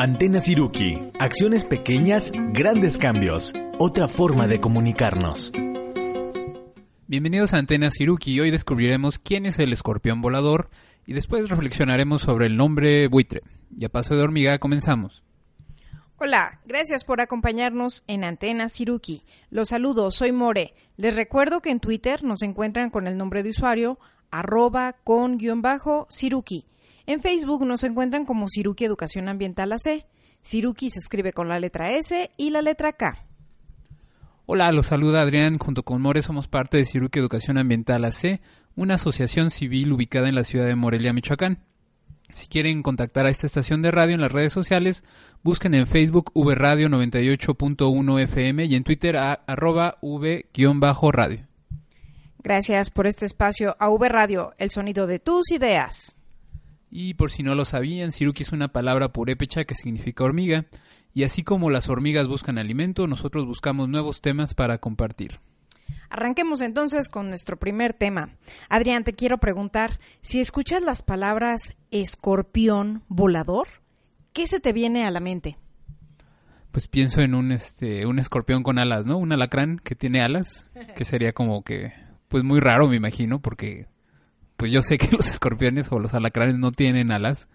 Antena 0.00 0.38
Siruki. 0.38 0.96
Acciones 1.18 1.64
pequeñas, 1.64 2.30
grandes 2.52 2.98
cambios. 2.98 3.52
Otra 3.80 4.06
forma 4.06 4.46
de 4.46 4.60
comunicarnos. 4.60 5.50
Bienvenidos 7.08 7.52
a 7.52 7.58
Antena 7.58 7.90
Siruki. 7.90 8.38
Hoy 8.38 8.52
descubriremos 8.52 9.18
quién 9.18 9.44
es 9.44 9.58
el 9.58 9.72
escorpión 9.72 10.20
volador 10.20 10.70
y 11.04 11.14
después 11.14 11.48
reflexionaremos 11.48 12.22
sobre 12.22 12.46
el 12.46 12.56
nombre 12.56 13.08
buitre. 13.08 13.42
Y 13.76 13.86
a 13.86 13.88
paso 13.88 14.14
de 14.14 14.22
hormiga 14.22 14.60
comenzamos. 14.60 15.24
Hola, 16.18 16.60
gracias 16.64 17.02
por 17.02 17.20
acompañarnos 17.20 18.04
en 18.06 18.22
Antena 18.22 18.68
Siruki. 18.68 19.24
Los 19.50 19.70
saludo, 19.70 20.12
soy 20.12 20.30
More. 20.30 20.74
Les 20.96 21.16
recuerdo 21.16 21.60
que 21.60 21.70
en 21.70 21.80
Twitter 21.80 22.22
nos 22.22 22.42
encuentran 22.42 22.90
con 22.90 23.08
el 23.08 23.16
nombre 23.16 23.42
de 23.42 23.50
usuario 23.50 23.98
arroba 24.30 24.92
con 24.92 25.38
guion 25.38 25.60
bajo 25.60 26.06
Siruki. 26.08 26.66
En 27.08 27.22
Facebook 27.22 27.64
nos 27.64 27.84
encuentran 27.84 28.26
como 28.26 28.48
Siruki 28.50 28.84
Educación 28.84 29.30
Ambiental 29.30 29.72
AC. 29.72 30.04
Siruki 30.42 30.90
se 30.90 30.98
escribe 30.98 31.32
con 31.32 31.48
la 31.48 31.58
letra 31.58 31.92
S 31.92 32.30
y 32.36 32.50
la 32.50 32.60
letra 32.60 32.92
K. 32.92 33.24
Hola, 34.44 34.70
los 34.72 34.88
saluda 34.88 35.22
Adrián. 35.22 35.56
Junto 35.56 35.84
con 35.84 36.02
More 36.02 36.20
somos 36.20 36.48
parte 36.48 36.76
de 36.76 36.84
Siruki 36.84 37.18
Educación 37.18 37.56
Ambiental 37.56 38.04
AC, 38.04 38.42
una 38.76 38.96
asociación 38.96 39.50
civil 39.50 39.90
ubicada 39.90 40.28
en 40.28 40.34
la 40.34 40.44
ciudad 40.44 40.66
de 40.66 40.74
Morelia, 40.74 41.14
Michoacán. 41.14 41.64
Si 42.34 42.46
quieren 42.46 42.82
contactar 42.82 43.24
a 43.24 43.30
esta 43.30 43.46
estación 43.46 43.80
de 43.80 43.90
radio 43.90 44.14
en 44.14 44.20
las 44.20 44.32
redes 44.32 44.52
sociales, 44.52 45.02
busquen 45.42 45.72
en 45.72 45.86
Facebook 45.86 46.30
VRadio 46.34 46.90
98.1 46.90 48.20
FM 48.20 48.66
y 48.66 48.74
en 48.74 48.84
Twitter 48.84 49.16
a 49.16 49.32
arroba 49.32 49.96
V-radio. 50.02 51.46
Gracias 52.40 52.90
por 52.90 53.06
este 53.06 53.24
espacio 53.24 53.76
a 53.78 53.88
V 53.88 54.10
Radio, 54.10 54.52
el 54.58 54.70
sonido 54.70 55.06
de 55.06 55.20
tus 55.20 55.50
ideas. 55.50 56.17
Y 56.90 57.14
por 57.14 57.30
si 57.30 57.42
no 57.42 57.54
lo 57.54 57.64
sabían, 57.64 58.12
Siruki 58.12 58.42
es 58.42 58.52
una 58.52 58.68
palabra 58.68 59.12
purépecha 59.12 59.64
que 59.64 59.74
significa 59.74 60.24
hormiga, 60.24 60.66
y 61.14 61.24
así 61.24 61.42
como 61.42 61.70
las 61.70 61.88
hormigas 61.88 62.26
buscan 62.26 62.58
alimento, 62.58 63.06
nosotros 63.06 63.46
buscamos 63.46 63.88
nuevos 63.88 64.20
temas 64.20 64.54
para 64.54 64.78
compartir. 64.78 65.40
Arranquemos 66.10 66.60
entonces 66.60 67.08
con 67.08 67.28
nuestro 67.28 67.58
primer 67.58 67.92
tema. 67.92 68.30
Adrián, 68.68 69.04
te 69.04 69.12
quiero 69.12 69.38
preguntar, 69.38 69.98
si 70.22 70.40
escuchas 70.40 70.82
las 70.82 71.02
palabras 71.02 71.76
escorpión 71.90 73.02
volador, 73.08 73.68
¿qué 74.32 74.46
se 74.46 74.60
te 74.60 74.72
viene 74.72 75.04
a 75.04 75.10
la 75.10 75.20
mente? 75.20 75.58
Pues 76.70 76.88
pienso 76.88 77.20
en 77.20 77.34
un 77.34 77.52
este 77.52 78.06
un 78.06 78.18
escorpión 78.18 78.62
con 78.62 78.78
alas, 78.78 79.06
¿no? 79.06 79.18
Un 79.18 79.32
alacrán 79.32 79.78
que 79.78 79.94
tiene 79.94 80.20
alas, 80.20 80.66
que 80.94 81.04
sería 81.04 81.32
como 81.32 81.62
que 81.62 81.92
pues 82.28 82.44
muy 82.44 82.60
raro, 82.60 82.88
me 82.88 82.96
imagino, 82.96 83.40
porque 83.40 83.86
pues 84.58 84.72
yo 84.72 84.82
sé 84.82 84.98
que 84.98 85.08
los 85.16 85.26
escorpiones 85.26 85.90
o 85.90 85.98
los 85.98 86.12
alacranes 86.12 86.58
no 86.58 86.72
tienen 86.72 87.10
alas. 87.10 87.48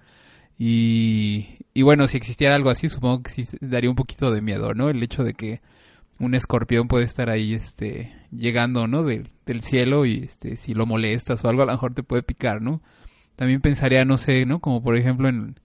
Y, 0.57 1.59
y 1.73 1.83
bueno, 1.83 2.07
si 2.07 2.17
existiera 2.17 2.55
algo 2.55 2.71
así, 2.71 2.89
supongo 2.89 3.21
que 3.21 3.31
sí 3.31 3.45
daría 3.61 3.89
un 3.89 3.95
poquito 3.95 4.31
de 4.31 4.41
miedo, 4.41 4.73
¿no? 4.73 4.89
El 4.89 5.03
hecho 5.03 5.23
de 5.23 5.33
que 5.33 5.61
un 6.19 6.33
escorpión 6.33 6.87
puede 6.87 7.05
estar 7.05 7.29
ahí, 7.29 7.53
este, 7.53 8.15
llegando, 8.31 8.87
¿no? 8.87 9.03
del 9.03 9.61
cielo 9.61 10.05
y, 10.05 10.23
este, 10.23 10.55
si 10.55 10.73
lo 10.73 10.85
molestas 10.85 11.43
o 11.43 11.49
algo, 11.49 11.63
a 11.63 11.65
lo 11.65 11.73
mejor 11.73 11.93
te 11.93 12.03
puede 12.03 12.23
picar, 12.23 12.61
¿no? 12.61 12.81
También 13.35 13.61
pensaría, 13.61 14.05
no 14.05 14.17
sé, 14.17 14.45
¿no? 14.45 14.59
Como 14.59 14.81
por 14.81 14.95
ejemplo 14.95 15.27
en, 15.27 15.59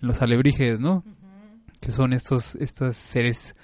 los 0.00 0.20
alebrijes, 0.20 0.80
¿no? 0.80 1.04
Que 1.80 1.92
son 1.92 2.12
estos, 2.12 2.56
estos 2.56 2.96
seres, 2.96 3.54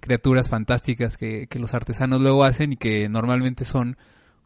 criaturas 0.00 0.48
fantásticas 0.48 1.16
que, 1.16 1.46
que 1.46 1.58
los 1.60 1.74
artesanos 1.74 2.20
luego 2.20 2.42
hacen 2.42 2.72
y 2.72 2.76
que 2.76 3.08
normalmente 3.08 3.64
son 3.64 3.96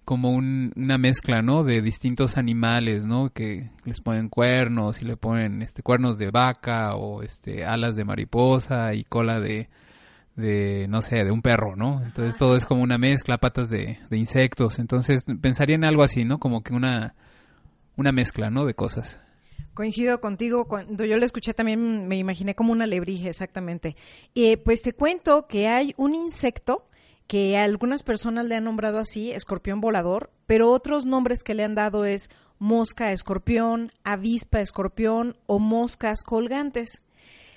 como 0.06 0.30
una 0.30 0.98
mezcla, 0.98 1.42
¿no? 1.42 1.64
De 1.64 1.82
distintos 1.82 2.38
animales, 2.38 3.04
¿no? 3.04 3.30
Que 3.30 3.70
les 3.84 4.00
ponen 4.00 4.28
cuernos 4.28 5.02
y 5.02 5.04
le 5.04 5.16
ponen 5.16 5.62
este 5.62 5.82
cuernos 5.82 6.16
de 6.16 6.30
vaca 6.30 6.94
o 6.94 7.22
este 7.22 7.64
alas 7.64 7.96
de 7.96 8.04
mariposa 8.04 8.94
y 8.94 9.02
cola 9.02 9.40
de, 9.40 9.68
de 10.36 10.86
no 10.88 11.02
sé, 11.02 11.24
de 11.24 11.32
un 11.32 11.42
perro, 11.42 11.74
¿no? 11.74 12.02
Entonces 12.04 12.36
todo 12.36 12.56
es 12.56 12.64
como 12.64 12.82
una 12.82 12.98
mezcla, 12.98 13.38
patas 13.38 13.68
de, 13.68 13.98
de 14.08 14.16
insectos. 14.16 14.78
Entonces 14.78 15.26
pensaría 15.42 15.74
en 15.74 15.84
algo 15.84 16.04
así, 16.04 16.24
¿no? 16.24 16.38
Como 16.38 16.62
que 16.62 16.72
una 16.72 17.16
una 17.96 18.12
mezcla, 18.12 18.48
¿no? 18.48 18.64
De 18.64 18.74
cosas. 18.74 19.20
Coincido 19.74 20.20
contigo, 20.20 20.68
cuando 20.68 21.04
yo 21.04 21.18
lo 21.18 21.26
escuché 21.26 21.52
también 21.52 22.06
me 22.06 22.16
imaginé 22.16 22.54
como 22.54 22.70
una 22.70 22.86
lebrige, 22.86 23.28
exactamente. 23.28 23.96
Eh, 24.36 24.56
pues 24.56 24.82
te 24.82 24.92
cuento 24.92 25.48
que 25.48 25.66
hay 25.66 25.94
un 25.96 26.14
insecto 26.14 26.86
que 27.26 27.56
algunas 27.56 28.02
personas 28.02 28.46
le 28.46 28.56
han 28.56 28.64
nombrado 28.64 28.98
así, 28.98 29.32
escorpión 29.32 29.80
volador, 29.80 30.30
pero 30.46 30.70
otros 30.70 31.06
nombres 31.06 31.42
que 31.42 31.54
le 31.54 31.64
han 31.64 31.74
dado 31.74 32.04
es 32.04 32.30
mosca 32.58 33.12
escorpión, 33.12 33.92
avispa 34.04 34.60
escorpión 34.60 35.36
o 35.46 35.58
moscas 35.58 36.22
colgantes. 36.22 37.02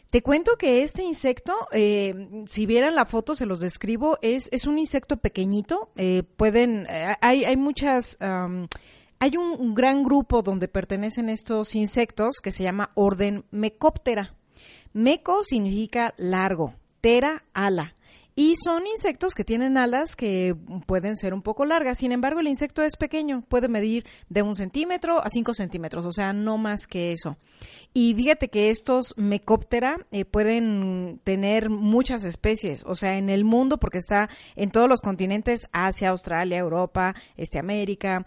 Te 0.09 0.23
cuento 0.23 0.57
que 0.57 0.81
este 0.81 1.03
insecto, 1.03 1.53
eh, 1.71 2.43
si 2.47 2.65
vieran 2.65 2.95
la 2.95 3.05
foto, 3.05 3.35
se 3.35 3.45
los 3.45 3.59
describo, 3.59 4.17
es, 4.23 4.49
es 4.51 4.65
un 4.65 4.79
insecto 4.79 5.17
pequeñito. 5.17 5.91
Eh, 5.95 6.23
pueden, 6.23 6.87
eh, 6.89 7.15
hay, 7.21 7.45
hay 7.45 7.55
muchas, 7.55 8.17
hay 8.19 9.37
un, 9.37 9.51
un, 9.59 9.75
gran 9.75 10.03
grupo 10.03 10.41
donde 10.41 10.67
pertenecen 10.67 11.29
estos 11.29 11.75
insectos 11.75 12.37
que 12.41 12.51
se 12.51 12.63
llama 12.63 12.89
Orden 12.95 13.45
Mecóptera. 13.51 14.35
Meco 14.93 15.43
significa 15.43 16.15
largo, 16.17 16.73
tera, 17.01 17.43
ala. 17.53 17.95
Y 18.39 18.55
son 18.55 18.87
insectos 18.87 19.35
que 19.35 19.43
tienen 19.43 19.75
alas 19.75 20.15
que 20.15 20.55
pueden 20.85 21.17
ser 21.17 21.33
un 21.33 21.41
poco 21.41 21.65
largas. 21.65 21.97
Sin 21.97 22.13
embargo, 22.13 22.39
el 22.39 22.47
insecto 22.47 22.81
es 22.83 22.95
pequeño, 22.95 23.43
puede 23.49 23.67
medir 23.67 24.05
de 24.29 24.43
un 24.43 24.55
centímetro 24.55 25.21
a 25.21 25.29
cinco 25.29 25.53
centímetros, 25.53 26.05
o 26.05 26.13
sea, 26.13 26.31
no 26.31 26.57
más 26.57 26.87
que 26.87 27.11
eso. 27.11 27.35
Y 27.93 28.13
fíjate 28.15 28.47
que 28.47 28.69
estos 28.69 29.13
mecóptera 29.17 30.07
eh, 30.11 30.23
pueden 30.23 31.19
tener 31.25 31.69
muchas 31.69 32.23
especies, 32.23 32.85
o 32.87 32.95
sea, 32.95 33.17
en 33.17 33.29
el 33.29 33.43
mundo, 33.43 33.77
porque 33.77 33.97
está 33.97 34.29
en 34.55 34.71
todos 34.71 34.87
los 34.87 35.01
continentes, 35.01 35.67
Asia, 35.73 36.11
Australia, 36.11 36.59
Europa, 36.59 37.15
este, 37.35 37.59
América, 37.59 38.25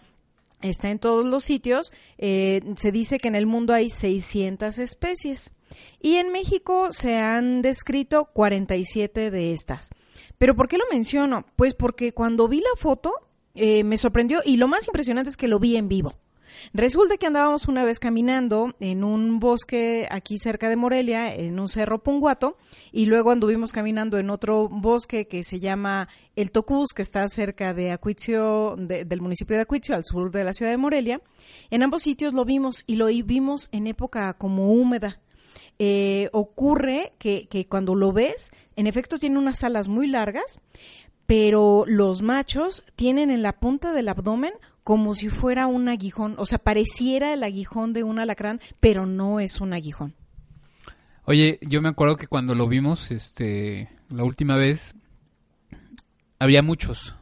está 0.61 0.91
en 0.91 0.99
todos 0.99 1.25
los 1.25 1.43
sitios. 1.43 1.91
Eh, 2.19 2.61
se 2.77 2.91
dice 2.91 3.17
que 3.17 3.29
en 3.29 3.35
el 3.35 3.47
mundo 3.47 3.73
hay 3.73 3.89
600 3.89 4.77
especies. 4.77 5.53
Y 5.99 6.15
en 6.15 6.31
México 6.31 6.91
se 6.91 7.17
han 7.17 7.61
descrito 7.61 8.25
47 8.25 9.31
de 9.31 9.53
estas. 9.53 9.89
Pero 10.37 10.55
¿por 10.55 10.67
qué 10.67 10.77
lo 10.77 10.85
menciono? 10.91 11.45
Pues 11.55 11.73
porque 11.73 12.13
cuando 12.13 12.47
vi 12.47 12.59
la 12.59 12.75
foto 12.77 13.13
eh, 13.55 13.83
me 13.83 13.97
sorprendió 13.97 14.41
y 14.43 14.57
lo 14.57 14.67
más 14.67 14.87
impresionante 14.87 15.29
es 15.29 15.37
que 15.37 15.47
lo 15.47 15.59
vi 15.59 15.77
en 15.77 15.87
vivo. 15.87 16.15
Resulta 16.73 17.17
que 17.17 17.27
andábamos 17.27 17.67
una 17.67 17.83
vez 17.83 17.99
caminando 17.99 18.75
en 18.79 19.03
un 19.03 19.39
bosque 19.39 20.07
aquí 20.09 20.37
cerca 20.37 20.69
de 20.69 20.75
Morelia, 20.75 21.33
en 21.33 21.59
un 21.59 21.67
cerro 21.67 22.03
Punguato, 22.03 22.57
y 22.91 23.05
luego 23.05 23.31
anduvimos 23.31 23.71
caminando 23.71 24.17
en 24.17 24.29
otro 24.29 24.69
bosque 24.69 25.27
que 25.27 25.43
se 25.43 25.59
llama 25.59 26.07
El 26.35 26.51
Tocuz, 26.51 26.93
que 26.93 27.01
está 27.01 27.27
cerca 27.29 27.73
de 27.73 27.91
Acuicio, 27.91 28.75
del 28.77 29.21
municipio 29.21 29.55
de 29.55 29.63
Acuicio, 29.63 29.95
al 29.95 30.05
sur 30.05 30.31
de 30.31 30.43
la 30.43 30.53
ciudad 30.53 30.71
de 30.71 30.77
Morelia. 30.77 31.21
En 31.69 31.83
ambos 31.83 32.03
sitios 32.03 32.33
lo 32.33 32.45
vimos 32.45 32.83
y 32.87 32.95
lo 32.95 33.07
vimos 33.07 33.69
en 33.71 33.87
época 33.87 34.33
como 34.33 34.71
húmeda. 34.71 35.19
Eh, 35.85 36.29
ocurre 36.31 37.11
que, 37.19 37.49
que 37.49 37.67
cuando 37.67 37.93
lo 37.93 38.13
ves, 38.13 38.51
en 38.77 38.87
efecto 38.87 39.17
tiene 39.17 39.37
unas 39.37 39.65
alas 39.65 39.89
muy 39.89 40.07
largas, 40.07 40.61
pero 41.25 41.83
los 41.85 42.21
machos 42.21 42.85
tienen 42.95 43.29
en 43.29 43.41
la 43.41 43.59
punta 43.59 43.91
del 43.91 44.07
abdomen 44.07 44.53
como 44.85 45.13
si 45.13 45.27
fuera 45.27 45.67
un 45.67 45.89
aguijón, 45.89 46.35
o 46.37 46.45
sea, 46.45 46.57
pareciera 46.57 47.33
el 47.33 47.43
aguijón 47.43 47.91
de 47.91 48.05
un 48.05 48.17
alacrán, 48.17 48.61
pero 48.79 49.05
no 49.05 49.41
es 49.41 49.59
un 49.59 49.73
aguijón. 49.73 50.15
Oye, 51.25 51.59
yo 51.61 51.81
me 51.81 51.89
acuerdo 51.89 52.15
que 52.15 52.27
cuando 52.27 52.55
lo 52.55 52.69
vimos, 52.69 53.11
este, 53.11 53.89
la 54.07 54.23
última 54.23 54.55
vez, 54.55 54.95
había 56.39 56.61
muchos 56.61 57.13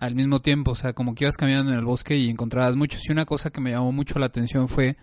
al 0.00 0.16
mismo 0.16 0.40
tiempo, 0.40 0.72
o 0.72 0.74
sea, 0.74 0.94
como 0.94 1.14
que 1.14 1.26
ibas 1.26 1.36
caminando 1.36 1.70
en 1.70 1.78
el 1.78 1.84
bosque 1.84 2.16
y 2.16 2.28
encontrabas 2.28 2.74
muchos. 2.74 3.08
Y 3.08 3.12
una 3.12 3.24
cosa 3.24 3.50
que 3.50 3.60
me 3.60 3.70
llamó 3.70 3.92
mucho 3.92 4.18
la 4.18 4.26
atención 4.26 4.66
fue 4.66 4.96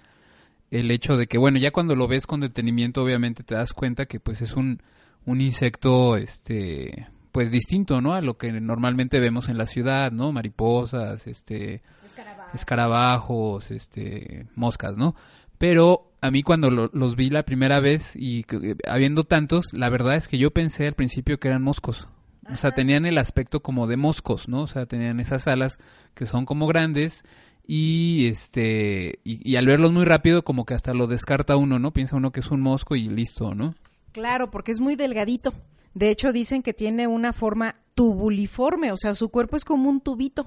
el 0.71 0.91
hecho 0.91 1.17
de 1.17 1.27
que, 1.27 1.37
bueno, 1.37 1.57
ya 1.57 1.71
cuando 1.71 1.95
lo 1.95 2.07
ves 2.07 2.27
con 2.27 2.41
detenimiento, 2.41 3.03
obviamente 3.03 3.43
te 3.43 3.55
das 3.55 3.73
cuenta 3.73 4.05
que 4.05 4.19
pues 4.19 4.41
es 4.41 4.53
un, 4.53 4.81
un 5.25 5.41
insecto, 5.41 6.17
este, 6.17 7.07
pues 7.31 7.51
distinto, 7.51 8.01
¿no? 8.01 8.13
A 8.13 8.21
lo 8.21 8.37
que 8.37 8.51
normalmente 8.51 9.19
vemos 9.19 9.49
en 9.49 9.57
la 9.57 9.65
ciudad, 9.65 10.11
¿no? 10.11 10.31
Mariposas, 10.31 11.27
este, 11.27 11.81
escarabajos, 12.53 13.71
este, 13.71 14.47
moscas, 14.55 14.97
¿no? 14.97 15.15
Pero 15.57 16.11
a 16.21 16.31
mí 16.31 16.43
cuando 16.43 16.69
los 16.69 17.15
vi 17.15 17.29
la 17.29 17.43
primera 17.43 17.79
vez 17.79 18.15
y 18.15 18.45
eh, 18.51 18.75
habiendo 18.87 19.23
tantos, 19.23 19.73
la 19.73 19.89
verdad 19.89 20.15
es 20.15 20.27
que 20.27 20.37
yo 20.37 20.51
pensé 20.51 20.87
al 20.87 20.93
principio 20.93 21.39
que 21.39 21.47
eran 21.47 21.63
moscos. 21.63 22.07
O 22.51 22.55
sea, 22.55 22.71
tenían 22.71 23.05
el 23.05 23.17
aspecto 23.17 23.61
como 23.61 23.87
de 23.87 23.97
moscos, 23.97 24.47
¿no? 24.47 24.61
O 24.61 24.67
sea, 24.67 24.85
tenían 24.85 25.19
esas 25.19 25.47
alas 25.47 25.79
que 26.13 26.25
son 26.25 26.45
como 26.45 26.65
grandes 26.65 27.23
y 27.67 28.27
este 28.27 29.19
y, 29.25 29.57
al 29.57 29.67
verlos 29.67 29.91
muy 29.91 30.05
rápido 30.05 30.43
como 30.43 30.65
que 30.65 30.73
hasta 30.73 30.93
lo 30.93 31.05
descarta 31.05 31.57
uno, 31.57 31.77
¿no? 31.79 31.91
Piensa 31.91 32.15
uno 32.15 32.31
que 32.31 32.39
es 32.39 32.49
un 32.49 32.61
mosco 32.61 32.95
y 32.95 33.09
listo, 33.09 33.53
¿no? 33.53 33.75
Claro, 34.13 34.49
porque 34.49 34.71
es 34.71 34.79
muy 34.79 34.95
delgadito. 34.95 35.53
De 35.93 36.09
hecho, 36.09 36.31
dicen 36.31 36.61
que 36.61 36.73
tiene 36.73 37.07
una 37.07 37.33
forma 37.33 37.75
tubuliforme, 37.95 38.91
o 38.91 38.97
sea, 38.97 39.15
su 39.15 39.29
cuerpo 39.29 39.57
es 39.57 39.65
como 39.65 39.89
un 39.89 39.99
tubito. 39.99 40.45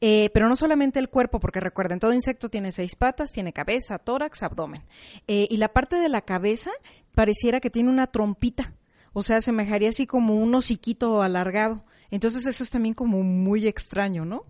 Eh, 0.00 0.30
pero 0.34 0.48
no 0.48 0.56
solamente 0.56 0.98
el 0.98 1.08
cuerpo, 1.08 1.38
porque 1.38 1.60
recuerden, 1.60 2.00
todo 2.00 2.12
insecto 2.12 2.48
tiene 2.48 2.72
seis 2.72 2.96
patas, 2.96 3.30
tiene 3.30 3.52
cabeza, 3.52 3.98
tórax, 3.98 4.42
abdomen. 4.42 4.82
Eh, 5.28 5.46
y 5.48 5.56
la 5.56 5.68
parte 5.68 5.96
de 5.96 6.08
la 6.08 6.22
cabeza 6.22 6.70
pareciera 7.14 7.60
que 7.60 7.70
tiene 7.70 7.90
una 7.90 8.08
trompita, 8.08 8.74
o 9.12 9.22
sea, 9.22 9.40
semejaría 9.40 9.90
así 9.90 10.06
como 10.06 10.34
un 10.34 10.54
hociquito 10.54 11.22
alargado. 11.22 11.84
Entonces 12.10 12.46
eso 12.46 12.64
es 12.64 12.70
también 12.70 12.94
como 12.94 13.22
muy 13.22 13.68
extraño, 13.68 14.24
¿no? 14.24 14.44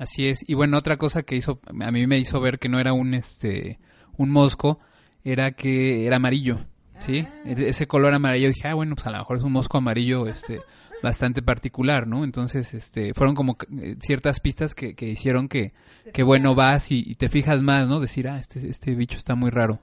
Así 0.00 0.28
es. 0.28 0.42
Y 0.48 0.54
bueno, 0.54 0.78
otra 0.78 0.96
cosa 0.96 1.24
que 1.24 1.36
hizo, 1.36 1.60
a 1.78 1.90
mí 1.90 2.06
me 2.06 2.16
hizo 2.16 2.40
ver 2.40 2.58
que 2.58 2.70
no 2.70 2.80
era 2.80 2.94
un, 2.94 3.12
este, 3.12 3.78
un 4.16 4.30
mosco, 4.30 4.80
era 5.24 5.52
que 5.52 6.06
era 6.06 6.16
amarillo. 6.16 6.60
¿sí? 7.00 7.26
Ah. 7.28 7.42
E-, 7.44 7.68
ese 7.68 7.86
color 7.86 8.14
amarillo, 8.14 8.48
dije, 8.48 8.66
ah, 8.66 8.72
bueno, 8.72 8.94
pues 8.94 9.06
a 9.06 9.10
lo 9.10 9.18
mejor 9.18 9.36
es 9.36 9.42
un 9.42 9.52
mosco 9.52 9.76
amarillo 9.76 10.26
este, 10.26 10.62
bastante 11.02 11.42
particular, 11.42 12.06
¿no? 12.06 12.24
Entonces, 12.24 12.72
este, 12.72 13.12
fueron 13.12 13.34
como 13.34 13.58
eh, 13.78 13.96
ciertas 14.00 14.40
pistas 14.40 14.74
que, 14.74 14.94
que 14.94 15.06
hicieron 15.06 15.48
que, 15.48 15.74
que 16.14 16.22
bueno, 16.22 16.54
vas 16.54 16.90
y, 16.90 17.14
te 17.16 17.28
fijas 17.28 17.60
más, 17.60 17.86
¿no? 17.86 18.00
Decir, 18.00 18.26
ah, 18.26 18.38
este, 18.38 18.70
este 18.70 18.94
bicho 18.94 19.18
está 19.18 19.34
muy 19.34 19.50
raro. 19.50 19.80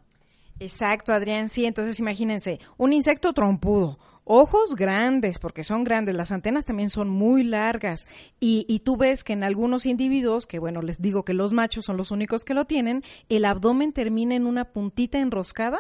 Exacto, 0.60 1.14
Adrián, 1.14 1.48
sí, 1.48 1.66
entonces 1.66 2.00
imagínense, 2.00 2.60
un 2.78 2.92
insecto 2.92 3.34
trompudo, 3.34 4.00
ojos 4.28 4.76
grandes, 4.76 5.40
porque 5.40 5.64
son 5.64 5.84
grandes, 5.84 6.16
las 6.16 6.32
antenas 6.32 6.66
también 6.66 6.90
son 6.90 7.10
muy 7.10 7.44
largas 7.44 8.08
y, 8.40 8.66
y, 8.68 8.80
tú 8.80 8.98
ves 8.98 9.24
que 9.24 9.34
en 9.34 9.44
algunos 9.44 9.86
individuos, 9.86 10.46
que 10.46 10.60
bueno, 10.60 10.82
les 10.82 11.02
digo 11.02 11.24
que 11.24 11.34
los 11.34 11.54
machos 11.54 11.86
son 11.86 11.98
los 11.98 12.12
únicos 12.12 12.44
que 12.44 12.54
lo 12.54 12.66
tienen, 12.66 13.04
el 13.30 13.46
abdomen 13.46 13.94
termina 13.94 14.36
en 14.36 14.46
una 14.46 14.66
puntita 14.66 15.20
enroscada, 15.20 15.80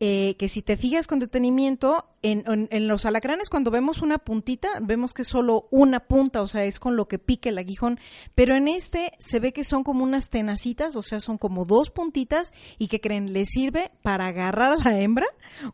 eh, 0.00 0.34
que 0.38 0.48
si 0.48 0.62
te 0.62 0.76
fijas 0.76 1.06
con 1.06 1.18
detenimiento, 1.18 2.06
en, 2.24 2.88
los 2.88 3.04
alacranes 3.04 3.50
cuando 3.50 3.70
vemos 3.70 4.00
una 4.00 4.18
puntita, 4.18 4.68
vemos 4.80 5.12
que 5.12 5.22
es 5.22 5.28
solo 5.28 5.68
una 5.70 6.00
punta, 6.00 6.40
o 6.40 6.48
sea, 6.48 6.64
es 6.64 6.80
con 6.80 6.96
lo 6.96 7.06
que 7.06 7.18
pique 7.18 7.50
el 7.50 7.58
aguijón, 7.58 8.00
pero 8.34 8.54
en 8.54 8.66
este 8.66 9.12
se 9.18 9.40
ve 9.40 9.52
que 9.52 9.62
son 9.62 9.84
como 9.84 10.04
unas 10.04 10.30
tenacitas, 10.30 10.96
o 10.96 11.02
sea, 11.02 11.20
son 11.20 11.36
como 11.36 11.66
dos 11.66 11.90
puntitas 11.90 12.52
y 12.78 12.88
que 12.88 13.00
creen, 13.00 13.32
les 13.32 13.50
sirve 13.50 13.90
para 14.02 14.28
agarrar 14.28 14.72
a 14.72 14.76
la 14.76 14.98
hembra 14.98 15.26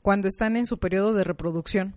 cuando 0.02 0.26
están 0.26 0.56
en 0.56 0.66
su 0.66 0.78
periodo 0.78 1.14
de 1.14 1.24
reproducción. 1.24 1.94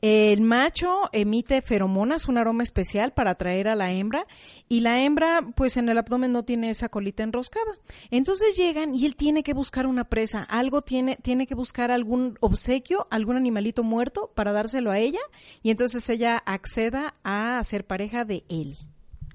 El 0.00 0.40
macho 0.40 0.88
emite 1.12 1.62
feromonas, 1.62 2.28
un 2.28 2.38
aroma 2.38 2.62
especial 2.62 3.12
para 3.12 3.32
atraer 3.32 3.68
a 3.68 3.74
la 3.74 3.92
hembra, 3.92 4.26
y 4.68 4.80
la 4.80 5.02
hembra, 5.02 5.40
pues 5.54 5.76
en 5.76 5.88
el 5.88 5.98
abdomen 5.98 6.32
no 6.32 6.44
tiene 6.44 6.70
esa 6.70 6.88
colita 6.88 7.22
enroscada. 7.22 7.72
Entonces 8.10 8.56
llegan 8.56 8.94
y 8.94 9.06
él 9.06 9.16
tiene 9.16 9.42
que 9.42 9.54
buscar 9.54 9.86
una 9.86 10.04
presa, 10.04 10.42
algo 10.42 10.82
tiene, 10.82 11.16
tiene 11.16 11.46
que 11.46 11.54
buscar 11.54 11.90
algún 11.90 12.36
obsequio, 12.40 13.06
algún 13.10 13.36
animalito 13.36 13.82
muerto 13.82 14.32
para 14.34 14.52
dárselo 14.52 14.90
a 14.90 14.98
ella, 14.98 15.20
y 15.62 15.70
entonces 15.70 16.08
ella 16.08 16.42
acceda 16.44 17.14
a 17.22 17.62
ser 17.64 17.86
pareja 17.86 18.24
de 18.24 18.44
él. 18.48 18.76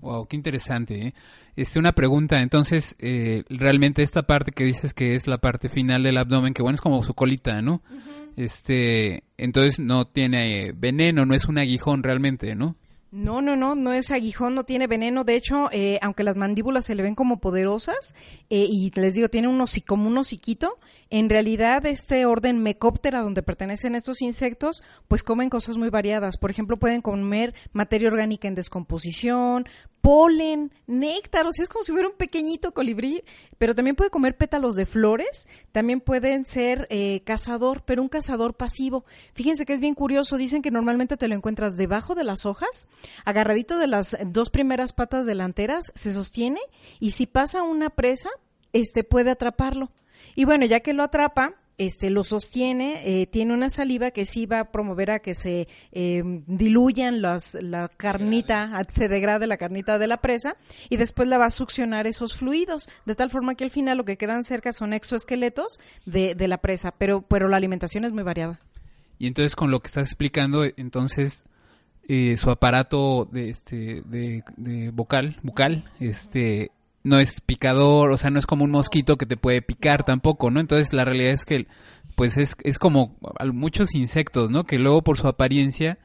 Wow, 0.02 0.28
qué 0.28 0.36
interesante. 0.36 1.08
¿eh? 1.08 1.14
Este, 1.56 1.78
una 1.78 1.94
pregunta, 1.94 2.42
entonces, 2.42 2.96
eh, 3.00 3.44
realmente 3.50 4.02
esta 4.02 4.24
parte 4.24 4.52
que 4.52 4.64
dices 4.64 4.94
que 4.94 5.16
es 5.16 5.28
la 5.28 5.38
parte 5.38 5.70
final 5.70 6.04
del 6.04 6.18
abdomen, 6.18 6.54
que 6.54 6.64
bueno, 6.64 6.76
es 6.76 6.82
como 6.82 7.04
su 7.04 7.14
colita, 7.14 7.62
¿no? 7.62 7.82
Este, 8.36 9.24
entonces 9.38 9.80
no 9.80 10.06
tiene 10.08 10.74
veneno, 10.74 11.26
no 11.26 11.36
es 11.36 11.46
un 11.46 11.58
aguijón 11.58 12.04
realmente, 12.04 12.56
¿no? 12.56 12.76
No, 13.12 13.42
no, 13.42 13.58
no, 13.58 13.76
no 13.76 13.92
es 13.92 14.10
aguijón, 14.10 14.56
no 14.56 14.64
tiene 14.64 14.88
veneno. 14.88 15.26
De 15.26 15.36
hecho, 15.36 15.70
eh, 15.74 16.00
aunque 16.02 16.24
las 16.24 16.38
mandíbulas 16.38 16.86
se 16.86 16.96
le 16.96 17.04
ven 17.04 17.14
como 17.14 17.42
poderosas, 17.42 18.16
eh, 18.50 18.66
y 18.70 18.90
les 18.96 19.14
digo, 19.16 19.28
tiene 19.28 19.50
un 19.50 19.62
como 19.86 20.08
un 20.08 20.18
hociquito, 20.18 20.80
en 21.12 21.30
realidad 21.30 21.86
este 21.86 22.26
orden 22.26 22.64
Mecóptera, 22.64 23.22
donde 23.22 23.44
pertenecen 23.44 23.96
estos 23.96 24.22
insectos, 24.22 24.82
pues 25.10 25.24
comen 25.24 25.50
cosas 25.50 25.76
muy 25.76 25.90
variadas. 25.90 26.38
Por 26.38 26.50
ejemplo, 26.50 26.78
pueden 26.78 27.02
comer 27.02 27.54
materia 27.74 28.08
orgánica 28.08 28.48
en 28.48 28.56
descomposición, 28.56 29.66
polen, 30.00 30.72
néctar, 30.88 31.46
o 31.46 31.52
sea, 31.52 31.64
es 31.64 31.70
como 31.70 31.84
si 31.84 31.92
fuera 31.92 32.08
un 32.08 32.16
pequeñito 32.16 32.74
colibrí, 32.74 33.24
pero 33.58 33.76
también 33.76 33.98
puede 33.98 34.10
comer 34.10 34.38
pétalos 34.38 34.76
de 34.76 34.86
flores, 34.86 35.50
también 35.74 36.00
pueden 36.00 36.46
ser 36.46 36.88
eh, 36.90 37.22
cazador, 37.26 37.84
pero 37.86 38.02
un 38.02 38.10
cazador 38.10 38.54
pasivo. 38.54 39.04
Fíjense 39.34 39.66
que 39.66 39.74
es 39.74 39.82
bien 39.82 39.96
curioso, 39.96 40.38
dicen 40.38 40.62
que 40.62 40.72
normalmente 40.72 41.18
te 41.18 41.28
lo 41.28 41.36
encuentras 41.36 41.76
debajo 41.76 42.16
de 42.16 42.24
las 42.24 42.46
hojas, 42.46 42.88
agarradito 43.26 43.78
de 43.78 43.88
las 43.88 44.18
dos 44.26 44.50
primeras 44.50 44.94
patas 44.94 45.26
delanteras, 45.26 45.92
se 45.94 46.14
sostiene 46.14 46.62
y 47.02 47.12
si 47.12 47.28
pasa 47.28 47.64
una 47.64 47.90
presa, 47.90 48.30
este 48.72 49.04
puede 49.04 49.32
atraparlo. 49.32 49.90
Y 50.36 50.46
bueno, 50.46 50.66
ya 50.66 50.80
que 50.80 50.94
lo 50.94 51.04
atrapa, 51.04 51.56
este 51.78 52.10
lo 52.10 52.24
sostiene, 52.24 53.02
eh, 53.06 53.28
tiene 53.28 53.54
una 53.54 53.70
saliva 53.70 54.12
que 54.12 54.26
sí 54.26 54.46
va 54.46 54.60
a 54.60 54.72
promover 54.72 55.12
a 55.12 55.20
que 55.20 55.34
se 55.34 55.68
eh, 55.92 56.22
diluyan 56.46 57.22
las, 57.22 57.58
la 57.60 57.90
carnita, 57.90 58.72
se 58.90 59.08
degrade 59.08 59.48
la 59.48 59.58
carnita 59.58 59.98
de 59.98 60.08
la 60.08 60.18
presa 60.18 60.58
y 60.90 60.98
después 60.98 61.28
la 61.28 61.38
va 61.38 61.46
a 61.46 61.52
succionar 61.52 62.08
esos 62.08 62.36
fluidos, 62.36 62.88
de 63.06 63.16
tal 63.16 63.32
forma 63.32 63.56
que 63.56 63.64
al 63.64 63.72
final 63.72 63.98
lo 63.98 64.06
que 64.06 64.18
quedan 64.18 64.44
cerca 64.44 64.74
son 64.74 64.94
exoesqueletos 64.94 65.80
de, 66.06 66.36
de 66.36 66.48
la 66.48 66.60
presa, 66.60 66.92
pero, 66.92 67.22
pero 67.22 67.48
la 67.48 67.58
alimentación 67.58 68.06
es 68.06 68.12
muy 68.12 68.24
variada. 68.24 68.60
Y 69.18 69.28
entonces 69.28 69.56
con 69.56 69.72
lo 69.72 69.80
que 69.80 69.88
estás 69.88 70.08
explicando, 70.10 70.64
entonces 70.78 71.44
eh, 72.08 72.38
su 72.38 72.50
aparato 72.50 73.26
de, 73.32 73.50
este, 73.50 74.02
de, 74.06 74.44
de 74.58 74.92
vocal, 74.92 75.40
bucal, 75.44 75.90
este, 76.00 76.72
no 77.04 77.20
es 77.20 77.42
picador, 77.42 78.12
o 78.12 78.18
sea, 78.18 78.30
no 78.30 78.40
es 78.40 78.46
como 78.46 78.66
un 78.66 78.72
mosquito 78.72 79.18
que 79.18 79.26
te 79.26 79.38
puede 79.38 79.62
picar 79.62 80.04
tampoco, 80.04 80.52
¿no? 80.52 80.60
Entonces 80.60 80.94
la 80.94 81.06
realidad 81.06 81.34
es 81.34 81.46
que, 81.46 81.68
pues 82.16 82.38
es, 82.38 82.56
es 82.64 82.78
como 82.80 83.18
muchos 83.54 83.96
insectos, 83.96 84.50
¿no? 84.50 84.66
Que 84.66 84.80
luego 84.80 85.02
por 85.02 85.18
su 85.18 85.28
apariencia 85.28 85.98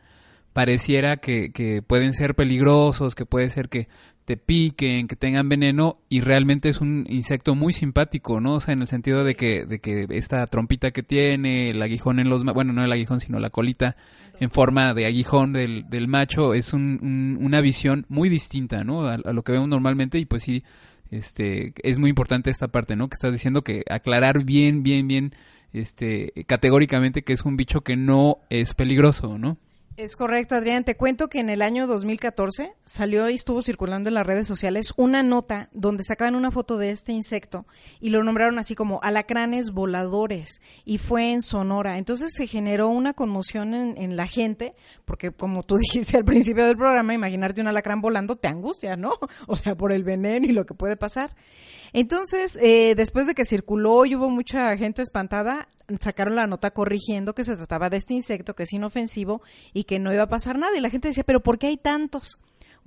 pareciera 0.52 1.18
que, 1.18 1.52
que 1.52 1.82
pueden 1.82 2.14
ser 2.14 2.34
peligrosos, 2.34 3.14
que 3.14 3.26
puede 3.26 3.50
ser 3.50 3.68
que 3.68 3.88
te 4.26 4.36
piquen, 4.36 5.06
que 5.06 5.14
tengan 5.14 5.48
veneno 5.48 6.00
y 6.08 6.20
realmente 6.20 6.68
es 6.68 6.80
un 6.80 7.06
insecto 7.08 7.54
muy 7.54 7.72
simpático, 7.72 8.40
¿no? 8.40 8.56
O 8.56 8.60
sea, 8.60 8.74
en 8.74 8.82
el 8.82 8.88
sentido 8.88 9.22
de 9.22 9.36
que, 9.36 9.64
de 9.64 9.78
que 9.78 10.04
esta 10.10 10.44
trompita 10.48 10.90
que 10.90 11.04
tiene, 11.04 11.70
el 11.70 11.80
aguijón 11.80 12.18
en 12.18 12.28
los, 12.28 12.44
bueno, 12.44 12.72
no 12.72 12.84
el 12.84 12.90
aguijón, 12.90 13.20
sino 13.20 13.38
la 13.38 13.50
colita 13.50 13.96
en 14.40 14.50
forma 14.50 14.94
de 14.94 15.06
aguijón 15.06 15.52
del, 15.52 15.88
del 15.88 16.08
macho, 16.08 16.54
es 16.54 16.72
un, 16.72 17.38
una 17.40 17.60
visión 17.60 18.04
muy 18.08 18.28
distinta, 18.28 18.82
¿no? 18.82 19.06
A, 19.06 19.16
lo 19.16 19.44
que 19.44 19.52
vemos 19.52 19.68
normalmente 19.68 20.18
y 20.18 20.26
pues 20.26 20.42
sí, 20.42 20.64
este, 21.12 21.72
es 21.84 21.96
muy 21.98 22.10
importante 22.10 22.50
esta 22.50 22.66
parte, 22.66 22.96
¿no? 22.96 23.08
Que 23.08 23.14
estás 23.14 23.32
diciendo 23.32 23.62
que 23.62 23.84
aclarar 23.88 24.44
bien, 24.44 24.82
bien, 24.82 25.06
bien, 25.06 25.34
este, 25.72 26.32
categóricamente 26.48 27.22
que 27.22 27.32
es 27.32 27.42
un 27.42 27.56
bicho 27.56 27.82
que 27.82 27.96
no 27.96 28.38
es 28.50 28.74
peligroso, 28.74 29.38
¿no? 29.38 29.56
Es 29.96 30.14
correcto, 30.14 30.54
Adrián. 30.54 30.84
Te 30.84 30.94
cuento 30.94 31.28
que 31.28 31.40
en 31.40 31.48
el 31.48 31.62
año 31.62 31.86
2014 31.86 32.74
salió 32.84 33.30
y 33.30 33.34
estuvo 33.34 33.62
circulando 33.62 34.10
en 34.10 34.14
las 34.14 34.26
redes 34.26 34.46
sociales 34.46 34.92
una 34.98 35.22
nota 35.22 35.70
donde 35.72 36.04
sacaban 36.04 36.34
una 36.34 36.50
foto 36.50 36.76
de 36.76 36.90
este 36.90 37.12
insecto 37.12 37.64
y 37.98 38.10
lo 38.10 38.22
nombraron 38.22 38.58
así 38.58 38.74
como 38.74 39.00
alacranes 39.02 39.70
voladores 39.70 40.60
y 40.84 40.98
fue 40.98 41.32
en 41.32 41.40
Sonora. 41.40 41.96
Entonces 41.96 42.34
se 42.34 42.46
generó 42.46 42.90
una 42.90 43.14
conmoción 43.14 43.72
en, 43.72 44.16
la 44.16 44.26
gente 44.26 44.72
porque 45.06 45.30
como 45.30 45.62
tú 45.62 45.76
dijiste 45.78 46.18
al 46.18 46.26
principio 46.26 46.66
del 46.66 46.76
programa, 46.76 47.14
imaginarte 47.14 47.62
un 47.62 47.68
alacrán 47.68 48.02
volando 48.02 48.36
te 48.36 48.48
angustia, 48.48 48.96
¿no? 48.96 49.12
O 49.46 49.56
sea, 49.56 49.76
por 49.76 49.92
el 49.92 50.04
veneno 50.04 50.44
y 50.44 50.52
lo 50.52 50.66
que 50.66 50.74
puede 50.74 50.98
pasar. 50.98 51.34
Entonces, 51.92 52.58
eh, 52.60 52.94
después 52.96 53.26
de 53.26 53.34
que 53.34 53.44
circuló 53.44 54.04
y 54.04 54.16
hubo 54.16 54.28
mucha 54.28 54.76
gente 54.76 55.02
espantada, 55.02 55.68
sacaron 56.00 56.36
la 56.36 56.46
nota 56.46 56.70
corrigiendo 56.70 57.34
que 57.34 57.44
se 57.44 57.56
trataba 57.56 57.90
de 57.90 57.98
este 57.98 58.14
insecto 58.14 58.54
que 58.54 58.64
es 58.64 58.72
inofensivo 58.72 59.42
y 59.72 59.84
que 59.84 59.98
no 59.98 60.12
iba 60.12 60.24
a 60.24 60.28
pasar 60.28 60.58
nada. 60.58 60.76
Y 60.76 60.80
la 60.80 60.90
gente 60.90 61.08
decía, 61.08 61.24
pero 61.24 61.40
¿por 61.40 61.58
qué 61.58 61.68
hay 61.68 61.76
tantos? 61.76 62.38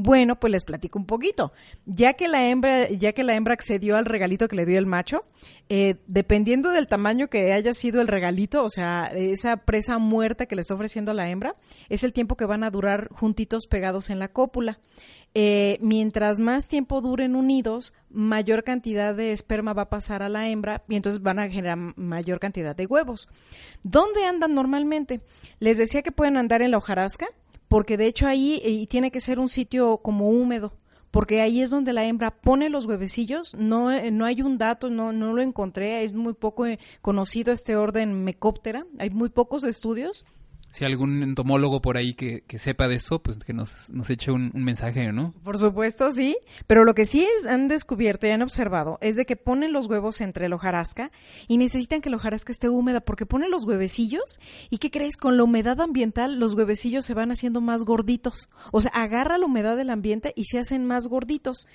Bueno, 0.01 0.39
pues 0.39 0.51
les 0.51 0.63
platico 0.63 0.97
un 0.97 1.05
poquito. 1.05 1.51
Ya 1.85 2.13
que 2.13 2.29
la 2.29 2.47
hembra, 2.47 2.89
ya 2.89 3.11
que 3.11 3.25
la 3.25 3.35
hembra 3.35 3.53
accedió 3.53 3.97
al 3.97 4.05
regalito 4.05 4.47
que 4.47 4.55
le 4.55 4.65
dio 4.65 4.79
el 4.79 4.85
macho, 4.85 5.25
eh, 5.67 5.95
dependiendo 6.07 6.71
del 6.71 6.87
tamaño 6.87 7.27
que 7.27 7.51
haya 7.51 7.73
sido 7.73 7.99
el 7.99 8.07
regalito, 8.07 8.63
o 8.63 8.69
sea, 8.69 9.11
esa 9.13 9.57
presa 9.57 9.97
muerta 9.97 10.45
que 10.45 10.55
le 10.55 10.61
está 10.61 10.73
ofreciendo 10.73 11.13
la 11.13 11.29
hembra, 11.29 11.51
es 11.89 12.05
el 12.05 12.13
tiempo 12.13 12.37
que 12.37 12.45
van 12.45 12.63
a 12.63 12.71
durar 12.71 13.09
juntitos 13.11 13.67
pegados 13.67 14.09
en 14.09 14.19
la 14.19 14.29
cópula. 14.29 14.79
Eh, 15.35 15.77
mientras 15.81 16.39
más 16.39 16.67
tiempo 16.67 17.01
duren 17.01 17.35
unidos, 17.35 17.93
mayor 18.09 18.63
cantidad 18.63 19.13
de 19.13 19.31
esperma 19.31 19.73
va 19.73 19.83
a 19.83 19.89
pasar 19.89 20.23
a 20.23 20.29
la 20.29 20.49
hembra 20.49 20.83
y 20.89 20.95
entonces 20.95 21.21
van 21.21 21.39
a 21.39 21.49
generar 21.49 21.77
mayor 21.97 22.39
cantidad 22.39 22.75
de 22.75 22.87
huevos. 22.87 23.27
¿Dónde 23.83 24.25
andan 24.25 24.55
normalmente? 24.55 25.21
Les 25.59 25.77
decía 25.77 26.01
que 26.01 26.11
pueden 26.11 26.37
andar 26.37 26.61
en 26.61 26.71
la 26.71 26.77
hojarasca, 26.77 27.27
porque 27.67 27.97
de 27.97 28.07
hecho 28.07 28.27
ahí 28.27 28.87
tiene 28.89 29.11
que 29.11 29.21
ser 29.21 29.39
un 29.39 29.49
sitio 29.49 29.97
como 29.97 30.29
húmedo 30.29 30.73
porque 31.11 31.41
ahí 31.41 31.61
es 31.61 31.69
donde 31.71 31.93
la 31.93 32.05
hembra 32.05 32.31
pone 32.31 32.69
los 32.69 32.85
huevecillos. 32.85 33.55
No, 33.55 33.91
eh, 33.91 34.11
no 34.11 34.25
hay 34.25 34.41
un 34.41 34.57
dato, 34.57 34.89
no, 34.89 35.11
no 35.11 35.33
lo 35.33 35.41
encontré, 35.41 36.03
es 36.03 36.13
muy 36.13 36.33
poco 36.33 36.65
eh, 36.65 36.79
conocido 37.01 37.51
este 37.51 37.75
orden 37.75 38.23
mecóptera, 38.23 38.85
hay 38.99 39.09
muy 39.09 39.29
pocos 39.29 39.63
estudios 39.63 40.25
si 40.71 40.85
algún 40.85 41.23
entomólogo 41.23 41.81
por 41.81 41.97
ahí 41.97 42.13
que, 42.13 42.43
sepa 42.59 42.87
de 42.87 42.95
esto, 42.95 43.19
pues 43.19 43.37
que 43.37 43.53
nos, 43.53 43.89
nos 43.89 44.09
eche 44.09 44.31
un, 44.31 44.51
mensaje, 44.53 45.11
¿no? 45.11 45.33
Por 45.43 45.57
supuesto, 45.57 46.11
sí. 46.11 46.37
Pero 46.67 46.83
lo 46.83 46.93
que 46.93 47.05
sí 47.05 47.27
han 47.47 47.67
descubierto 47.67 48.27
y 48.27 48.31
han 48.31 48.41
observado 48.41 48.97
es 49.01 49.15
de 49.15 49.25
que 49.25 49.35
ponen 49.35 49.73
los 49.73 49.87
huevos 49.87 50.21
entre 50.21 50.45
el 50.45 50.53
hojarasca 50.53 51.11
y 51.47 51.57
necesitan 51.57 52.01
que 52.01 52.09
la 52.09 52.17
hojarasca 52.17 52.51
esté 52.51 52.69
húmeda 52.69 53.01
porque 53.01 53.25
ponen 53.25 53.51
los 53.51 53.65
huevecillos 53.65 54.39
y 54.69 54.77
¿qué 54.77 54.91
crees? 54.91 55.17
Con 55.17 55.37
la 55.37 55.43
humedad 55.43 55.79
ambiental 55.81 56.39
los 56.39 56.53
huevecillos 56.53 57.05
se 57.05 57.13
van 57.13 57.31
haciendo 57.31 57.61
más 57.61 57.83
gorditos. 57.83 58.49
O 58.71 58.81
sea, 58.81 58.91
agarra 58.91 59.37
la 59.37 59.45
humedad 59.45 59.75
del 59.75 59.89
ambiente 59.89 60.33
y 60.35 60.45
se 60.45 60.59
hacen 60.59 60.85
más 60.85 61.07
gorditos. 61.07 61.67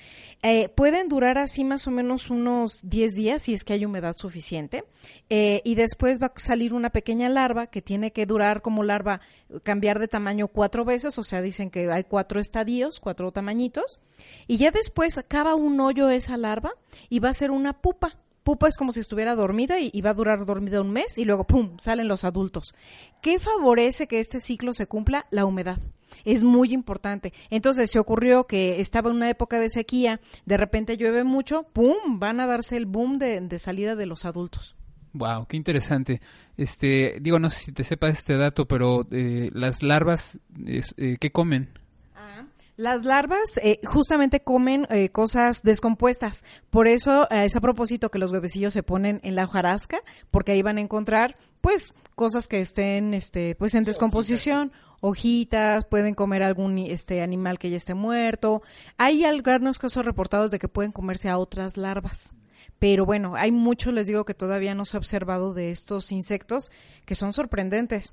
Eh, 0.42 0.68
pueden 0.68 1.08
durar 1.08 1.38
así 1.38 1.64
más 1.64 1.86
o 1.86 1.90
menos 1.90 2.30
unos 2.30 2.80
10 2.82 3.14
días 3.14 3.42
si 3.42 3.54
es 3.54 3.64
que 3.64 3.72
hay 3.72 3.84
humedad 3.84 4.14
suficiente. 4.16 4.84
Eh, 5.30 5.62
y 5.64 5.74
después 5.74 6.20
va 6.22 6.26
a 6.26 6.32
salir 6.38 6.74
una 6.74 6.90
pequeña 6.90 7.28
larva 7.28 7.66
que 7.66 7.82
tiene 7.82 8.12
que 8.12 8.26
durar 8.26 8.62
como 8.62 8.84
larva 8.94 9.20
cambiar 9.62 9.98
de 9.98 10.08
tamaño 10.08 10.48
cuatro 10.48 10.84
veces, 10.84 11.18
o 11.18 11.24
sea, 11.24 11.42
dicen 11.42 11.70
que 11.70 11.90
hay 11.90 12.04
cuatro 12.04 12.40
estadios, 12.40 13.00
cuatro 13.00 13.32
tamañitos, 13.32 14.00
y 14.46 14.56
ya 14.56 14.70
después 14.70 15.18
acaba 15.18 15.54
un 15.54 15.80
hoyo 15.80 16.10
esa 16.10 16.36
larva 16.36 16.72
y 17.08 17.18
va 17.18 17.30
a 17.30 17.34
ser 17.34 17.50
una 17.50 17.72
pupa. 17.80 18.16
Pupa 18.44 18.68
es 18.68 18.76
como 18.76 18.92
si 18.92 19.00
estuviera 19.00 19.34
dormida 19.34 19.80
y, 19.80 20.00
va 20.02 20.10
a 20.10 20.14
durar 20.14 20.44
dormida 20.44 20.82
un 20.82 20.90
mes 20.90 21.16
y 21.16 21.24
luego, 21.24 21.46
¡pum!, 21.46 21.78
salen 21.78 22.08
los 22.08 22.24
adultos. 22.24 22.74
¿Qué 23.22 23.38
favorece 23.38 24.06
que 24.06 24.20
este 24.20 24.38
ciclo 24.38 24.74
se 24.74 24.86
cumpla? 24.86 25.26
La 25.30 25.46
humedad 25.46 25.78
es 26.26 26.42
muy 26.42 26.74
importante. 26.74 27.32
Entonces 27.48 27.90
se 27.90 27.98
ocurrió 27.98 28.46
que 28.46 28.82
estaba 28.82 29.08
en 29.08 29.16
una 29.16 29.30
época 29.30 29.58
de 29.58 29.70
sequía, 29.70 30.20
de 30.44 30.58
repente 30.58 30.98
llueve 30.98 31.24
mucho, 31.24 31.64
¡pum! 31.72 32.18
van 32.20 32.38
a 32.38 32.46
darse 32.46 32.76
el 32.76 32.84
boom 32.84 33.18
de 33.18 33.58
salida 33.58 33.96
de 33.96 34.06
los 34.06 34.26
adultos. 34.26 34.76
Wow, 35.14 35.46
qué 35.46 35.56
interesante. 35.56 36.20
Este, 36.56 37.18
digo, 37.20 37.38
no 37.38 37.48
sé 37.48 37.60
si 37.60 37.72
te 37.72 37.84
sepas 37.84 38.18
este 38.18 38.36
dato, 38.36 38.66
pero 38.66 39.06
eh, 39.12 39.48
las 39.54 39.82
larvas, 39.82 40.36
eh, 40.66 41.16
¿qué 41.20 41.30
comen? 41.30 41.70
Ah, 42.16 42.46
las 42.76 43.04
larvas 43.04 43.58
eh, 43.62 43.78
justamente 43.84 44.40
comen 44.40 44.86
cosas 45.12 45.62
descompuestas. 45.62 46.44
Por 46.68 46.88
eso 46.88 47.30
es 47.30 47.54
a 47.54 47.60
propósito 47.60 48.10
que 48.10 48.18
los 48.18 48.32
huevecillos 48.32 48.72
se 48.72 48.82
ponen 48.82 49.20
en 49.22 49.36
la 49.36 49.44
hojarasca, 49.44 49.98
porque 50.32 50.50
ahí 50.50 50.62
van 50.62 50.78
a 50.78 50.82
encontrar, 50.82 51.36
pues, 51.60 51.94
cosas 52.16 52.48
que 52.48 52.60
estén, 52.60 53.14
este, 53.14 53.54
pues, 53.54 53.74
en 53.76 53.84
descomposición. 53.84 54.72
Hojitas, 55.00 55.84
pueden 55.84 56.14
comer 56.14 56.42
algún 56.42 56.78
este 56.78 57.22
animal 57.22 57.60
que 57.60 57.70
ya 57.70 57.76
esté 57.76 57.94
muerto. 57.94 58.62
Hay 58.96 59.24
algunos 59.24 59.78
casos 59.78 60.04
reportados 60.04 60.50
de 60.50 60.58
que 60.58 60.66
pueden 60.66 60.90
comerse 60.90 61.28
a 61.28 61.38
otras 61.38 61.76
larvas. 61.76 62.34
Pero 62.84 63.06
bueno, 63.06 63.34
hay 63.34 63.50
mucho, 63.50 63.92
les 63.92 64.08
digo, 64.08 64.26
que 64.26 64.34
todavía 64.34 64.74
no 64.74 64.84
se 64.84 64.98
ha 64.98 65.00
observado 65.00 65.54
de 65.54 65.70
estos 65.70 66.12
insectos 66.12 66.70
que 67.06 67.14
son 67.14 67.32
sorprendentes. 67.32 68.12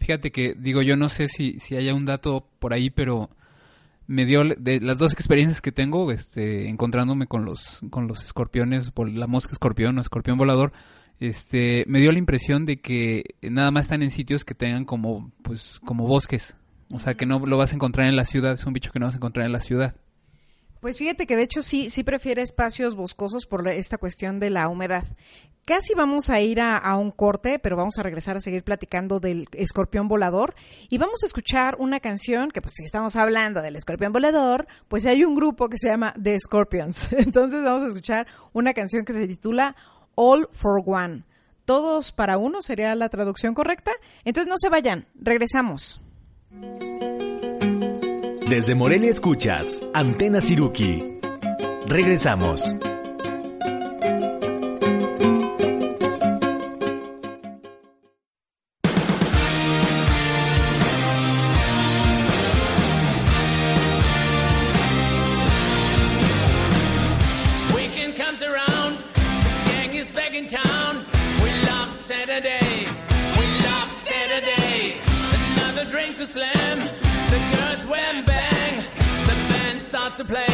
Fíjate 0.00 0.32
que, 0.32 0.54
digo, 0.54 0.80
yo 0.80 0.96
no 0.96 1.10
sé 1.10 1.28
si, 1.28 1.60
si 1.60 1.76
haya 1.76 1.92
un 1.92 2.06
dato 2.06 2.48
por 2.60 2.72
ahí, 2.72 2.88
pero 2.88 3.28
me 4.06 4.24
dio 4.24 4.42
de 4.42 4.80
las 4.80 4.96
dos 4.96 5.12
experiencias 5.12 5.60
que 5.60 5.70
tengo, 5.70 6.10
este, 6.12 6.66
encontrándome 6.70 7.26
con 7.26 7.44
los, 7.44 7.80
con 7.90 8.08
los 8.08 8.24
escorpiones, 8.24 8.90
la 8.96 9.26
mosca 9.26 9.52
escorpión 9.52 9.98
o 9.98 10.00
escorpión 10.00 10.38
volador, 10.38 10.72
este, 11.20 11.84
me 11.88 12.00
dio 12.00 12.10
la 12.10 12.20
impresión 12.20 12.64
de 12.64 12.80
que 12.80 13.34
nada 13.42 13.70
más 13.70 13.84
están 13.84 14.02
en 14.02 14.10
sitios 14.10 14.46
que 14.46 14.54
tengan 14.54 14.86
como, 14.86 15.30
pues, 15.42 15.78
como 15.84 16.06
bosques. 16.06 16.56
O 16.90 16.98
sea, 16.98 17.18
que 17.18 17.26
no 17.26 17.38
lo 17.40 17.58
vas 17.58 17.72
a 17.72 17.74
encontrar 17.74 18.08
en 18.08 18.16
la 18.16 18.24
ciudad, 18.24 18.54
es 18.54 18.64
un 18.64 18.72
bicho 18.72 18.92
que 18.92 18.98
no 18.98 19.04
vas 19.04 19.16
a 19.16 19.18
encontrar 19.18 19.44
en 19.44 19.52
la 19.52 19.60
ciudad. 19.60 19.94
Pues 20.80 20.96
fíjate 20.96 21.26
que 21.26 21.36
de 21.36 21.42
hecho 21.42 21.62
sí, 21.62 21.90
sí 21.90 22.04
prefiere 22.04 22.42
espacios 22.42 22.94
boscosos 22.94 23.46
por 23.46 23.66
esta 23.68 23.98
cuestión 23.98 24.38
de 24.38 24.50
la 24.50 24.68
humedad. 24.68 25.04
Casi 25.68 25.92
vamos 25.94 26.30
a 26.30 26.40
ir 26.40 26.62
a, 26.62 26.96
un 26.96 27.10
corte, 27.10 27.58
pero 27.58 27.76
vamos 27.76 27.98
a 27.98 28.02
regresar 28.02 28.38
a 28.38 28.40
seguir 28.40 28.64
platicando 28.64 29.20
del 29.20 29.48
escorpión 29.52 30.08
volador 30.08 30.54
y 30.88 30.96
vamos 30.96 31.22
a 31.22 31.26
escuchar 31.26 31.76
una 31.78 32.00
canción 32.00 32.50
que 32.50 32.62
pues 32.62 32.72
si 32.74 32.84
estamos 32.84 33.16
hablando 33.16 33.60
del 33.60 33.76
escorpión 33.76 34.10
volador, 34.10 34.66
pues 34.88 35.04
hay 35.04 35.24
un 35.24 35.34
grupo 35.34 35.68
que 35.68 35.76
se 35.76 35.88
llama 35.88 36.14
The 36.22 36.38
Scorpions. 36.40 37.12
Entonces 37.18 37.62
vamos 37.62 37.84
a 37.84 37.88
escuchar 37.88 38.26
una 38.54 38.72
canción 38.72 39.04
que 39.04 39.12
se 39.12 39.26
titula 39.26 39.76
All 40.14 40.48
for 40.52 40.80
One. 40.86 41.24
Todos 41.66 42.12
para 42.12 42.38
uno 42.38 42.62
sería 42.62 42.94
la 42.94 43.10
traducción 43.10 43.52
correcta. 43.52 43.92
Entonces 44.24 44.48
no 44.48 44.56
se 44.56 44.70
vayan, 44.70 45.06
regresamos. 45.20 46.00
Desde 48.48 48.74
Morelia 48.74 49.10
escuchas 49.10 49.86
Antena 49.92 50.40
Siruki. 50.40 51.18
Regresamos. 51.86 52.74
To 80.18 80.24
play. 80.24 80.47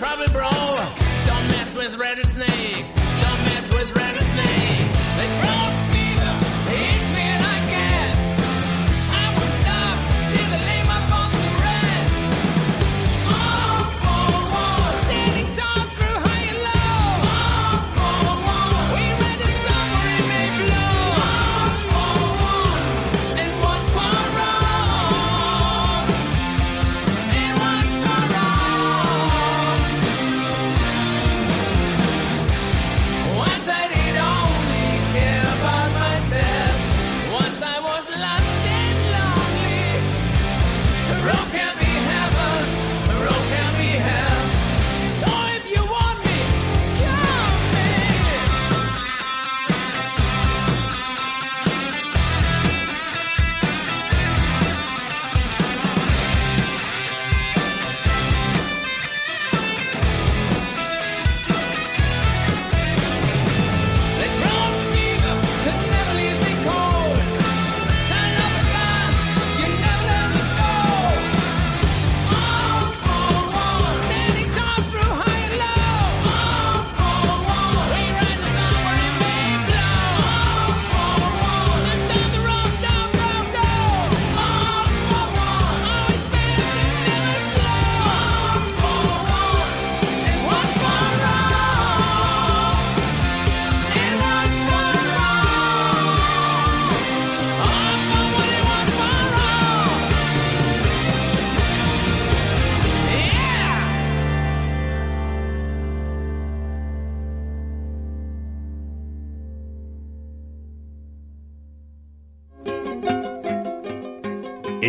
Trouble, 0.00 0.32
bro. 0.32 0.49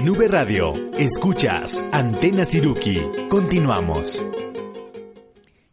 En 0.01 0.09
V 0.09 0.27
Radio, 0.29 0.73
escuchas 0.97 1.83
Antena 1.91 2.43
Siruki. 2.43 2.99
Continuamos. 3.29 4.25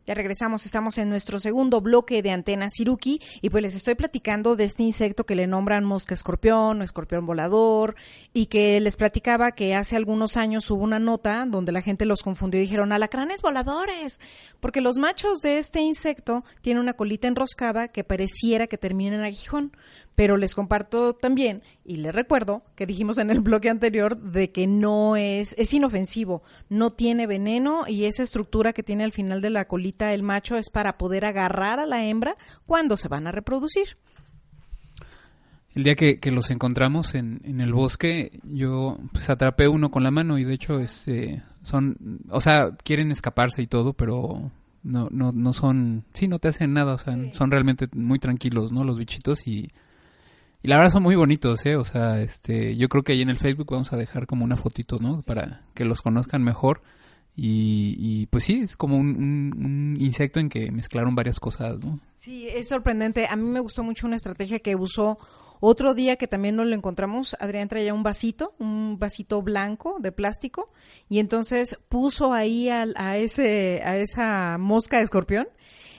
Ya 0.07 0.13
regresamos, 0.13 0.67
estamos 0.67 0.99
en 0.99 1.09
nuestro 1.09 1.41
segundo 1.41 1.81
bloque 1.81 2.21
de 2.23 2.31
Antena 2.31 2.69
Siruki 2.69 3.23
y 3.41 3.49
pues 3.49 3.63
les 3.63 3.75
estoy 3.75 3.95
platicando 3.95 4.55
de 4.55 4.65
este 4.65 4.83
insecto 4.83 5.25
que 5.25 5.35
le 5.35 5.47
nombran 5.47 5.85
mosca 5.87 6.13
escorpión 6.13 6.81
o 6.81 6.85
escorpión 6.85 7.25
volador 7.25 7.95
y 8.35 8.47
que 8.47 8.81
les 8.81 8.97
platicaba 8.97 9.53
que 9.53 9.75
hace 9.75 9.97
algunos 9.97 10.37
años 10.37 10.71
hubo 10.71 10.83
una 10.83 10.99
nota 10.99 11.47
donde 11.47 11.73
la 11.73 11.81
gente 11.81 12.05
los 12.05 12.23
confundió 12.23 12.61
y 12.61 12.65
dijeron 12.65 12.93
alacranes 12.93 13.41
voladores, 13.41 14.21
porque 14.61 14.83
los 14.83 14.99
machos 14.99 15.41
de 15.41 15.57
este 15.57 15.81
insecto 15.81 16.45
tienen 16.61 16.83
una 16.83 16.95
colita 16.95 17.29
enroscada 17.29 17.89
que 17.89 18.05
pareciera 18.05 18.67
que 18.67 18.77
termina 18.77 19.17
en 19.17 19.25
aguijón, 19.25 19.73
pero 20.19 20.37
les 20.37 20.57
comparto 20.57 21.13
también 21.13 21.63
y 21.85 21.99
les 21.99 22.13
recuerdo 22.13 22.65
que 22.75 22.87
dijimos 22.87 23.19
en 23.19 23.31
el 23.31 23.39
bloque 23.39 23.71
anterior 23.71 24.21
de 24.21 24.51
que 24.51 24.67
no 24.67 25.15
es, 25.15 25.55
es 25.57 25.73
inofensivo, 25.73 26.43
no 26.69 26.91
tiene 26.91 27.29
veneno 27.29 27.85
y 27.87 28.03
esa 28.03 28.25
estructura 28.25 28.73
que 28.73 28.83
tiene 28.83 29.05
al 29.05 29.13
final 29.13 29.41
de 29.41 29.51
la 29.51 29.69
colita 29.69 30.13
el 30.13 30.25
macho 30.25 30.57
es 30.57 30.71
para 30.71 30.99
poder 30.99 31.25
agarrar 31.25 31.79
a 31.79 31.87
la 31.87 32.05
hembra 32.05 32.35
cuando 32.67 32.97
se 32.97 33.07
van 33.07 33.29
a 33.29 33.31
reproducir. 33.31 33.91
El 35.77 35.85
día 35.85 35.95
que, 35.95 36.19
que 36.19 36.33
los 36.33 36.51
encontramos 36.51 37.15
en, 37.15 37.41
en, 37.45 37.61
el 37.61 37.73
bosque, 37.73 38.41
yo 38.43 38.99
pues 39.13 39.31
atrapé 39.31 39.69
uno 39.69 39.93
con 39.93 40.03
la 40.03 40.11
mano 40.11 40.37
y 40.37 40.43
de 40.43 40.55
hecho 40.55 40.81
este, 40.81 41.45
son, 41.63 41.97
o 42.29 42.41
sea, 42.41 42.73
quieren 42.83 43.13
escaparse 43.13 43.63
y 43.63 43.69
todo, 43.69 43.93
pero 43.93 44.51
no, 44.83 45.07
no, 45.13 45.31
no 45.31 45.53
son, 45.53 46.07
sí, 46.13 46.27
no 46.27 46.41
te 46.41 46.49
hacen 46.49 46.73
nada, 46.73 46.95
o 46.95 46.99
sea, 46.99 47.15
sí. 47.15 47.31
son 47.35 47.53
realmente 47.53 47.87
muy 47.93 48.19
tranquilos, 48.19 48.73
¿no? 48.73 48.83
Los 48.83 48.99
bichitos 48.99 49.47
y 49.47 49.71
y 50.63 50.69
la 50.69 50.77
verdad 50.77 50.93
son 50.93 51.03
muy 51.05 51.15
bonitos, 51.17 51.65
¿eh? 51.67 51.77
O 51.77 51.85
sea, 51.85 52.21
este, 52.21 52.77
yo 52.77 52.89
creo 52.89 53.05
que 53.05 53.13
ahí 53.13 53.23
en 53.23 53.31
el 53.31 53.39
Facebook 53.39 53.69
vamos 53.71 53.93
a 53.93 53.97
dejar 53.97 54.27
como 54.27 54.45
una 54.45 54.57
fotito, 54.57 54.99
¿no? 54.99 55.19
Para 55.27 55.63
que 55.75 55.85
los 55.85 56.03
conozcan 56.03 56.43
mejor. 56.43 56.83
Y, 57.37 57.95
y, 57.99 58.27
pues 58.27 58.43
sí, 58.43 58.63
es 58.65 58.77
como 58.77 58.97
un, 58.97 59.11
un, 59.11 59.65
un, 59.65 59.97
insecto 60.01 60.41
en 60.41 60.49
que 60.49 60.73
mezclaron 60.73 61.15
varias 61.15 61.39
cosas, 61.39 61.79
¿no? 61.79 62.01
Sí, 62.17 62.49
es 62.49 62.69
sorprendente. 62.69 63.29
A 63.31 63.37
mí 63.37 63.45
me 63.45 63.61
gustó 63.61 63.85
mucho 63.85 64.09
una 64.09 64.17
estrategia 64.17 64.59
que 64.59 64.75
usó 64.75 65.19
otro 65.61 65.95
día 65.95 66.17
que 66.17 66.27
también 66.27 66.57
nos 66.57 66.67
lo 66.67 66.75
encontramos. 66.75 67.37
Adrián 67.39 67.69
traía 67.69 67.95
un 67.95 68.03
vasito, 68.03 68.55
un 68.59 68.99
vasito 68.99 69.41
blanco 69.43 69.99
de 70.01 70.11
plástico, 70.11 70.73
y 71.09 71.21
entonces 71.21 71.79
puso 71.89 72.33
ahí 72.33 72.69
a, 72.69 72.87
a 72.97 73.17
ese, 73.19 73.83
a 73.85 73.97
esa 73.97 74.59
mosca 74.59 74.99
de 74.99 75.05
escorpión 75.05 75.47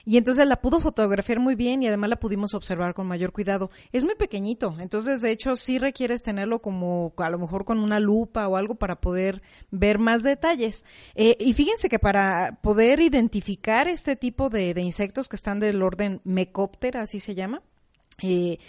y 0.05 0.17
entonces 0.17 0.47
la 0.47 0.61
pudo 0.61 0.79
fotografiar 0.79 1.39
muy 1.39 1.55
bien 1.55 1.83
y 1.83 1.87
además 1.87 2.09
la 2.09 2.19
pudimos 2.19 2.53
observar 2.53 2.93
con 2.93 3.07
mayor 3.07 3.31
cuidado. 3.31 3.69
Es 3.91 4.03
muy 4.03 4.15
pequeñito, 4.15 4.75
entonces 4.79 5.21
de 5.21 5.31
hecho 5.31 5.55
sí 5.55 5.79
requieres 5.79 6.23
tenerlo 6.23 6.61
como 6.61 7.13
a 7.17 7.29
lo 7.29 7.39
mejor 7.39 7.65
con 7.65 7.79
una 7.79 7.99
lupa 7.99 8.47
o 8.47 8.55
algo 8.55 8.75
para 8.75 8.99
poder 9.01 9.41
ver 9.71 9.99
más 9.99 10.23
detalles. 10.23 10.85
Eh, 11.15 11.37
y 11.39 11.53
fíjense 11.53 11.89
que 11.89 11.99
para 11.99 12.59
poder 12.61 12.99
identificar 12.99 13.87
este 13.87 14.15
tipo 14.15 14.49
de, 14.49 14.73
de 14.73 14.81
insectos 14.81 15.27
que 15.27 15.35
están 15.35 15.59
del 15.59 15.81
orden 15.81 16.21
Mecoptera, 16.23 17.01
así 17.01 17.19
se 17.19 17.35
llama, 17.35 17.61
eh, 18.21 18.59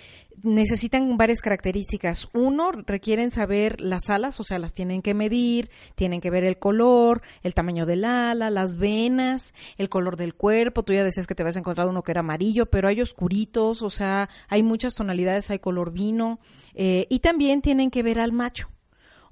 necesitan 0.42 1.16
varias 1.16 1.40
características. 1.40 2.28
Uno, 2.32 2.72
requieren 2.72 3.30
saber 3.30 3.80
las 3.80 4.08
alas, 4.08 4.40
o 4.40 4.42
sea, 4.42 4.58
las 4.58 4.72
tienen 4.72 5.02
que 5.02 5.14
medir, 5.14 5.70
tienen 5.94 6.20
que 6.20 6.30
ver 6.30 6.44
el 6.44 6.58
color, 6.58 7.22
el 7.42 7.54
tamaño 7.54 7.86
del 7.86 8.04
ala, 8.04 8.50
las 8.50 8.76
venas, 8.76 9.52
el 9.76 9.88
color 9.88 10.16
del 10.16 10.34
cuerpo. 10.34 10.82
Tú 10.82 10.92
ya 10.92 11.04
decías 11.04 11.26
que 11.26 11.34
te 11.34 11.42
habías 11.42 11.56
encontrado 11.56 11.90
uno 11.90 12.02
que 12.02 12.12
era 12.12 12.20
amarillo, 12.20 12.66
pero 12.66 12.88
hay 12.88 13.00
oscuritos, 13.00 13.82
o 13.82 13.90
sea, 13.90 14.28
hay 14.48 14.62
muchas 14.62 14.94
tonalidades, 14.94 15.50
hay 15.50 15.58
color 15.58 15.92
vino. 15.92 16.38
Eh, 16.74 17.06
y 17.10 17.18
también 17.20 17.62
tienen 17.62 17.90
que 17.90 18.02
ver 18.02 18.18
al 18.20 18.32
macho. 18.32 18.68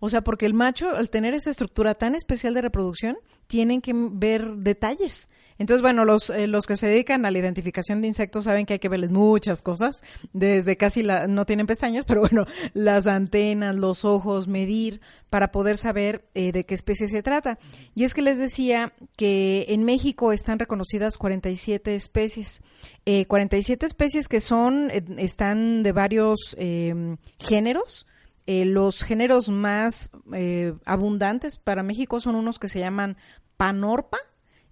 O 0.01 0.09
sea, 0.09 0.23
porque 0.23 0.47
el 0.47 0.55
macho, 0.55 0.91
al 0.91 1.11
tener 1.11 1.35
esa 1.35 1.51
estructura 1.51 1.95
tan 1.95 2.15
especial 2.15 2.55
de 2.55 2.63
reproducción, 2.63 3.19
tienen 3.47 3.81
que 3.81 3.93
ver 3.95 4.57
detalles. 4.57 5.29
Entonces, 5.59 5.83
bueno, 5.83 6.05
los, 6.05 6.31
eh, 6.31 6.47
los 6.47 6.67
que 6.67 6.77
se 6.77 6.87
dedican 6.87 7.27
a 7.27 7.31
la 7.31 7.39
identificación 7.39 8.01
de 8.01 8.09
insectos 8.09 8.45
saben 8.45 8.67
que 8.67 8.75
hay 8.75 8.79
que 8.79 8.89
verles 8.89 9.11
muchas 9.11 9.63
cosas, 9.63 10.03
desde 10.33 10.77
casi 10.77 11.03
la, 11.03 11.27
no 11.27 11.47
tienen 11.47 11.67
pestañas, 11.67 12.05
pero 12.07 12.21
bueno, 12.21 12.47
las 12.75 13.07
antenas, 13.07 13.75
los 13.77 14.05
ojos, 14.05 14.49
medir 14.49 15.01
para 15.31 15.51
poder 15.53 15.77
saber 15.77 16.25
eh, 16.35 16.53
de 16.53 16.65
qué 16.65 16.75
especie 16.75 17.09
se 17.09 17.23
trata. 17.23 17.59
Y 17.95 18.05
es 18.05 18.15
que 18.15 18.23
les 18.23 18.39
decía 18.39 18.93
que 19.17 19.67
en 19.69 19.85
México 19.85 20.33
están 20.33 20.59
reconocidas 20.59 21.19
47 21.19 21.95
especies, 21.95 22.63
eh, 23.05 23.27
47 23.27 23.85
especies 23.85 24.29
que 24.29 24.41
son, 24.41 24.91
eh, 24.91 25.03
están 25.19 25.83
de 25.83 25.93
varios 25.93 26.57
eh, 26.59 27.17
géneros, 27.39 28.07
eh, 28.51 28.65
los 28.65 29.03
géneros 29.03 29.51
más 29.51 30.11
eh, 30.33 30.73
abundantes 30.87 31.59
para 31.59 31.83
México 31.83 32.19
son 32.19 32.35
unos 32.35 32.59
que 32.59 32.69
se 32.69 32.81
llaman 32.81 33.19
Panorpa 33.59 34.17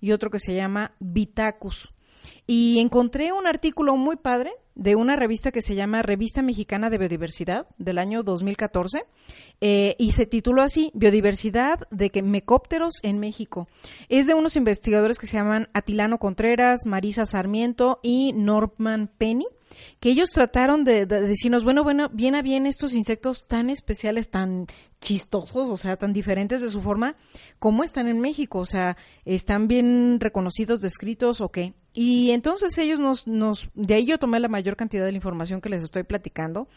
y 0.00 0.12
otro 0.12 0.30
que 0.30 0.40
se 0.40 0.54
llama 0.54 0.92
Vitacus. 1.00 1.92
Y 2.46 2.78
encontré 2.78 3.32
un 3.32 3.46
artículo 3.46 3.96
muy 3.96 4.16
padre 4.16 4.52
de 4.76 4.94
una 4.94 5.16
revista 5.16 5.50
que 5.50 5.62
se 5.62 5.74
llama 5.74 6.02
Revista 6.02 6.42
Mexicana 6.42 6.90
de 6.90 6.98
Biodiversidad 6.98 7.66
del 7.78 7.98
año 7.98 8.22
2014 8.22 9.04
eh, 9.62 9.96
y 9.98 10.12
se 10.12 10.26
tituló 10.26 10.62
así 10.62 10.92
Biodiversidad 10.94 11.80
de 11.90 12.10
que 12.10 12.22
mecópteros 12.22 12.94
en 13.02 13.18
México. 13.18 13.66
Es 14.08 14.26
de 14.26 14.34
unos 14.34 14.54
investigadores 14.54 15.18
que 15.18 15.26
se 15.26 15.38
llaman 15.38 15.68
Atilano 15.72 16.18
Contreras, 16.18 16.84
Marisa 16.84 17.24
Sarmiento 17.26 18.00
y 18.02 18.32
Norman 18.34 19.10
Penny 19.18 19.46
que 19.98 20.10
ellos 20.10 20.30
trataron 20.30 20.84
de, 20.84 21.06
de, 21.06 21.22
decirnos, 21.22 21.64
bueno, 21.64 21.82
bueno, 21.82 22.08
bien 22.12 22.34
a 22.34 22.42
bien 22.42 22.66
estos 22.66 22.94
insectos 22.94 23.46
tan 23.46 23.68
especiales, 23.68 24.30
tan 24.30 24.66
chistosos, 25.00 25.68
o 25.68 25.76
sea, 25.76 25.96
tan 25.96 26.12
diferentes 26.12 26.62
de 26.62 26.68
su 26.68 26.80
forma, 26.80 27.16
¿cómo 27.58 27.82
están 27.82 28.06
en 28.06 28.20
México? 28.20 28.60
O 28.60 28.66
sea, 28.66 28.96
¿están 29.24 29.68
bien 29.68 30.18
reconocidos, 30.20 30.80
descritos 30.80 31.40
o 31.40 31.50
qué? 31.50 31.74
Y 31.98 32.32
entonces 32.32 32.76
ellos 32.76 32.98
nos, 32.98 33.26
nos, 33.26 33.70
de 33.72 33.94
ahí 33.94 34.04
yo 34.04 34.18
tomé 34.18 34.38
la 34.38 34.48
mayor 34.48 34.76
cantidad 34.76 35.06
de 35.06 35.12
la 35.12 35.16
información 35.16 35.62
que 35.62 35.70
les 35.70 35.82
estoy 35.82 36.02
platicando, 36.02 36.68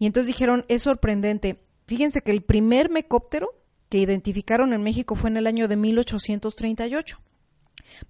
y 0.00 0.06
entonces 0.06 0.26
dijeron, 0.26 0.64
es 0.66 0.82
sorprendente, 0.82 1.60
fíjense 1.86 2.22
que 2.22 2.32
el 2.32 2.42
primer 2.42 2.90
mecóptero 2.90 3.50
que 3.88 3.98
identificaron 3.98 4.72
en 4.72 4.82
México 4.82 5.14
fue 5.14 5.30
en 5.30 5.36
el 5.36 5.46
año 5.46 5.68
de 5.68 5.76
1838. 5.76 7.20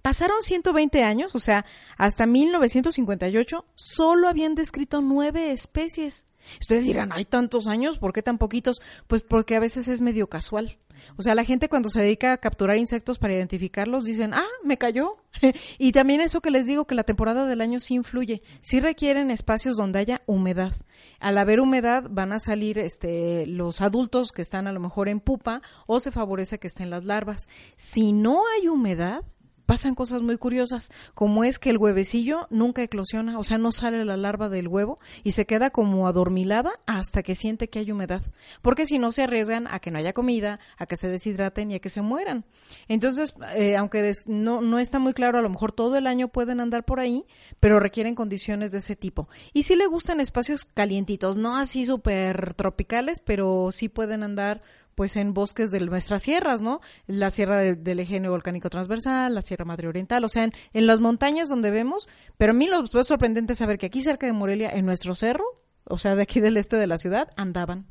Pasaron 0.01 0.41
120 0.41 1.03
años, 1.03 1.35
o 1.35 1.39
sea, 1.39 1.67
hasta 1.99 2.25
1958, 2.25 3.63
solo 3.75 4.27
habían 4.27 4.55
descrito 4.55 5.03
nueve 5.03 5.51
especies. 5.51 6.25
Ustedes 6.59 6.87
dirán, 6.87 7.11
hay 7.11 7.25
tantos 7.25 7.67
años, 7.67 7.99
¿por 7.99 8.11
qué 8.11 8.23
tan 8.23 8.39
poquitos? 8.39 8.81
Pues 9.05 9.21
porque 9.21 9.55
a 9.55 9.59
veces 9.59 9.87
es 9.87 10.01
medio 10.01 10.25
casual. 10.29 10.79
O 11.17 11.21
sea, 11.21 11.35
la 11.35 11.43
gente 11.43 11.69
cuando 11.69 11.89
se 11.89 12.01
dedica 12.01 12.33
a 12.33 12.37
capturar 12.37 12.77
insectos 12.77 13.19
para 13.19 13.33
identificarlos 13.33 14.03
dicen, 14.03 14.33
ah, 14.33 14.47
me 14.63 14.77
cayó. 14.77 15.11
y 15.77 15.91
también 15.91 16.21
eso 16.21 16.41
que 16.41 16.51
les 16.51 16.65
digo, 16.65 16.85
que 16.85 16.95
la 16.95 17.03
temporada 17.03 17.45
del 17.45 17.61
año 17.61 17.79
sí 17.79 17.95
influye. 17.95 18.41
Sí 18.61 18.79
requieren 18.79 19.31
espacios 19.31 19.75
donde 19.75 19.99
haya 19.99 20.21
humedad. 20.25 20.73
Al 21.19 21.37
haber 21.37 21.59
humedad 21.59 22.05
van 22.09 22.33
a 22.33 22.39
salir 22.39 22.79
este, 22.79 23.45
los 23.45 23.81
adultos 23.81 24.31
que 24.31 24.41
están 24.41 24.67
a 24.67 24.71
lo 24.71 24.79
mejor 24.79 25.09
en 25.09 25.19
pupa 25.19 25.61
o 25.87 25.99
se 25.99 26.11
favorece 26.11 26.59
que 26.59 26.67
estén 26.67 26.89
las 26.89 27.05
larvas. 27.05 27.47
Si 27.75 28.11
no 28.11 28.41
hay 28.55 28.67
humedad, 28.67 29.23
pasan 29.65 29.95
cosas 29.95 30.21
muy 30.21 30.37
curiosas, 30.37 30.91
como 31.13 31.43
es 31.43 31.59
que 31.59 31.69
el 31.69 31.77
huevecillo 31.77 32.47
nunca 32.49 32.83
eclosiona, 32.83 33.39
o 33.39 33.43
sea, 33.43 33.57
no 33.57 33.71
sale 33.71 34.05
la 34.05 34.17
larva 34.17 34.49
del 34.49 34.67
huevo 34.67 34.97
y 35.23 35.31
se 35.31 35.45
queda 35.45 35.69
como 35.69 36.07
adormilada 36.07 36.71
hasta 36.85 37.23
que 37.23 37.35
siente 37.35 37.69
que 37.69 37.79
hay 37.79 37.91
humedad, 37.91 38.21
porque 38.61 38.85
si 38.85 38.99
no 38.99 39.11
se 39.11 39.23
arriesgan 39.23 39.67
a 39.69 39.79
que 39.79 39.91
no 39.91 39.99
haya 39.99 40.13
comida, 40.13 40.59
a 40.77 40.85
que 40.85 40.95
se 40.95 41.07
deshidraten 41.07 41.71
y 41.71 41.75
a 41.75 41.79
que 41.79 41.89
se 41.89 42.01
mueran. 42.01 42.45
Entonces, 42.87 43.35
eh, 43.55 43.75
aunque 43.75 44.01
des, 44.01 44.27
no, 44.27 44.61
no 44.61 44.79
está 44.79 44.99
muy 44.99 45.13
claro, 45.13 45.39
a 45.39 45.41
lo 45.41 45.49
mejor 45.49 45.71
todo 45.71 45.97
el 45.97 46.07
año 46.07 46.27
pueden 46.27 46.59
andar 46.59 46.85
por 46.85 46.99
ahí, 46.99 47.25
pero 47.59 47.79
requieren 47.79 48.15
condiciones 48.15 48.71
de 48.71 48.79
ese 48.79 48.95
tipo. 48.95 49.27
Y 49.53 49.63
sí 49.63 49.75
le 49.75 49.87
gustan 49.87 50.19
espacios 50.19 50.65
calientitos, 50.65 51.37
no 51.37 51.57
así 51.57 51.85
súper 51.85 52.53
tropicales, 52.53 53.19
pero 53.19 53.69
sí 53.71 53.89
pueden 53.89 54.23
andar 54.23 54.61
pues 54.95 55.17
en 55.17 55.33
bosques 55.33 55.71
de 55.71 55.81
nuestras 55.81 56.23
sierras, 56.23 56.61
¿no? 56.61 56.79
La 57.05 57.29
sierra 57.29 57.57
de, 57.57 57.75
del 57.75 57.99
eje 57.99 58.19
volcánico 58.27 58.69
transversal, 58.69 59.35
la 59.35 59.41
Sierra 59.41 59.65
Madre 59.65 59.87
Oriental, 59.87 60.23
o 60.23 60.29
sea, 60.29 60.45
en, 60.45 60.53
en, 60.73 60.87
las 60.87 60.99
montañas 60.99 61.49
donde 61.49 61.69
vemos, 61.69 62.07
pero 62.37 62.51
a 62.51 62.55
mí 62.55 62.67
lo 62.67 62.87
fue 62.87 63.03
sorprendente 63.03 63.55
saber 63.55 63.77
que 63.77 63.85
aquí 63.85 64.01
cerca 64.01 64.25
de 64.25 64.33
Morelia, 64.33 64.69
en 64.69 64.85
nuestro 64.85 65.15
cerro, 65.15 65.43
o 65.83 65.97
sea, 65.97 66.15
de 66.15 66.23
aquí 66.23 66.39
del 66.39 66.57
este 66.57 66.77
de 66.77 66.87
la 66.87 66.97
ciudad, 66.97 67.29
andaban. 67.35 67.85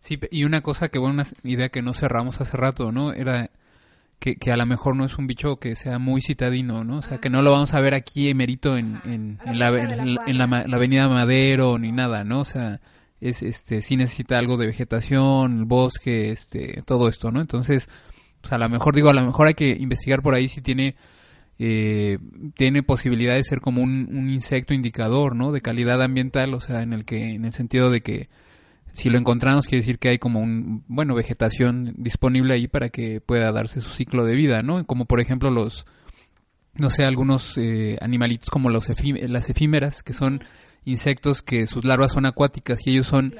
Sí, 0.00 0.18
y 0.30 0.44
una 0.44 0.62
cosa 0.62 0.88
que, 0.88 0.98
bueno, 0.98 1.14
una 1.14 1.24
idea 1.42 1.68
que 1.68 1.82
no 1.82 1.92
cerramos 1.92 2.40
hace 2.40 2.56
rato, 2.56 2.92
¿no? 2.92 3.12
Era 3.12 3.50
que, 4.18 4.36
que 4.36 4.50
a 4.50 4.56
lo 4.56 4.64
mejor 4.64 4.96
no 4.96 5.04
es 5.04 5.18
un 5.18 5.26
bicho 5.26 5.56
que 5.56 5.76
sea 5.76 5.98
muy 5.98 6.22
citadino, 6.22 6.82
¿no? 6.82 6.98
O 6.98 7.02
sea, 7.02 7.18
que 7.18 7.30
no 7.30 7.42
lo 7.42 7.52
vamos 7.52 7.74
a 7.74 7.80
ver 7.80 7.94
aquí 7.94 8.28
emerito 8.28 8.76
en, 8.76 9.00
en, 9.04 9.38
en, 9.44 9.58
la, 9.58 9.68
en 9.68 10.38
la, 10.38 10.46
la 10.46 10.76
avenida 10.76 11.08
Madero 11.08 11.78
ni 11.78 11.92
nada, 11.92 12.24
¿no? 12.24 12.40
O 12.40 12.44
sea 12.44 12.80
es 13.20 13.42
este 13.42 13.82
sí 13.82 13.96
necesita 13.96 14.38
algo 14.38 14.56
de 14.56 14.66
vegetación, 14.66 15.68
bosque, 15.68 16.30
este, 16.30 16.82
todo 16.82 17.08
esto, 17.08 17.30
¿no? 17.30 17.40
Entonces, 17.40 17.88
pues 18.40 18.52
a 18.52 18.58
lo 18.58 18.68
mejor 18.68 18.94
digo, 18.94 19.10
a 19.10 19.14
lo 19.14 19.24
mejor 19.24 19.48
hay 19.48 19.54
que 19.54 19.70
investigar 19.70 20.22
por 20.22 20.34
ahí 20.34 20.48
si 20.48 20.60
tiene 20.60 20.96
eh, 21.58 22.18
tiene 22.54 22.82
posibilidad 22.84 23.34
de 23.34 23.42
ser 23.42 23.60
como 23.60 23.82
un, 23.82 24.08
un, 24.16 24.30
insecto 24.30 24.74
indicador, 24.74 25.34
¿no? 25.34 25.50
De 25.50 25.60
calidad 25.60 26.00
ambiental, 26.02 26.54
o 26.54 26.60
sea, 26.60 26.82
en 26.82 26.92
el 26.92 27.04
que 27.04 27.30
en 27.30 27.44
el 27.44 27.52
sentido 27.52 27.90
de 27.90 28.00
que 28.00 28.28
si 28.92 29.10
lo 29.10 29.18
encontramos 29.18 29.66
quiere 29.66 29.80
decir 29.82 29.98
que 29.98 30.08
hay 30.10 30.18
como 30.18 30.40
un, 30.40 30.84
bueno, 30.88 31.14
vegetación 31.14 31.94
disponible 31.96 32.54
ahí 32.54 32.68
para 32.68 32.88
que 32.90 33.20
pueda 33.20 33.52
darse 33.52 33.80
su 33.80 33.90
ciclo 33.90 34.24
de 34.24 34.34
vida, 34.34 34.62
¿no? 34.62 34.84
Como 34.86 35.06
por 35.06 35.20
ejemplo 35.20 35.50
los, 35.50 35.86
no 36.74 36.90
sé, 36.90 37.04
algunos 37.04 37.56
eh, 37.56 37.98
animalitos 38.00 38.50
como 38.50 38.70
los 38.70 38.88
las 38.88 39.50
efímeras, 39.50 40.02
que 40.02 40.12
son 40.12 40.42
insectos 40.84 41.42
que 41.42 41.66
sus 41.66 41.84
larvas 41.84 42.12
son 42.12 42.26
acuáticas 42.26 42.86
y 42.86 42.90
ellos 42.90 43.06
son 43.06 43.34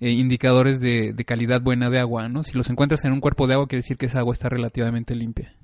eh, 0.00 0.10
indicadores 0.10 0.80
de, 0.80 1.12
de 1.12 1.24
calidad 1.24 1.60
buena 1.60 1.90
de 1.90 1.98
agua, 1.98 2.28
¿no? 2.28 2.44
Si 2.44 2.52
los 2.52 2.70
encuentras 2.70 3.04
en 3.04 3.12
un 3.12 3.20
cuerpo 3.20 3.46
de 3.46 3.54
agua 3.54 3.66
quiere 3.66 3.82
decir 3.82 3.96
que 3.96 4.06
esa 4.06 4.20
agua 4.20 4.34
está 4.34 4.48
relativamente 4.48 5.14
limpia. 5.14 5.54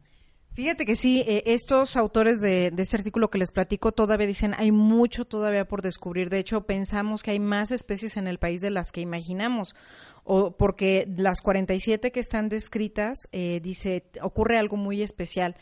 Fíjate 0.55 0.87
que 0.87 0.95
sí, 0.95 1.25
eh, 1.27 1.43
estos 1.47 1.97
autores 1.97 2.41
de, 2.41 2.71
de 2.71 2.83
este 2.83 2.97
artículo 2.97 3.29
que 3.29 3.39
les 3.39 3.51
platico 3.51 3.91
todavía 3.91 4.29
dicen 4.29 4.55
hay 4.57 4.71
mucho 4.71 5.25
todavía 5.25 5.67
por 5.67 5.83
descubrir. 5.83 6.31
De 6.31 6.39
hecho, 6.39 6.61
pensamos 6.63 7.25
que 7.25 7.33
hay 7.33 7.41
más 7.41 7.73
especies 7.73 8.17
en 8.17 8.29
el 8.29 8.39
país 8.39 8.61
de 8.61 8.71
las 8.71 8.93
que 8.93 9.01
imaginamos. 9.01 9.75
O 10.23 10.57
porque 10.57 11.07
las 11.17 11.43
47 11.43 12.13
que 12.13 12.21
están 12.21 12.49
descritas, 12.49 13.29
eh, 13.33 13.61
dice, 13.63 14.05
ocurre 14.23 14.57
algo 14.57 14.77
muy 14.77 15.03
especial. 15.03 15.57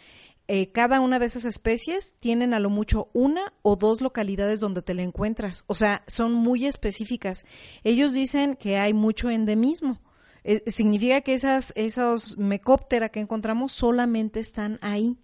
Eh, 0.49 0.73
cada 0.73 1.01
una 1.01 1.19
de 1.19 1.27
esas 1.27 1.45
especies 1.45 2.15
tienen 2.19 2.53
a 2.53 2.61
lo 2.61 2.69
mucho 2.69 3.09
una 3.13 3.53
o 3.63 3.77
dos 3.77 4.01
localidades 4.01 4.61
donde 4.61 4.83
te 4.83 4.95
la 4.95 5.03
encuentras. 5.03 5.65
O 5.67 5.75
sea, 5.75 6.03
son 6.07 6.35
muy 6.35 6.67
específicas. 6.67 7.45
Ellos 7.85 8.13
dicen 8.13 8.57
que 8.57 8.79
hay 8.79 8.93
mucho 8.93 9.31
endemismo. 9.31 10.01
Eh, 10.45 10.63
significa 10.71 11.21
que 11.21 11.35
esas, 11.35 11.73
esos 11.77 12.37
mecóptera 12.37 13.09
que 13.09 13.21
encontramos 13.21 13.73
solamente 13.73 14.41
están 14.41 14.79
ahí. 14.83 15.17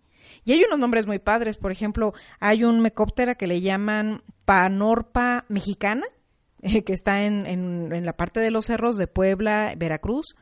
Y 0.45 0.53
hay 0.53 0.63
unos 0.65 0.79
nombres 0.79 1.07
muy 1.07 1.19
padres, 1.19 1.57
por 1.57 1.73
ejemplo, 1.73 2.13
hay 2.39 2.63
un 2.63 2.81
mecóptera 2.81 3.35
que 3.35 3.47
le 3.47 3.61
llaman 3.61 4.23
Panorpa 4.45 5.47
mexicana, 5.49 6.07
eh, 6.63 6.85
que 6.85 6.93
está 6.93 7.23
en, 7.23 7.47
en, 7.47 7.93
en 7.93 8.07
la 8.07 8.13
parte 8.13 8.41
de 8.41 8.51
los 8.51 8.67
cerros 8.67 8.97
de 8.97 9.07
Puebla, 9.07 9.75
Veracruz. 9.77 10.37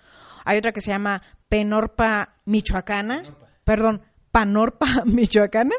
Hay 0.45 0.59
otra 0.59 0.73
que 0.73 0.81
se 0.81 0.91
llama 0.91 1.23
Penorpa 1.49 2.37
michoacana, 2.45 3.37
perdón, 3.65 4.03
Panorpa 4.37 4.87
michoacana, 5.07 5.75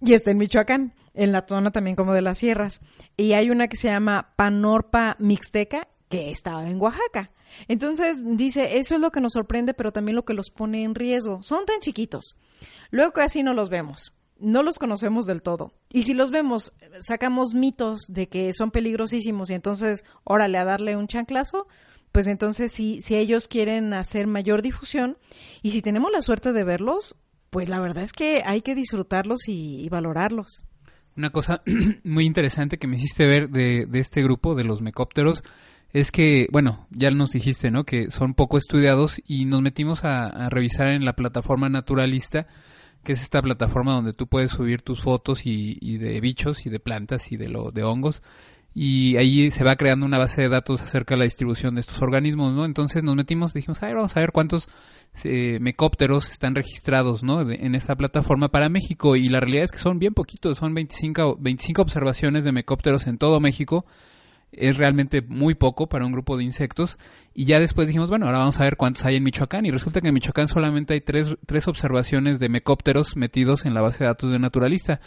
y 0.00 0.14
está 0.14 0.32
en 0.32 0.38
Michoacán, 0.38 0.92
en 1.14 1.30
la 1.30 1.46
zona 1.46 1.70
también 1.70 1.94
como 1.94 2.12
de 2.12 2.20
las 2.20 2.38
sierras. 2.38 2.80
Y 3.16 3.34
hay 3.34 3.48
una 3.48 3.68
que 3.68 3.76
se 3.76 3.86
llama 3.86 4.32
Panorpa 4.34 5.14
mixteca, 5.20 5.86
que 6.08 6.32
está 6.32 6.68
en 6.68 6.80
Oaxaca. 6.80 7.30
Entonces, 7.68 8.20
dice, 8.24 8.78
eso 8.78 8.96
es 8.96 9.00
lo 9.00 9.12
que 9.12 9.20
nos 9.20 9.34
sorprende, 9.34 9.72
pero 9.72 9.92
también 9.92 10.16
lo 10.16 10.24
que 10.24 10.34
los 10.34 10.50
pone 10.50 10.82
en 10.82 10.96
riesgo. 10.96 11.44
Son 11.44 11.64
tan 11.64 11.78
chiquitos. 11.78 12.34
Luego 12.90 13.12
casi 13.12 13.44
no 13.44 13.54
los 13.54 13.70
vemos. 13.70 14.12
No 14.36 14.64
los 14.64 14.80
conocemos 14.80 15.24
del 15.26 15.40
todo. 15.40 15.72
Y 15.92 16.02
si 16.02 16.12
los 16.12 16.32
vemos, 16.32 16.72
sacamos 16.98 17.54
mitos 17.54 18.06
de 18.08 18.28
que 18.28 18.52
son 18.52 18.72
peligrosísimos 18.72 19.48
y 19.50 19.54
entonces, 19.54 20.04
órale, 20.24 20.58
a 20.58 20.64
darle 20.64 20.96
un 20.96 21.06
chanclazo, 21.06 21.68
pues 22.10 22.26
entonces 22.26 22.72
si, 22.72 23.00
si 23.00 23.14
ellos 23.14 23.46
quieren 23.46 23.94
hacer 23.94 24.26
mayor 24.26 24.60
difusión 24.60 25.18
y 25.62 25.70
si 25.70 25.82
tenemos 25.82 26.10
la 26.10 26.20
suerte 26.20 26.52
de 26.52 26.64
verlos, 26.64 27.14
pues 27.52 27.68
la 27.68 27.78
verdad 27.80 28.02
es 28.02 28.14
que 28.14 28.40
hay 28.46 28.62
que 28.62 28.74
disfrutarlos 28.74 29.46
y, 29.46 29.84
y 29.84 29.90
valorarlos. 29.90 30.64
Una 31.18 31.28
cosa 31.28 31.62
muy 32.02 32.24
interesante 32.24 32.78
que 32.78 32.86
me 32.86 32.96
hiciste 32.96 33.26
ver 33.26 33.50
de, 33.50 33.84
de 33.84 33.98
este 33.98 34.22
grupo, 34.22 34.54
de 34.54 34.64
los 34.64 34.80
mecópteros, 34.80 35.44
es 35.92 36.10
que, 36.10 36.48
bueno, 36.50 36.86
ya 36.88 37.10
nos 37.10 37.32
dijiste, 37.32 37.70
¿no? 37.70 37.84
Que 37.84 38.10
son 38.10 38.32
poco 38.32 38.56
estudiados 38.56 39.20
y 39.26 39.44
nos 39.44 39.60
metimos 39.60 40.02
a, 40.02 40.48
revisar 40.48 40.88
en 40.88 41.04
la 41.04 41.12
plataforma 41.12 41.68
Naturalista, 41.68 42.46
que 43.04 43.12
es 43.12 43.20
esta 43.20 43.42
plataforma 43.42 43.92
donde 43.92 44.14
tú 44.14 44.28
puedes 44.28 44.52
subir 44.52 44.80
tus 44.80 45.02
fotos 45.02 45.44
y, 45.44 45.76
y 45.78 45.98
de 45.98 46.18
bichos 46.22 46.64
y 46.64 46.70
de 46.70 46.80
plantas 46.80 47.32
y 47.32 47.36
de, 47.36 47.50
lo, 47.50 47.70
de 47.70 47.82
hongos. 47.82 48.22
Y 48.74 49.16
ahí 49.16 49.50
se 49.50 49.64
va 49.64 49.76
creando 49.76 50.06
una 50.06 50.18
base 50.18 50.40
de 50.40 50.48
datos 50.48 50.80
acerca 50.80 51.14
de 51.14 51.18
la 51.18 51.24
distribución 51.24 51.74
de 51.74 51.82
estos 51.82 52.00
organismos, 52.00 52.54
¿no? 52.54 52.64
Entonces 52.64 53.02
nos 53.02 53.14
metimos, 53.16 53.52
dijimos, 53.52 53.82
a 53.82 53.86
ver, 53.86 53.96
vamos 53.96 54.16
a 54.16 54.20
ver 54.20 54.32
cuántos 54.32 54.66
eh, 55.24 55.58
mecópteros 55.60 56.30
están 56.30 56.54
registrados, 56.54 57.22
¿no? 57.22 57.44
De, 57.44 57.56
en 57.56 57.74
esta 57.74 57.96
plataforma 57.96 58.48
para 58.48 58.68
México. 58.68 59.16
Y 59.16 59.28
la 59.28 59.40
realidad 59.40 59.64
es 59.64 59.72
que 59.72 59.78
son 59.78 59.98
bien 59.98 60.14
poquitos, 60.14 60.58
son 60.58 60.72
25, 60.72 61.36
25 61.38 61.82
observaciones 61.82 62.44
de 62.44 62.52
mecópteros 62.52 63.06
en 63.06 63.18
todo 63.18 63.40
México 63.40 63.84
es 64.52 64.76
realmente 64.76 65.22
muy 65.22 65.54
poco 65.54 65.88
para 65.88 66.04
un 66.04 66.12
grupo 66.12 66.36
de 66.36 66.44
insectos. 66.44 66.98
Y 67.34 67.46
ya 67.46 67.58
después 67.58 67.86
dijimos, 67.86 68.10
bueno, 68.10 68.26
ahora 68.26 68.38
vamos 68.38 68.60
a 68.60 68.64
ver 68.64 68.76
cuántos 68.76 69.04
hay 69.04 69.16
en 69.16 69.22
Michoacán. 69.24 69.64
Y 69.64 69.70
resulta 69.70 70.00
que 70.00 70.08
en 70.08 70.14
Michoacán 70.14 70.46
solamente 70.48 70.94
hay 70.94 71.00
tres, 71.00 71.36
tres 71.46 71.66
observaciones 71.68 72.38
de 72.38 72.50
mecópteros 72.50 73.16
metidos 73.16 73.64
en 73.64 73.72
la 73.72 73.80
base 73.80 74.00
de 74.00 74.06
datos 74.06 74.30
de 74.30 74.38
Naturalista. 74.38 75.00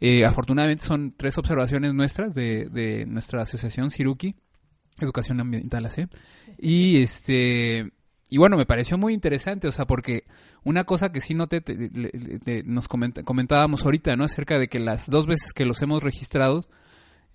Eh, 0.00 0.24
afortunadamente 0.24 0.84
son 0.84 1.14
tres 1.16 1.36
observaciones 1.38 1.94
nuestras 1.94 2.34
de, 2.34 2.68
de 2.70 3.06
nuestra 3.06 3.42
asociación 3.42 3.90
Ciruki, 3.90 4.36
Educación 5.00 5.40
Ambiental 5.40 5.86
AC. 5.86 6.08
Y 6.58 7.02
este. 7.02 7.92
Y 8.30 8.36
bueno, 8.36 8.58
me 8.58 8.66
pareció 8.66 8.98
muy 8.98 9.14
interesante, 9.14 9.68
o 9.68 9.72
sea, 9.72 9.86
porque 9.86 10.24
una 10.62 10.84
cosa 10.84 11.12
que 11.12 11.22
sí 11.22 11.32
noté, 11.32 11.62
te, 11.62 11.88
te, 11.88 12.38
te, 12.40 12.62
nos 12.62 12.86
comentábamos 12.88 13.84
ahorita, 13.84 14.16
¿no? 14.16 14.24
Acerca 14.24 14.58
de 14.58 14.68
que 14.68 14.78
las 14.78 15.08
dos 15.08 15.26
veces 15.26 15.54
que 15.54 15.64
los 15.64 15.80
hemos 15.80 16.02
registrado, 16.02 16.68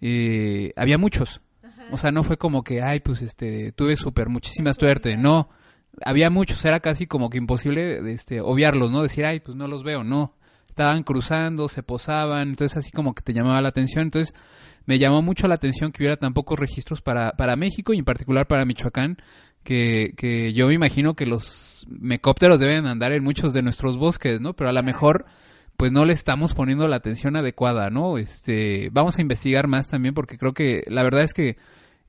eh, 0.01 0.71
había 0.75 0.99
muchos. 0.99 1.41
O 1.91 1.97
sea, 1.97 2.11
no 2.11 2.23
fue 2.23 2.37
como 2.37 2.63
que, 2.63 2.81
ay, 2.81 2.99
pues 2.99 3.21
este, 3.21 3.71
tuve 3.71 3.97
súper 3.97 4.29
muchísima 4.29 4.73
suerte. 4.73 5.17
No, 5.17 5.49
había 6.05 6.29
muchos, 6.29 6.63
era 6.65 6.79
casi 6.79 7.07
como 7.07 7.29
que 7.29 7.37
imposible 7.37 8.13
este, 8.13 8.41
obviarlos, 8.41 8.91
¿no? 8.91 9.01
Decir, 9.01 9.25
ay, 9.25 9.39
pues 9.39 9.57
no 9.57 9.67
los 9.67 9.83
veo, 9.83 10.03
no. 10.03 10.35
Estaban 10.73 11.03
cruzando, 11.03 11.69
se 11.69 11.83
posaban, 11.83 12.49
entonces 12.49 12.77
así 12.77 12.89
como 12.89 13.13
que 13.13 13.21
te 13.21 13.31
llamaba 13.31 13.61
la 13.61 13.69
atención. 13.69 14.05
Entonces 14.05 14.33
me 14.87 14.97
llamó 14.97 15.21
mucho 15.21 15.47
la 15.47 15.53
atención 15.53 15.91
que 15.91 16.01
hubiera 16.01 16.17
tan 16.17 16.33
pocos 16.33 16.57
registros 16.57 16.99
para, 16.99 17.33
para 17.33 17.55
México 17.55 17.93
y 17.93 17.99
en 17.99 18.05
particular 18.05 18.47
para 18.47 18.65
Michoacán, 18.65 19.17
que, 19.63 20.15
que 20.17 20.51
yo 20.53 20.65
me 20.69 20.73
imagino 20.73 21.13
que 21.13 21.27
los 21.27 21.85
mecópteros 21.87 22.59
deben 22.59 22.87
andar 22.87 23.11
en 23.11 23.23
muchos 23.23 23.53
de 23.53 23.61
nuestros 23.61 23.97
bosques, 23.97 24.41
¿no? 24.41 24.55
Pero 24.55 24.71
a 24.71 24.73
lo 24.73 24.81
mejor 24.81 25.25
pues 25.77 25.91
no 25.91 26.05
le 26.05 26.13
estamos 26.13 26.55
poniendo 26.55 26.87
la 26.87 26.95
atención 26.95 27.35
adecuada, 27.35 27.91
¿no? 27.91 28.17
Este, 28.17 28.89
vamos 28.91 29.19
a 29.19 29.21
investigar 29.21 29.67
más 29.67 29.89
también 29.89 30.15
porque 30.15 30.39
creo 30.39 30.55
que 30.55 30.83
la 30.87 31.03
verdad 31.03 31.21
es 31.21 31.35
que 31.35 31.57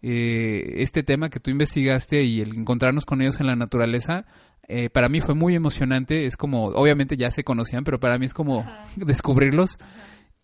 eh, 0.01 0.77
este 0.83 1.03
tema 1.03 1.29
que 1.29 1.39
tú 1.39 1.51
investigaste 1.51 2.23
y 2.23 2.41
el 2.41 2.57
encontrarnos 2.57 3.05
con 3.05 3.21
ellos 3.21 3.41
en 3.41 3.47
la 3.47 3.57
naturaleza, 3.57 4.25
eh, 4.69 4.91
para 4.91 5.09
mí 5.09 5.21
fue 5.21 5.35
muy 5.35 5.55
emocionante. 5.55 6.27
Es 6.27 6.37
como, 6.37 6.67
obviamente 6.67 7.17
ya 7.17 7.31
se 7.31 7.45
conocían, 7.45 7.85
pero 7.85 8.01
para 8.01 8.19
mí 8.19 8.27
es 8.27 8.35
como 8.35 8.61
Ajá. 8.61 8.83
descubrirlos. 8.97 9.79
Ajá. 9.81 9.91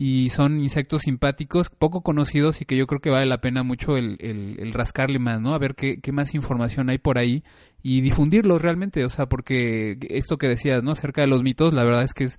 Y 0.03 0.31
son 0.31 0.61
insectos 0.61 1.03
simpáticos, 1.03 1.69
poco 1.69 2.01
conocidos 2.01 2.63
y 2.63 2.65
que 2.65 2.75
yo 2.75 2.87
creo 2.87 3.03
que 3.03 3.11
vale 3.11 3.27
la 3.27 3.43
pena 3.43 3.63
mucho 3.63 3.99
el, 3.99 4.17
el, 4.21 4.57
el 4.59 4.73
rascarle 4.73 5.19
más, 5.19 5.43
¿no? 5.43 5.53
A 5.55 5.59
ver 5.59 5.75
qué, 5.75 6.01
qué, 6.01 6.11
más 6.11 6.35
información 6.35 6.89
hay 6.89 6.97
por 6.97 7.19
ahí 7.19 7.45
y 7.83 8.01
difundirlos 8.01 8.63
realmente. 8.63 9.05
O 9.05 9.11
sea, 9.11 9.27
porque 9.27 9.99
esto 10.09 10.39
que 10.39 10.49
decías, 10.49 10.83
¿no? 10.83 10.93
Acerca 10.93 11.21
de 11.21 11.27
los 11.27 11.43
mitos, 11.43 11.75
la 11.75 11.85
verdad 11.85 12.05
es 12.05 12.15
que 12.15 12.25
es 12.25 12.39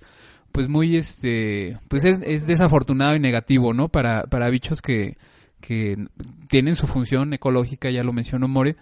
pues 0.52 0.68
muy 0.68 0.96
este 0.96 1.78
pues 1.88 2.04
es, 2.04 2.20
es 2.22 2.46
desafortunado 2.46 3.16
y 3.16 3.20
negativo 3.20 3.72
no 3.72 3.88
para 3.88 4.24
para 4.24 4.50
bichos 4.50 4.82
que 4.82 5.16
que 5.60 5.96
tienen 6.48 6.76
su 6.76 6.86
función 6.86 7.32
ecológica 7.32 7.90
ya 7.90 8.04
lo 8.04 8.12
mencionó 8.12 8.48
More 8.48 8.76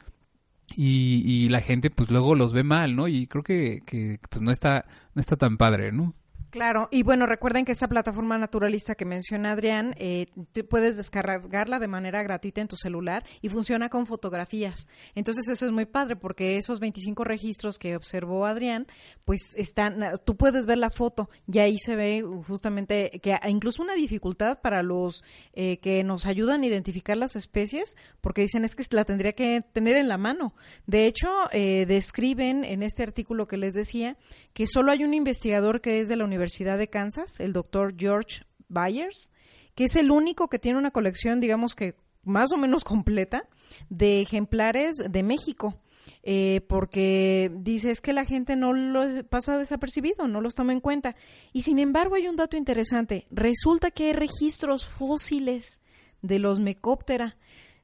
y, 0.77 1.23
y 1.27 1.49
la 1.49 1.61
gente 1.61 1.91
pues 1.91 2.11
luego 2.11 2.35
los 2.35 2.53
ve 2.53 2.65
mal 2.65 2.97
no 2.97 3.09
y 3.09 3.27
creo 3.27 3.43
que, 3.43 3.83
que 3.87 4.19
pues 4.29 4.43
no 4.43 4.51
está 4.51 4.87
no 5.15 5.21
está 5.21 5.37
tan 5.37 5.57
padre 5.57 5.93
no 5.93 6.15
Claro, 6.51 6.89
y 6.91 7.05
bueno, 7.05 7.27
recuerden 7.27 7.65
que 7.65 7.71
esta 7.71 7.87
plataforma 7.87 8.37
naturalista 8.37 8.97
que 8.97 9.05
menciona 9.05 9.53
Adrián, 9.53 9.95
eh, 9.99 10.27
puedes 10.69 10.97
descargarla 10.97 11.79
de 11.79 11.87
manera 11.87 12.25
gratuita 12.25 12.61
en 12.61 12.67
tu 12.67 12.75
celular 12.75 13.25
y 13.41 13.49
funciona 13.51 13.89
con 13.89 14.05
fotografías. 14.05 14.89
Entonces 15.15 15.49
eso 15.49 15.67
es 15.67 15.71
muy 15.71 15.87
padre 15.87 16.17
porque 16.17 16.57
esos 16.57 16.81
25 16.81 17.23
registros 17.23 17.79
que 17.79 17.95
observó 17.95 18.47
Adrián, 18.47 18.89
pues 19.31 19.55
están, 19.55 20.03
tú 20.25 20.37
puedes 20.37 20.67
ver 20.67 20.79
la 20.79 20.91
foto 20.91 21.31
y 21.47 21.61
ahí 21.61 21.79
se 21.79 21.95
ve 21.95 22.25
justamente 22.49 23.21
que 23.23 23.39
incluso 23.49 23.81
una 23.81 23.95
dificultad 23.95 24.59
para 24.61 24.83
los 24.83 25.23
eh, 25.53 25.77
que 25.77 26.03
nos 26.03 26.27
ayudan 26.27 26.65
a 26.65 26.67
identificar 26.67 27.17
las 27.17 27.37
especies, 27.37 27.95
porque 28.21 28.43
dicen 28.43 28.65
es 28.65 28.75
que 28.75 28.83
la 28.91 29.05
tendría 29.05 29.33
que 29.35 29.63
tener 29.73 29.97
en 29.97 30.09
la 30.09 30.19
mano. 30.19 30.53
De 30.89 31.07
hecho, 31.07 31.29
eh, 31.53 31.87
describen 31.87 32.65
en 32.65 32.83
este 32.83 33.05
artículo 33.05 33.47
que 33.47 33.57
les 33.57 33.75
decía 33.75 34.17
que 34.53 34.67
solo 34.67 34.91
hay 34.91 35.05
un 35.05 35.15
investigador 35.15 35.81
que 35.81 36.01
es 36.01 36.09
de 36.09 36.17
la 36.17 36.25
Universidad 36.25 36.77
de 36.77 36.91
Kansas, 36.91 37.39
el 37.39 37.53
doctor 37.53 37.95
George 37.97 38.43
Byers, 38.69 39.31
que 39.77 39.85
es 39.85 39.95
el 39.95 40.11
único 40.11 40.49
que 40.49 40.59
tiene 40.59 40.77
una 40.77 40.91
colección, 40.91 41.39
digamos 41.39 41.77
que 41.77 41.95
más 42.25 42.51
o 42.53 42.57
menos 42.57 42.83
completa, 42.93 43.45
de 43.91 44.23
ejemplares 44.23 44.97
de 45.09 45.23
México. 45.23 45.77
Eh, 46.23 46.61
porque 46.69 47.51
dice 47.55 47.91
es 47.91 48.03
que 48.03 48.13
la 48.13 48.27
gente 48.27 48.55
no 48.55 48.75
lo 48.75 49.25
pasa 49.25 49.57
desapercibido, 49.57 50.29
no 50.29 50.41
los 50.41 50.55
toma 50.55 50.73
en 50.73 50.81
cuenta. 50.81 51.17
Y 51.53 51.63
sin 51.63 51.79
embargo 51.79 52.15
hay 52.15 52.29
un 52.29 52.37
dato 52.37 52.57
interesante. 52.57 53.27
Resulta 53.31 53.91
que 53.91 54.07
hay 54.07 54.13
registros 54.13 54.87
fósiles 54.87 55.81
de 56.23 56.39
los 56.39 56.61
mecóptera. 56.61 57.37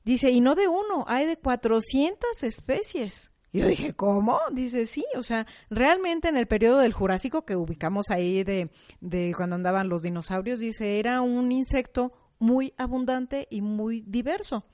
Dice, 0.04 0.30
y 0.30 0.40
no 0.40 0.54
de 0.54 0.68
uno, 0.68 1.04
hay 1.08 1.26
de 1.26 1.36
400 1.36 2.42
especies. 2.42 3.30
Yo 3.52 3.66
dije, 3.66 3.94
¿cómo? 3.94 4.38
Dice, 4.52 4.86
sí, 4.86 5.04
o 5.16 5.22
sea, 5.22 5.46
realmente 5.70 6.28
en 6.28 6.36
el 6.36 6.46
periodo 6.46 6.78
del 6.78 6.92
Jurásico 6.92 7.46
que 7.46 7.56
ubicamos 7.56 8.10
ahí 8.10 8.44
de, 8.44 8.70
de 9.00 9.32
cuando 9.34 9.56
andaban 9.56 9.88
los 9.88 10.02
dinosaurios, 10.02 10.60
dice, 10.60 10.98
era 10.98 11.22
un 11.22 11.50
insecto 11.50 12.12
muy 12.38 12.74
abundante 12.76 13.48
y 13.50 13.62
muy 13.62 14.02
diverso. 14.02 14.64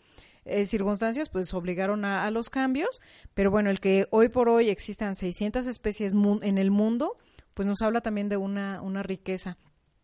Eh, 0.45 0.67
circunstancias, 0.67 1.29
pues 1.29 1.53
obligaron 1.55 2.05
a, 2.05 2.31
los 2.31 2.51
cambios. 2.51 3.01
Pero 3.35 3.51
bueno, 3.51 3.71
el 3.71 3.81
que 3.81 4.07
hoy 4.11 4.29
por 4.29 4.49
hoy 4.49 4.69
existan 4.69 5.15
600 5.15 5.67
especies 5.67 6.15
en 6.43 6.59
el 6.59 6.71
mundo, 6.71 7.17
pues 7.55 7.67
nos 7.67 7.83
habla 7.83 8.01
también 8.01 8.29
de 8.29 8.37
una, 8.37 8.81
una 8.83 9.03
riqueza. 9.03 9.59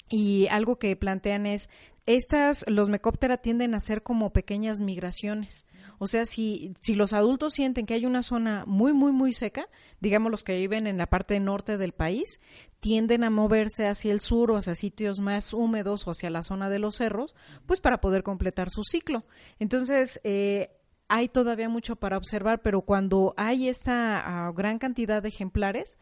Y 0.08 0.46
algo 0.48 0.78
que 0.78 0.96
plantean 0.96 1.46
es, 1.46 1.68
estas, 2.06 2.64
los 2.68 2.88
mecóptera 2.88 3.36
tienden 3.36 3.74
a 3.74 3.80
ser 3.80 4.02
como 4.02 4.32
pequeñas 4.32 4.80
migraciones. 4.80 5.66
O 5.98 6.06
sea, 6.06 6.24
si, 6.24 6.74
si 6.80 6.94
los 6.94 7.12
adultos 7.12 7.54
sienten 7.54 7.84
que 7.84 7.94
hay 7.94 8.06
una 8.06 8.22
zona 8.22 8.64
muy, 8.66 8.92
muy, 8.92 9.12
muy 9.12 9.32
seca, 9.32 9.66
digamos 10.00 10.30
los 10.30 10.44
que 10.44 10.56
viven 10.56 10.86
en 10.86 10.96
la 10.96 11.06
parte 11.06 11.38
norte 11.40 11.76
del 11.76 11.92
país, 11.92 12.40
tienden 12.80 13.24
a 13.24 13.30
moverse 13.30 13.86
hacia 13.86 14.12
el 14.12 14.20
sur 14.20 14.50
o 14.50 14.56
hacia 14.56 14.74
sitios 14.74 15.20
más 15.20 15.52
húmedos 15.52 16.06
o 16.06 16.10
hacia 16.12 16.30
la 16.30 16.42
zona 16.42 16.70
de 16.70 16.78
los 16.78 16.96
cerros, 16.96 17.34
pues 17.66 17.80
para 17.80 18.00
poder 18.00 18.22
completar 18.22 18.70
su 18.70 18.82
ciclo. 18.84 19.24
Entonces, 19.58 20.20
eh, 20.24 20.70
hay 21.08 21.28
todavía 21.28 21.68
mucho 21.68 21.96
para 21.96 22.16
observar, 22.16 22.60
pero 22.62 22.82
cuando 22.82 23.34
hay 23.36 23.68
esta 23.68 24.46
ah, 24.46 24.52
gran 24.52 24.78
cantidad 24.78 25.22
de 25.22 25.28
ejemplares, 25.30 25.98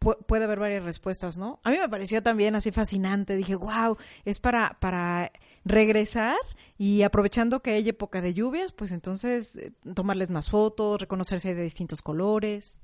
pu- 0.00 0.16
puede 0.24 0.44
haber 0.44 0.58
varias 0.60 0.84
respuestas, 0.84 1.36
¿no? 1.36 1.60
A 1.64 1.70
mí 1.70 1.78
me 1.78 1.88
pareció 1.88 2.22
también 2.22 2.54
así 2.54 2.70
fascinante. 2.70 3.34
Dije, 3.36 3.56
wow, 3.56 3.96
es 4.24 4.38
para, 4.40 4.78
para 4.80 5.32
regresar 5.64 6.36
y 6.78 7.02
aprovechando 7.02 7.60
que 7.60 7.72
hay 7.72 7.88
época 7.88 8.20
de 8.22 8.32
lluvias, 8.34 8.72
pues 8.72 8.92
entonces 8.92 9.56
eh, 9.56 9.72
tomarles 9.94 10.30
más 10.30 10.48
fotos, 10.48 11.00
reconocerse 11.00 11.54
de 11.54 11.62
distintos 11.62 12.00
colores. 12.00 12.80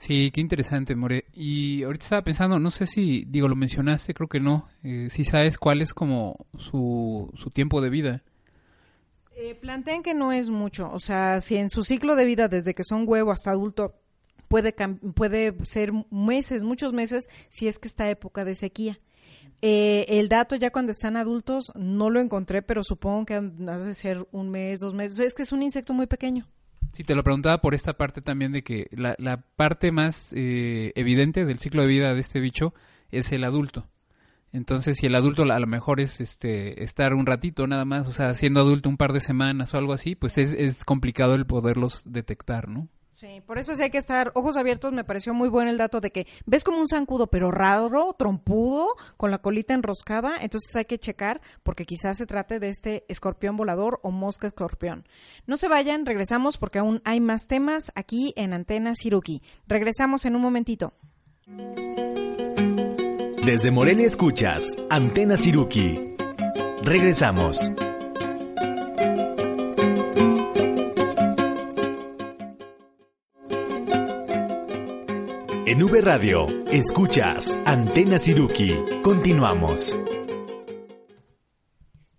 Sí, 0.00 0.30
qué 0.30 0.40
interesante, 0.40 0.96
More. 0.96 1.26
Y 1.34 1.82
ahorita 1.82 2.04
estaba 2.04 2.24
pensando, 2.24 2.58
no 2.58 2.70
sé 2.70 2.86
si, 2.86 3.26
digo, 3.28 3.48
lo 3.48 3.54
mencionaste, 3.54 4.14
creo 4.14 4.28
que 4.28 4.40
no. 4.40 4.66
Eh, 4.82 5.08
si 5.10 5.24
sabes 5.24 5.58
cuál 5.58 5.82
es 5.82 5.92
como 5.92 6.46
su, 6.58 7.30
su 7.36 7.50
tiempo 7.50 7.82
de 7.82 7.90
vida. 7.90 8.22
Eh, 9.36 9.54
plantean 9.54 10.02
que 10.02 10.14
no 10.14 10.32
es 10.32 10.48
mucho, 10.48 10.90
o 10.90 11.00
sea, 11.00 11.40
si 11.40 11.56
en 11.56 11.70
su 11.70 11.82
ciclo 11.82 12.16
de 12.16 12.24
vida, 12.24 12.48
desde 12.48 12.74
que 12.74 12.82
son 12.82 13.04
huevo 13.06 13.30
hasta 13.30 13.50
adulto, 13.50 13.94
puede, 14.48 14.74
puede 15.14 15.54
ser 15.64 15.92
meses, 16.10 16.62
muchos 16.62 16.94
meses, 16.94 17.28
si 17.50 17.68
es 17.68 17.78
que 17.78 17.88
está 17.88 18.08
época 18.08 18.44
de 18.44 18.54
sequía. 18.54 18.98
Eh, 19.62 20.06
el 20.08 20.30
dato 20.30 20.56
ya 20.56 20.70
cuando 20.70 20.92
están 20.92 21.18
adultos 21.18 21.72
no 21.74 22.08
lo 22.08 22.20
encontré, 22.20 22.62
pero 22.62 22.82
supongo 22.82 23.26
que 23.26 23.34
ha 23.34 23.40
de 23.40 23.94
ser 23.94 24.26
un 24.32 24.50
mes, 24.50 24.80
dos 24.80 24.94
meses. 24.94 25.18
Es 25.20 25.34
que 25.34 25.42
es 25.42 25.52
un 25.52 25.62
insecto 25.62 25.92
muy 25.92 26.06
pequeño. 26.06 26.48
Sí, 26.92 27.04
te 27.04 27.14
lo 27.14 27.22
preguntaba 27.22 27.60
por 27.60 27.74
esta 27.74 27.94
parte 27.94 28.20
también 28.20 28.52
de 28.52 28.62
que 28.62 28.88
la, 28.90 29.14
la 29.18 29.38
parte 29.38 29.92
más 29.92 30.32
eh, 30.32 30.92
evidente 30.96 31.44
del 31.44 31.58
ciclo 31.58 31.82
de 31.82 31.88
vida 31.88 32.14
de 32.14 32.20
este 32.20 32.40
bicho 32.40 32.74
es 33.10 33.30
el 33.32 33.44
adulto. 33.44 33.86
Entonces, 34.52 34.98
si 34.98 35.06
el 35.06 35.14
adulto 35.14 35.44
a 35.44 35.60
lo 35.60 35.66
mejor 35.66 36.00
es 36.00 36.20
este 36.20 36.82
estar 36.82 37.14
un 37.14 37.26
ratito 37.26 37.66
nada 37.68 37.84
más, 37.84 38.08
o 38.08 38.12
sea, 38.12 38.34
siendo 38.34 38.60
adulto 38.60 38.88
un 38.88 38.96
par 38.96 39.12
de 39.12 39.20
semanas 39.20 39.72
o 39.72 39.78
algo 39.78 39.92
así, 39.92 40.16
pues 40.16 40.38
es, 40.38 40.52
es 40.52 40.84
complicado 40.84 41.34
el 41.36 41.46
poderlos 41.46 42.02
detectar, 42.04 42.68
¿no? 42.68 42.88
Sí, 43.10 43.42
por 43.44 43.58
eso 43.58 43.74
sí 43.74 43.82
hay 43.82 43.90
que 43.90 43.98
estar 43.98 44.30
ojos 44.34 44.56
abiertos. 44.56 44.92
Me 44.92 45.04
pareció 45.04 45.34
muy 45.34 45.48
bueno 45.48 45.70
el 45.70 45.78
dato 45.78 46.00
de 46.00 46.12
que 46.12 46.26
ves 46.46 46.62
como 46.62 46.78
un 46.78 46.88
zancudo, 46.88 47.26
pero 47.26 47.50
raro, 47.50 48.14
trompudo, 48.16 48.94
con 49.16 49.30
la 49.30 49.38
colita 49.38 49.74
enroscada. 49.74 50.36
Entonces 50.40 50.74
hay 50.76 50.84
que 50.84 50.98
checar 50.98 51.40
porque 51.62 51.86
quizás 51.86 52.18
se 52.18 52.26
trate 52.26 52.60
de 52.60 52.68
este 52.68 53.04
escorpión 53.08 53.56
volador 53.56 53.98
o 54.02 54.10
mosca 54.10 54.46
escorpión. 54.46 55.06
No 55.46 55.56
se 55.56 55.68
vayan, 55.68 56.06
regresamos 56.06 56.56
porque 56.56 56.78
aún 56.78 57.02
hay 57.04 57.20
más 57.20 57.46
temas 57.48 57.90
aquí 57.96 58.32
en 58.36 58.52
Antena 58.52 58.94
Siruki. 58.94 59.42
Regresamos 59.66 60.24
en 60.24 60.36
un 60.36 60.42
momentito. 60.42 60.94
Desde 63.44 63.70
Morelia 63.72 64.06
escuchas 64.06 64.78
Antena 64.88 65.36
Siruki. 65.36 66.14
Regresamos. 66.84 67.70
En 75.70 75.80
V 75.84 76.00
Radio, 76.00 76.48
escuchas 76.72 77.56
Antena 77.64 78.18
Siruki. 78.18 78.76
Continuamos. 79.04 79.96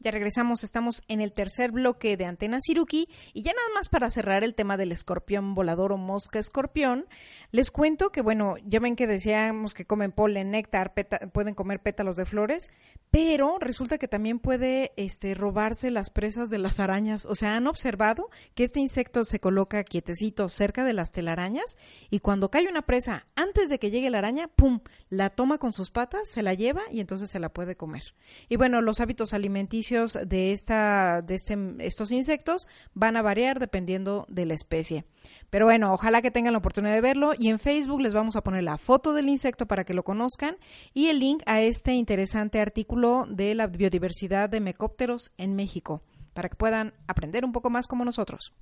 Ya 0.03 0.09
regresamos, 0.09 0.63
estamos 0.63 1.03
en 1.07 1.21
el 1.21 1.31
tercer 1.31 1.71
bloque 1.71 2.17
de 2.17 2.25
Antena 2.25 2.57
Siruki 2.59 3.07
y 3.33 3.43
ya 3.43 3.53
nada 3.53 3.67
más 3.75 3.87
para 3.87 4.09
cerrar 4.09 4.43
el 4.43 4.55
tema 4.55 4.75
del 4.75 4.91
escorpión 4.91 5.53
volador 5.53 5.91
o 5.91 5.97
mosca 5.97 6.39
escorpión, 6.39 7.05
les 7.51 7.69
cuento 7.69 8.11
que 8.11 8.21
bueno, 8.21 8.55
ya 8.65 8.79
ven 8.79 8.95
que 8.95 9.05
decíamos 9.05 9.75
que 9.75 9.85
comen 9.85 10.11
polen, 10.11 10.49
néctar, 10.49 10.95
pueden 11.31 11.53
comer 11.53 11.83
pétalos 11.83 12.15
de 12.15 12.25
flores, 12.25 12.71
pero 13.11 13.59
resulta 13.59 13.99
que 13.99 14.07
también 14.07 14.39
puede 14.39 14.91
este 14.97 15.35
robarse 15.35 15.91
las 15.91 16.09
presas 16.09 16.49
de 16.49 16.57
las 16.57 16.79
arañas, 16.79 17.27
o 17.27 17.35
sea, 17.35 17.55
han 17.55 17.67
observado 17.67 18.31
que 18.55 18.63
este 18.63 18.79
insecto 18.79 19.23
se 19.23 19.39
coloca 19.39 19.83
quietecito 19.83 20.49
cerca 20.49 20.83
de 20.83 20.93
las 20.93 21.11
telarañas 21.11 21.77
y 22.09 22.21
cuando 22.21 22.49
cae 22.49 22.67
una 22.67 22.87
presa 22.87 23.27
antes 23.35 23.69
de 23.69 23.77
que 23.77 23.91
llegue 23.91 24.09
la 24.09 24.17
araña, 24.17 24.47
pum, 24.47 24.79
la 25.09 25.29
toma 25.29 25.59
con 25.59 25.73
sus 25.73 25.91
patas, 25.91 26.27
se 26.31 26.41
la 26.41 26.55
lleva 26.55 26.81
y 26.89 27.01
entonces 27.01 27.29
se 27.29 27.37
la 27.37 27.49
puede 27.49 27.75
comer. 27.75 28.15
Y 28.49 28.55
bueno, 28.55 28.81
los 28.81 28.99
hábitos 28.99 29.35
alimenticios 29.35 29.90
de 29.91 30.51
esta 30.51 31.21
de 31.21 31.36
este 31.36 31.58
estos 31.80 32.12
insectos 32.12 32.67
van 32.93 33.17
a 33.17 33.21
variar 33.21 33.60
dependiendo 33.60 34.25
de 34.30 34.45
la 34.45 34.54
especie. 34.54 35.06
Pero 35.49 35.65
bueno, 35.65 35.93
ojalá 35.93 36.21
que 36.21 36.32
tengan 36.32 36.54
la 36.54 36.60
oportunidad 36.60 36.93
de 36.93 37.01
verlo 37.01 37.34
y 37.38 37.49
en 37.49 37.60
Facebook 37.60 38.01
les 38.01 38.13
vamos 38.13 38.38
a 38.38 38.41
poner 38.41 38.63
la 38.63 38.77
foto 38.77 39.13
del 39.13 39.27
insecto 39.27 39.65
para 39.67 39.84
que 39.84 39.93
lo 39.93 40.04
conozcan 40.04 40.56
y 40.93 41.08
el 41.08 41.19
link 41.19 41.43
a 41.45 41.62
este 41.62 41.93
interesante 41.93 42.62
artículo 42.62 43.25
de 43.30 43.54
la 43.54 43.67
biodiversidad 43.67 44.49
de 44.49 44.62
mecópteros 44.62 45.32
en 45.38 45.56
México 45.56 46.01
para 46.34 46.47
que 46.47 46.56
puedan 46.56 46.93
aprender 47.08 47.43
un 47.43 47.51
poco 47.51 47.69
más 47.69 47.88
como 47.88 48.06
nosotros. 48.06 48.54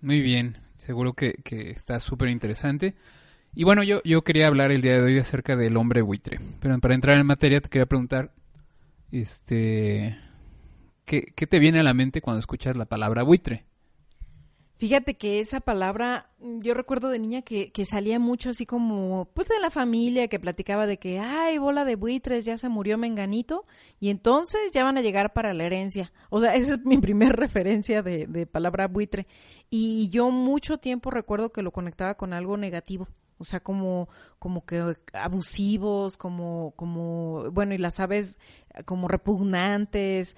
Muy 0.00 0.20
bien, 0.20 0.58
seguro 0.76 1.12
que, 1.12 1.34
que 1.44 1.70
está 1.70 2.00
súper 2.00 2.28
interesante. 2.28 2.96
Y 3.54 3.64
bueno, 3.64 3.84
yo, 3.84 4.02
yo 4.04 4.22
quería 4.22 4.48
hablar 4.48 4.72
el 4.72 4.82
día 4.82 4.94
de 4.94 5.02
hoy 5.02 5.18
acerca 5.18 5.56
del 5.56 5.76
hombre 5.76 6.02
buitre. 6.02 6.40
Pero 6.60 6.78
para 6.80 6.94
entrar 6.94 7.16
en 7.16 7.26
materia 7.26 7.60
te 7.60 7.68
quería 7.68 7.86
preguntar, 7.86 8.32
este, 9.12 10.18
¿qué, 11.06 11.32
qué 11.34 11.46
te 11.46 11.58
viene 11.58 11.80
a 11.80 11.82
la 11.82 11.94
mente 11.94 12.20
cuando 12.20 12.40
escuchas 12.40 12.76
la 12.76 12.84
palabra 12.84 13.22
buitre? 13.22 13.64
Fíjate 14.78 15.14
que 15.14 15.40
esa 15.40 15.60
palabra, 15.60 16.28
mm, 16.38 16.60
yo 16.60 16.74
recuerdo 16.74 17.08
de 17.08 17.18
niña 17.18 17.40
que, 17.40 17.72
que 17.72 17.86
salía 17.86 18.18
mucho 18.18 18.50
así 18.50 18.66
como, 18.66 19.30
pues 19.32 19.48
de 19.48 19.58
la 19.58 19.70
familia 19.70 20.28
que 20.28 20.38
platicaba 20.38 20.86
de 20.86 20.98
que, 20.98 21.18
ay, 21.18 21.56
bola 21.56 21.86
de 21.86 21.96
buitres, 21.96 22.44
ya 22.44 22.58
se 22.58 22.68
murió 22.68 22.98
Menganito, 22.98 23.64
y 24.00 24.10
entonces 24.10 24.72
ya 24.72 24.84
van 24.84 24.98
a 24.98 25.00
llegar 25.00 25.32
para 25.32 25.54
la 25.54 25.64
herencia. 25.64 26.12
O 26.28 26.40
sea, 26.42 26.54
esa 26.56 26.74
es 26.74 26.84
mi 26.84 26.98
primer 26.98 27.36
referencia 27.36 28.02
de, 28.02 28.26
de 28.26 28.46
palabra 28.46 28.86
buitre. 28.86 29.26
Y 29.70 30.10
yo 30.10 30.30
mucho 30.30 30.76
tiempo 30.76 31.10
recuerdo 31.10 31.52
que 31.52 31.62
lo 31.62 31.72
conectaba 31.72 32.14
con 32.16 32.34
algo 32.34 32.58
negativo. 32.58 33.08
O 33.38 33.44
sea, 33.44 33.60
como, 33.60 34.08
como 34.38 34.64
que 34.64 34.96
abusivos, 35.12 36.16
como, 36.16 36.72
como, 36.76 37.50
bueno, 37.52 37.74
y 37.74 37.78
las 37.78 38.00
aves 38.00 38.38
como 38.84 39.08
repugnantes, 39.08 40.36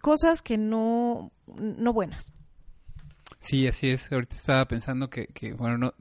cosas 0.00 0.42
que 0.42 0.56
no, 0.58 1.30
no 1.46 1.92
buenas. 1.92 2.32
Sí, 3.40 3.66
así 3.66 3.90
es. 3.90 4.10
Ahorita 4.10 4.34
estaba 4.36 4.66
pensando 4.66 5.10
que, 5.10 5.26
que 5.28 5.52
bueno, 5.52 5.78
no, 5.78 5.94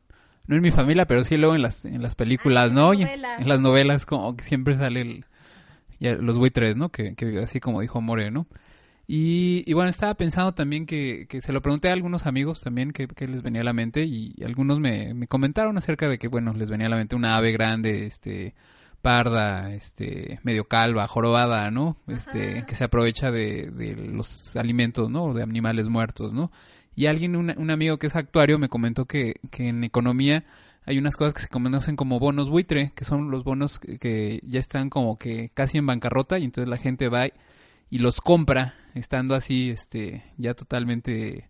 no 0.48 0.56
en 0.56 0.62
mi 0.62 0.72
familia, 0.72 1.06
pero 1.06 1.24
sí 1.24 1.38
luego 1.38 1.56
en 1.56 1.62
las, 1.62 1.86
en 1.86 2.02
las 2.02 2.16
películas, 2.16 2.66
Ah, 2.66 2.68
en 2.70 2.76
¿no? 2.76 2.94
novelas. 2.94 3.42
En 3.42 3.50
las 3.50 3.60
novelas 3.60 4.06
como 4.06 4.36
que 4.36 4.44
siempre 4.44 4.78
sale 4.78 5.02
el, 5.02 5.26
ya, 6.00 6.14
los 6.14 6.38
buitres, 6.38 6.76
¿no? 6.76 6.90
Que, 6.90 7.16
que 7.16 7.40
así 7.40 7.60
como 7.60 7.82
dijo 7.82 8.02
More, 8.02 8.32
¿no? 8.32 8.48
Y, 9.10 9.64
y 9.66 9.74
bueno, 9.74 9.90
estaba 9.90 10.16
pensando 10.16 10.54
también 10.54 10.86
que, 10.86 11.28
que 11.30 11.40
se 11.40 11.54
lo 11.54 11.62
pregunté 11.62 11.90
a 11.90 11.94
algunos 11.94 12.26
amigos 12.26 12.60
también 12.60 12.92
que, 12.92 13.08
que 13.08 13.28
les 13.28 13.42
venía 13.42 13.62
a 13.62 13.64
la 13.64 13.72
mente 13.72 14.04
y 14.04 14.36
algunos 14.44 14.82
me, 14.82 15.14
me 15.14 15.28
comentaron 15.28 15.78
acerca 15.78 16.10
de 16.10 16.18
que, 16.20 16.28
bueno, 16.28 16.54
les 16.54 16.70
venía 16.70 16.88
a 16.88 16.90
la 16.90 16.98
mente 16.98 17.16
una 17.16 17.38
ave 17.38 17.54
grande, 17.54 18.06
este, 18.06 18.54
parda, 19.02 19.74
este, 19.74 20.42
medio 20.44 20.68
calva, 20.68 21.08
jorobada, 21.08 21.72
¿no? 21.72 21.96
Este, 22.08 22.66
que 22.68 22.76
se 22.76 22.84
aprovecha 22.84 23.32
de, 23.32 23.72
de 23.72 23.96
los 23.96 24.58
alimentos, 24.58 25.10
¿no? 25.10 25.34
De 25.34 25.42
animales 25.42 25.88
muertos, 25.88 26.34
¿no? 26.34 26.52
Y 26.94 27.06
alguien, 27.06 27.38
un, 27.38 27.54
un 27.58 27.70
amigo 27.70 27.98
que 28.00 28.08
es 28.08 28.16
actuario, 28.18 28.60
me 28.60 28.68
comentó 28.68 29.06
que, 29.06 29.36
que 29.52 29.70
en 29.70 29.86
economía 29.86 30.44
hay 30.86 30.98
unas 30.98 31.16
cosas 31.16 31.34
que 31.34 31.42
se 31.42 31.48
conocen 31.48 31.96
como 31.96 32.20
bonos 32.20 32.50
buitre, 32.50 32.92
que 32.96 33.06
son 33.06 33.32
los 33.32 33.46
bonos 33.46 33.80
que, 33.80 34.00
que 34.00 34.42
ya 34.44 34.60
están 34.60 34.90
como 34.90 35.18
que 35.18 35.50
casi 35.54 35.78
en 35.78 35.86
bancarrota 35.86 36.40
y 36.40 36.44
entonces 36.44 36.70
la 36.70 36.78
gente 36.78 37.08
va 37.08 37.28
y 37.90 38.00
los 38.00 38.22
compra 38.22 38.76
estando 38.94 39.36
así, 39.36 39.70
este, 39.70 40.24
ya 40.38 40.54
totalmente 40.54 41.50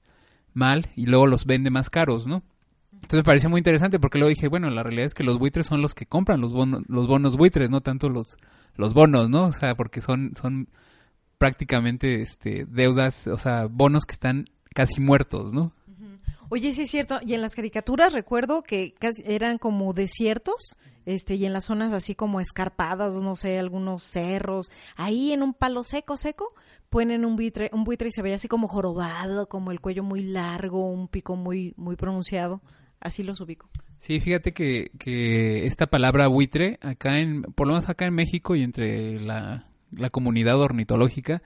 mal 0.54 0.89
y 0.95 1.06
luego 1.06 1.28
los 1.28 1.45
vende 1.45 1.69
más 1.69 1.89
caros, 1.89 2.28
¿no? 2.28 2.43
Entonces 2.93 3.19
me 3.19 3.23
pareció 3.23 3.50
muy 3.50 3.60
interesante 3.60 4.00
porque 4.00 4.17
luego 4.17 4.30
dije, 4.30 4.47
bueno, 4.47 4.69
la 4.69 4.84
realidad 4.84 5.06
es 5.06 5.13
que 5.13 5.23
los 5.23 5.38
buitres 5.38 5.67
son 5.67 5.82
los 5.82 5.93
que 5.93 6.06
compran 6.06 6.41
los 6.41 6.54
bonos, 6.54 6.82
los 6.88 7.08
bonos 7.08 7.38
buitres, 7.38 7.69
no 7.69 7.82
tanto 7.82 8.10
los, 8.10 8.38
los 8.76 8.93
bonos, 8.93 9.30
¿no? 9.30 9.45
O 9.45 9.52
sea, 9.52 9.76
porque 9.76 10.02
son, 10.02 10.34
son 10.36 10.67
prácticamente 11.38 12.21
este, 12.21 12.65
deudas, 12.65 13.28
o 13.28 13.38
sea, 13.38 13.67
bonos 13.67 14.06
que 14.06 14.13
están 14.13 14.45
casi 14.73 15.00
muertos, 15.00 15.54
¿no? 15.54 15.73
Oye, 16.50 16.73
sí 16.73 16.84
es 16.84 16.91
cierto. 16.91 17.19
Y 17.26 17.34
en 17.34 17.41
las 17.41 17.56
caricaturas 17.56 18.13
recuerdo 18.13 18.63
que 18.63 18.93
casi 18.97 19.21
eran 19.26 19.58
como 19.58 19.93
desiertos, 19.93 20.78
este, 21.08 21.36
y 21.36 21.46
en 21.46 21.54
las 21.54 21.63
zonas 21.65 21.93
así 21.93 22.13
como 22.15 22.41
escarpadas, 22.41 23.15
no 23.24 23.36
sé, 23.36 23.58
algunos 23.58 24.04
cerros. 24.04 24.70
Ahí 24.98 25.32
en 25.32 25.41
un 25.41 25.54
palo 25.54 25.84
seco, 25.84 26.17
seco, 26.17 26.54
ponen 26.89 27.24
un 27.26 27.38
buitre, 27.38 27.70
un 27.74 27.86
buitre 27.86 28.10
y 28.10 28.12
se 28.12 28.22
veía 28.22 28.36
así 28.36 28.48
como 28.48 28.67
jorobado, 28.67 29.48
como 29.48 29.72
el 29.72 29.80
cuello 29.80 30.04
muy 30.04 30.22
largo, 30.22 30.91
un 30.91 31.08
pico 31.08 31.36
muy, 31.36 31.74
muy 31.78 31.96
pronunciado. 31.96 32.62
Así 33.00 33.24
los 33.24 33.39
ubico. 33.39 33.70
Sí, 34.00 34.20
fíjate 34.20 34.54
que, 34.54 34.91
que 35.00 35.65
esta 35.65 35.88
palabra 35.88 36.28
buitre, 36.28 36.78
acá 36.82 37.20
en, 37.20 37.41
por 37.41 37.67
lo 37.67 37.74
menos 37.74 37.89
acá 37.89 38.06
en 38.06 38.13
México 38.13 38.56
y 38.56 38.62
entre 38.62 39.20
la, 39.20 39.67
la 39.91 40.10
comunidad 40.10 40.60
ornitológica, 40.60 41.41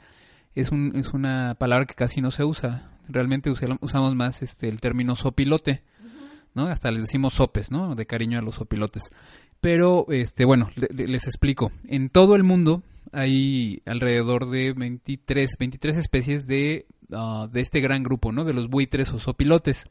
es, 0.55 0.71
un, 0.71 0.93
es 0.95 1.09
una 1.09 1.55
palabra 1.59 1.85
que 1.85 1.93
casi 1.93 2.19
no 2.19 2.31
se 2.31 2.43
usa. 2.43 2.89
Realmente 3.07 3.51
usa- 3.51 3.77
usamos 3.81 4.15
más 4.15 4.41
este 4.41 4.69
el 4.69 4.81
término 4.81 5.15
sopilote, 5.15 5.83
¿no? 6.53 6.67
Hasta 6.67 6.91
les 6.91 7.01
decimos 7.03 7.33
sopes, 7.33 7.71
¿no? 7.71 7.95
De 7.95 8.05
cariño 8.05 8.39
a 8.39 8.41
los 8.41 8.55
sopilotes. 8.55 9.11
Pero, 9.61 10.05
este, 10.09 10.43
bueno, 10.45 10.69
le- 10.75 10.87
le- 10.93 11.07
les 11.07 11.27
explico. 11.27 11.71
En 11.87 12.09
todo 12.09 12.35
el 12.35 12.43
mundo 12.43 12.81
hay 13.11 13.81
alrededor 13.85 14.49
de 14.49 14.73
23, 14.73 15.55
23 15.59 15.97
especies 15.97 16.47
de, 16.47 16.87
ah, 17.11 17.47
de 17.51 17.61
este 17.61 17.79
gran 17.79 18.03
grupo, 18.03 18.31
¿no? 18.31 18.43
De 18.43 18.53
los 18.53 18.69
buitres 18.69 19.11
o 19.11 19.19
sopilotes. 19.19 19.85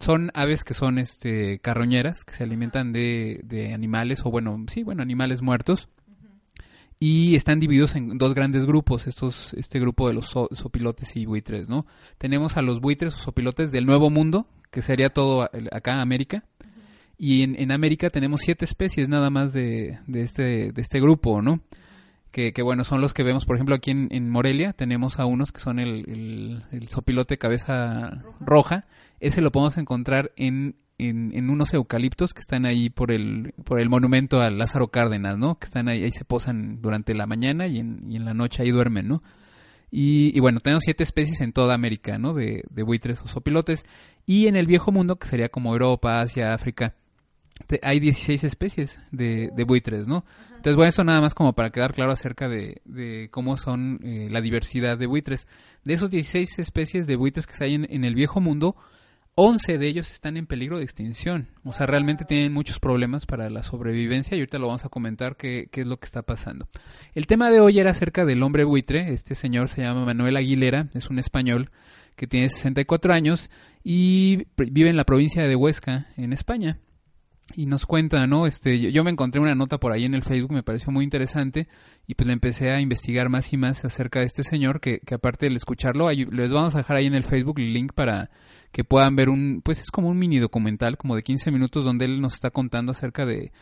Son 0.00 0.30
aves 0.34 0.64
que 0.64 0.74
son 0.74 0.98
este, 0.98 1.58
carroñeras, 1.60 2.24
que 2.24 2.34
se 2.34 2.44
alimentan 2.44 2.92
de, 2.92 3.40
de 3.44 3.72
animales, 3.74 4.20
o 4.24 4.30
bueno, 4.30 4.56
sí, 4.68 4.82
bueno, 4.82 5.02
animales 5.02 5.42
muertos. 5.42 5.88
Y 7.00 7.34
están 7.34 7.60
divididos 7.60 7.96
en 7.96 8.16
dos 8.18 8.34
grandes 8.34 8.64
grupos, 8.64 9.06
estos, 9.06 9.52
este 9.54 9.80
grupo 9.80 10.08
de 10.08 10.14
los 10.14 10.26
so- 10.26 10.48
sopilotes 10.52 11.16
y 11.16 11.26
buitres, 11.26 11.68
¿no? 11.68 11.86
Tenemos 12.18 12.56
a 12.56 12.62
los 12.62 12.80
buitres 12.80 13.14
o 13.14 13.18
sopilotes 13.18 13.72
del 13.72 13.84
Nuevo 13.86 14.10
Mundo, 14.10 14.46
que 14.70 14.80
sería 14.82 15.10
todo 15.10 15.48
acá 15.72 16.00
América. 16.00 16.44
Y 17.16 17.42
en, 17.42 17.54
en 17.58 17.70
América 17.70 18.10
tenemos 18.10 18.42
siete 18.42 18.64
especies 18.64 19.08
nada 19.08 19.30
más 19.30 19.52
de, 19.52 19.98
de, 20.06 20.22
este, 20.22 20.72
de 20.72 20.82
este 20.82 21.00
grupo, 21.00 21.42
¿no? 21.42 21.60
Que, 22.32 22.52
que, 22.52 22.62
bueno, 22.62 22.82
son 22.82 23.00
los 23.00 23.14
que 23.14 23.22
vemos, 23.22 23.46
por 23.46 23.54
ejemplo, 23.54 23.76
aquí 23.76 23.92
en, 23.92 24.08
en 24.10 24.28
Morelia 24.28 24.72
tenemos 24.72 25.20
a 25.20 25.24
unos 25.24 25.52
que 25.52 25.60
son 25.60 25.78
el, 25.78 26.04
el, 26.08 26.62
el 26.72 26.88
sopilote 26.88 27.38
cabeza 27.38 28.24
roja. 28.40 28.86
Ese 29.20 29.40
lo 29.40 29.52
podemos 29.52 29.76
encontrar 29.78 30.32
en, 30.34 30.74
en, 30.98 31.30
en 31.32 31.48
unos 31.48 31.72
eucaliptos 31.72 32.34
que 32.34 32.40
están 32.40 32.66
ahí 32.66 32.90
por 32.90 33.12
el, 33.12 33.54
por 33.64 33.78
el 33.78 33.88
monumento 33.88 34.40
a 34.40 34.50
Lázaro 34.50 34.88
Cárdenas, 34.88 35.38
¿no? 35.38 35.60
Que 35.60 35.66
están 35.66 35.86
ahí, 35.86 36.02
ahí 36.02 36.10
se 36.10 36.24
posan 36.24 36.82
durante 36.82 37.14
la 37.14 37.28
mañana 37.28 37.68
y 37.68 37.78
en, 37.78 38.04
y 38.10 38.16
en 38.16 38.24
la 38.24 38.34
noche 38.34 38.64
ahí 38.64 38.72
duermen, 38.72 39.06
¿no? 39.06 39.22
Y, 39.92 40.36
y 40.36 40.40
bueno, 40.40 40.58
tenemos 40.58 40.82
siete 40.82 41.04
especies 41.04 41.40
en 41.40 41.52
toda 41.52 41.74
América, 41.74 42.18
¿no? 42.18 42.34
De, 42.34 42.64
de 42.68 42.82
buitres 42.82 43.20
o 43.20 43.28
sopilotes. 43.28 43.84
Y 44.26 44.48
en 44.48 44.56
el 44.56 44.66
viejo 44.66 44.90
mundo, 44.90 45.20
que 45.20 45.28
sería 45.28 45.50
como 45.50 45.72
Europa, 45.72 46.20
Asia, 46.20 46.52
África, 46.52 46.96
te- 47.66 47.80
hay 47.82 48.00
16 48.00 48.44
especies 48.44 48.98
de, 49.10 49.50
de 49.54 49.64
buitres, 49.64 50.06
¿no? 50.06 50.24
Entonces, 50.50 50.76
bueno, 50.76 50.88
eso 50.88 51.04
nada 51.04 51.20
más 51.20 51.34
como 51.34 51.52
para 51.52 51.70
quedar 51.70 51.92
claro 51.92 52.12
acerca 52.12 52.48
de, 52.48 52.80
de 52.84 53.28
cómo 53.30 53.56
son 53.56 54.00
eh, 54.02 54.28
la 54.30 54.40
diversidad 54.40 54.96
de 54.96 55.06
buitres. 55.06 55.46
De 55.84 55.92
esos 55.94 56.10
16 56.10 56.58
especies 56.58 57.06
de 57.06 57.16
buitres 57.16 57.46
que 57.46 57.62
hay 57.64 57.74
en, 57.74 57.86
en 57.90 58.04
el 58.04 58.14
viejo 58.14 58.40
mundo, 58.40 58.74
11 59.36 59.78
de 59.78 59.86
ellos 59.88 60.10
están 60.12 60.36
en 60.36 60.46
peligro 60.46 60.78
de 60.78 60.84
extinción. 60.84 61.48
O 61.64 61.72
sea, 61.72 61.86
realmente 61.86 62.24
tienen 62.24 62.52
muchos 62.52 62.78
problemas 62.78 63.26
para 63.26 63.50
la 63.50 63.62
sobrevivencia 63.62 64.36
y 64.36 64.40
ahorita 64.40 64.58
lo 64.58 64.68
vamos 64.68 64.84
a 64.84 64.88
comentar 64.88 65.36
qué, 65.36 65.68
qué 65.70 65.80
es 65.82 65.86
lo 65.86 65.98
que 65.98 66.06
está 66.06 66.22
pasando. 66.22 66.68
El 67.14 67.26
tema 67.26 67.50
de 67.50 67.60
hoy 67.60 67.78
era 67.80 67.90
acerca 67.90 68.24
del 68.24 68.42
hombre 68.42 68.64
buitre. 68.64 69.12
Este 69.12 69.34
señor 69.34 69.68
se 69.68 69.82
llama 69.82 70.04
Manuel 70.06 70.36
Aguilera, 70.36 70.88
es 70.94 71.10
un 71.10 71.18
español 71.18 71.70
que 72.16 72.26
tiene 72.28 72.48
64 72.48 73.12
años 73.12 73.50
y 73.82 74.46
vive 74.56 74.88
en 74.88 74.96
la 74.96 75.04
provincia 75.04 75.46
de 75.46 75.56
Huesca, 75.56 76.06
en 76.16 76.32
España. 76.32 76.78
Y 77.54 77.66
nos 77.66 77.86
cuenta, 77.86 78.26
¿no? 78.26 78.46
Este, 78.46 78.90
yo, 78.90 79.04
me 79.04 79.10
encontré 79.10 79.40
una 79.40 79.54
nota 79.54 79.78
por 79.78 79.92
ahí 79.92 80.04
en 80.04 80.14
el 80.14 80.24
Facebook, 80.24 80.52
me 80.52 80.62
pareció 80.62 80.90
muy 80.90 81.04
interesante 81.04 81.68
y 82.06 82.14
pues 82.14 82.26
le 82.26 82.32
empecé 82.32 82.70
a 82.70 82.80
investigar 82.80 83.28
más 83.28 83.52
y 83.52 83.56
más 83.56 83.84
acerca 83.84 84.20
de 84.20 84.26
este 84.26 84.42
señor 84.44 84.80
que, 84.80 85.00
que 85.00 85.14
aparte 85.14 85.48
de 85.48 85.54
escucharlo, 85.54 86.10
les 86.10 86.50
vamos 86.50 86.74
a 86.74 86.78
dejar 86.78 86.96
ahí 86.96 87.06
en 87.06 87.14
el 87.14 87.24
Facebook 87.24 87.58
el 87.58 87.72
link 87.72 87.92
para 87.92 88.30
que 88.72 88.82
puedan 88.82 89.14
ver 89.14 89.28
un, 89.28 89.60
pues 89.62 89.80
es 89.80 89.90
como 89.90 90.08
un 90.08 90.18
mini 90.18 90.38
documental 90.38 90.96
como 90.96 91.14
de 91.14 91.22
15 91.22 91.50
minutos 91.50 91.84
donde 91.84 92.06
él 92.06 92.20
nos 92.20 92.34
está 92.34 92.50
contando 92.50 92.92
acerca 92.92 93.24
de, 93.24 93.52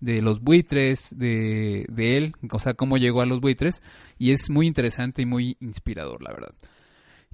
de 0.00 0.22
los 0.22 0.40
buitres, 0.40 1.08
de, 1.16 1.84
de 1.88 2.16
él, 2.16 2.32
o 2.50 2.58
sea, 2.58 2.74
cómo 2.74 2.96
llegó 2.96 3.20
a 3.22 3.26
los 3.26 3.40
buitres 3.40 3.82
y 4.18 4.32
es 4.32 4.50
muy 4.50 4.66
interesante 4.66 5.22
y 5.22 5.26
muy 5.26 5.56
inspirador, 5.60 6.22
la 6.22 6.32
verdad. 6.32 6.54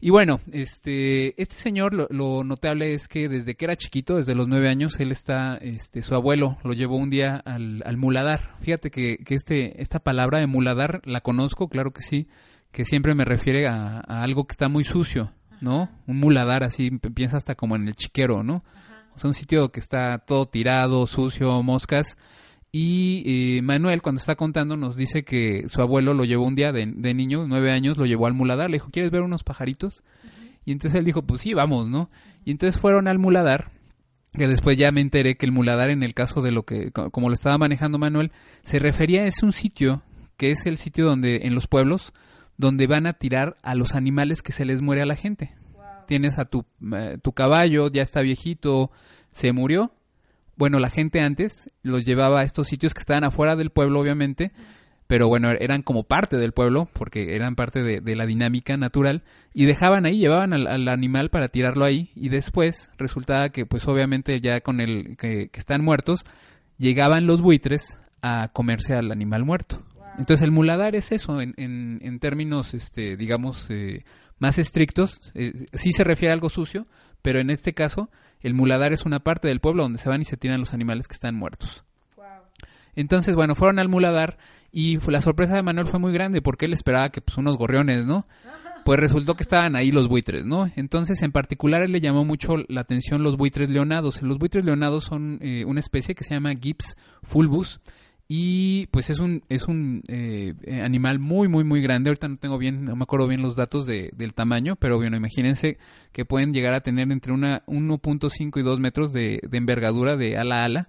Y 0.01 0.11
bueno, 0.11 0.41
este, 0.53 1.41
este 1.43 1.57
señor, 1.57 1.93
lo, 1.93 2.07
lo 2.11 2.45
notable 2.45 2.95
es 2.95 3.09
que 3.09 3.29
desde 3.29 3.57
que 3.57 3.65
era 3.65 3.77
chiquito, 3.77 4.17
desde 4.17 4.37
los 4.37 4.47
nueve 4.47 4.69
años, 4.69 4.99
él 5.01 5.11
está, 5.11 5.57
este, 5.57 6.03
su 6.03 6.15
abuelo 6.15 6.57
lo 6.63 6.73
llevó 6.73 6.97
un 6.97 7.11
día 7.11 7.37
al, 7.37 7.83
al 7.85 7.97
muladar. 7.97 8.55
Fíjate 8.61 8.93
que, 8.93 9.19
que 9.19 9.35
este, 9.35 9.83
esta 9.83 9.99
palabra 9.99 10.39
de 10.39 10.47
muladar 10.47 11.03
la 11.05 11.21
conozco, 11.21 11.69
claro 11.69 11.93
que 11.93 12.03
sí, 12.03 12.29
que 12.71 12.85
siempre 12.85 13.15
me 13.15 13.25
refiere 13.25 13.67
a, 13.67 13.99
a 14.07 14.23
algo 14.23 14.47
que 14.47 14.53
está 14.53 14.69
muy 14.69 14.85
sucio, 14.85 15.33
¿no? 15.61 15.91
Un 16.07 16.19
muladar 16.19 16.63
así, 16.63 16.91
piensa 16.91 17.39
hasta 17.39 17.57
como 17.57 17.75
en 17.75 17.89
el 17.89 17.97
chiquero, 17.97 18.45
¿no? 18.45 18.63
O 19.17 19.19
sea, 19.19 19.29
un 19.29 19.35
sitio 19.35 19.71
que 19.71 19.81
está 19.81 20.19
todo 20.19 20.47
tirado, 20.47 21.09
sucio, 21.09 21.61
moscas. 21.65 22.17
Y 22.71 23.57
eh, 23.57 23.63
Manuel, 23.63 24.03
cuando 24.03 24.19
está 24.19 24.35
contando, 24.37 24.77
nos 24.77 24.95
dice 24.97 25.25
que 25.25 25.67
su 25.69 25.81
abuelo 25.81 26.13
lo 26.15 26.25
llevó 26.25 26.45
un 26.45 26.55
día 26.55 26.71
de, 26.73 26.87
de 26.87 27.15
niño, 27.15 27.47
nueve 27.49 27.71
años, 27.73 27.97
lo 27.97 28.05
llevó 28.05 28.27
al 28.27 28.35
muladar. 28.35 28.69
Le 28.71 28.77
dijo, 28.77 28.91
¿quieres 28.91 29.11
ver 29.11 29.23
unos 29.23 29.43
pajaritos? 29.43 30.03
Y 30.67 30.73
entonces 30.73 30.99
él 30.99 31.07
dijo, 31.07 31.23
pues 31.23 31.41
sí, 31.41 31.55
vamos, 31.55 31.89
¿no? 31.89 32.11
Y 32.45 32.51
entonces 32.51 32.79
fueron 32.81 33.09
al 33.09 33.19
muladar, 33.19 33.71
que 34.35 34.47
después 34.47 34.77
ya 34.77 34.91
me 34.93 35.01
enteré 35.01 35.37
que 35.37 35.47
el 35.47 35.53
muladar, 35.53 35.89
en 35.89 36.03
el 36.03 36.13
caso 36.13 36.43
de 36.43 36.53
lo 36.53 36.65
que, 36.65 36.91
co- 36.93 37.11
como 37.11 37.29
lo 37.29 37.35
estaba 37.35 37.57
manejando 37.57 37.99
Manuel, 37.99 38.33
se 38.65 38.79
refería, 38.79 39.27
es 39.27 39.43
un 39.43 39.53
sitio, 39.53 40.03
que 40.37 40.51
es 40.51 40.67
el 40.67 40.77
sitio 40.77 41.07
donde, 41.07 41.41
en 41.45 41.55
los 41.55 41.67
pueblos, 41.69 42.13
donde 42.59 42.87
van 42.87 43.07
a 43.07 43.15
tirar 43.15 43.57
a 43.63 43.75
los 43.75 43.95
animales 43.95 44.43
que 44.43 44.53
se 44.53 44.67
les 44.67 44.83
muere 44.83 45.01
a 45.01 45.07
la 45.07 45.17
gente. 45.17 45.55
Tienes 46.07 46.39
a 46.39 46.45
tu, 46.45 46.67
eh, 46.95 47.17
tu 47.23 47.33
caballo, 47.33 47.91
ya 47.91 48.03
está 48.03 48.21
viejito, 48.21 48.91
se 49.33 49.53
murió, 49.53 49.93
bueno, 50.59 50.81
la 50.81 50.91
gente 50.91 51.21
antes 51.21 51.71
los 51.83 52.05
llevaba 52.05 52.41
a 52.41 52.45
estos 52.45 52.67
sitios 52.67 52.93
que 52.93 53.01
estaban 53.01 53.25
afuera 53.25 53.57
del 53.57 53.71
pueblo, 53.71 54.01
obviamente, 54.01 54.51
pero 55.07 55.29
bueno, 55.29 55.51
eran 55.53 55.83
como 55.83 56.03
parte 56.03 56.37
del 56.37 56.53
pueblo, 56.53 56.89
porque 56.93 57.35
eran 57.35 57.55
parte 57.55 57.83
de, 57.83 58.01
de 58.01 58.17
la 58.17 58.27
dinámica 58.27 58.77
natural, 58.77 59.23
y 59.55 59.65
dejaban 59.65 60.05
ahí, 60.05 60.19
llevaban 60.19 60.53
al, 60.53 60.67
al 60.67 60.89
animal 60.89 61.31
para 61.31 61.49
tirarlo 61.49 61.85
ahí, 61.85 62.11
y 62.15 62.29
después 62.29 62.91
resultaba 62.99 63.49
que, 63.49 63.65
pues 63.65 63.87
obviamente 63.89 64.41
ya 64.41 64.61
con 64.61 64.81
el 64.81 65.17
que, 65.17 65.49
que 65.49 65.61
están 65.61 65.83
muertos, 65.83 66.27
llegaban 66.77 67.27
los 67.27 67.41
buitres 67.41 67.97
a 68.21 68.51
comerse 68.53 68.95
al 68.95 69.11
animal 69.13 69.45
muerto. 69.45 69.83
Entonces 70.19 70.43
el 70.43 70.51
muladar 70.51 70.97
es 70.97 71.13
eso, 71.13 71.41
en, 71.41 71.55
en, 71.57 72.01
en 72.03 72.19
términos, 72.19 72.75
este, 72.75 73.17
digamos, 73.17 73.67
eh, 73.71 74.05
más 74.41 74.59
estrictos, 74.59 75.21
eh, 75.35 75.53
sí 75.73 75.93
se 75.93 76.05
refiere 76.05 76.33
a 76.33 76.35
algo 76.35 76.51
sucio, 76.51 76.87
pero 77.23 77.39
en 77.41 77.51
este 77.51 77.73
caso 77.73 78.11
el 78.41 78.55
muladar 78.55 78.93
es 78.93 79.05
una 79.05 79.21
parte 79.21 79.49
del 79.49 79.61
pueblo 79.61 79.83
donde 79.83 79.99
se 79.99 80.09
van 80.09 80.21
y 80.21 80.25
se 80.25 80.37
tiran 80.37 80.61
los 80.61 80.73
animales 80.73 81.09
que 81.09 81.15
están 81.15 81.35
muertos. 81.35 81.85
Entonces, 82.95 83.37
bueno, 83.37 83.55
fueron 83.55 83.79
al 83.79 83.89
muladar 83.89 84.39
y 84.73 84.99
la 85.09 85.21
sorpresa 85.21 85.55
de 85.55 85.63
Manuel 85.63 85.87
fue 85.87 86.01
muy 86.01 86.13
grande 86.13 86.43
porque 86.43 86.67
él 86.67 86.73
esperaba 86.73 87.11
que 87.11 87.21
pues 87.21 87.39
unos 87.39 87.57
gorriones, 87.57 88.07
¿no? 88.07 88.27
Pues 88.85 89.01
resultó 89.01 89.35
que 89.35 89.43
estaban 89.43 89.77
ahí 89.77 89.91
los 89.91 90.09
buitres, 90.09 90.47
¿no? 90.47 90.71
Entonces, 90.75 91.21
en 91.21 91.31
particular, 91.31 91.83
él 91.83 91.93
le 91.93 92.01
llamó 92.01 92.25
mucho 92.25 92.57
la 92.69 92.81
atención 92.81 93.23
los 93.23 93.37
buitres 93.37 93.69
leonados. 93.69 94.23
Los 94.23 94.39
buitres 94.39 94.65
leonados 94.65 95.05
son 95.05 95.41
eh, 95.43 95.67
una 95.67 95.81
especie 95.81 96.15
que 96.15 96.25
se 96.25 96.31
llama 96.31 96.55
Gips 96.55 96.97
fulvus 97.23 97.81
y 98.29 98.87
pues 98.89 99.09
es 99.09 99.19
un 99.19 99.43
es 99.49 99.65
un 99.65 100.03
eh, 100.09 100.53
eh, 100.63 100.83
animal 100.83 101.19
muy 101.19 101.49
muy 101.49 101.65
muy 101.65 101.81
grande. 101.81 102.11
Ahorita 102.11 102.29
no 102.29 102.37
tengo 102.37 102.59
bien, 102.59 102.85
no 102.85 102.95
me 102.95 103.05
acuerdo 103.05 103.27
bien 103.27 103.41
los 103.41 103.57
datos 103.57 103.87
de, 103.87 104.11
del 104.15 104.35
tamaño, 104.35 104.77
pero 104.77 104.99
bueno, 104.99 105.17
imagínense 105.17 105.79
que 106.13 106.27
pueden 106.27 106.53
llegar 106.53 106.75
a 106.75 106.83
tener 106.83 107.11
entre 107.11 107.33
una 107.33 107.65
1.5 107.67 108.61
y 108.61 108.63
2 108.63 108.81
metros 108.81 109.13
de, 109.15 109.41
de 109.49 109.59
envergadura 109.59 110.17
de 110.17 110.37
ala 110.37 110.63
a 110.63 110.65
ala. 110.67 110.89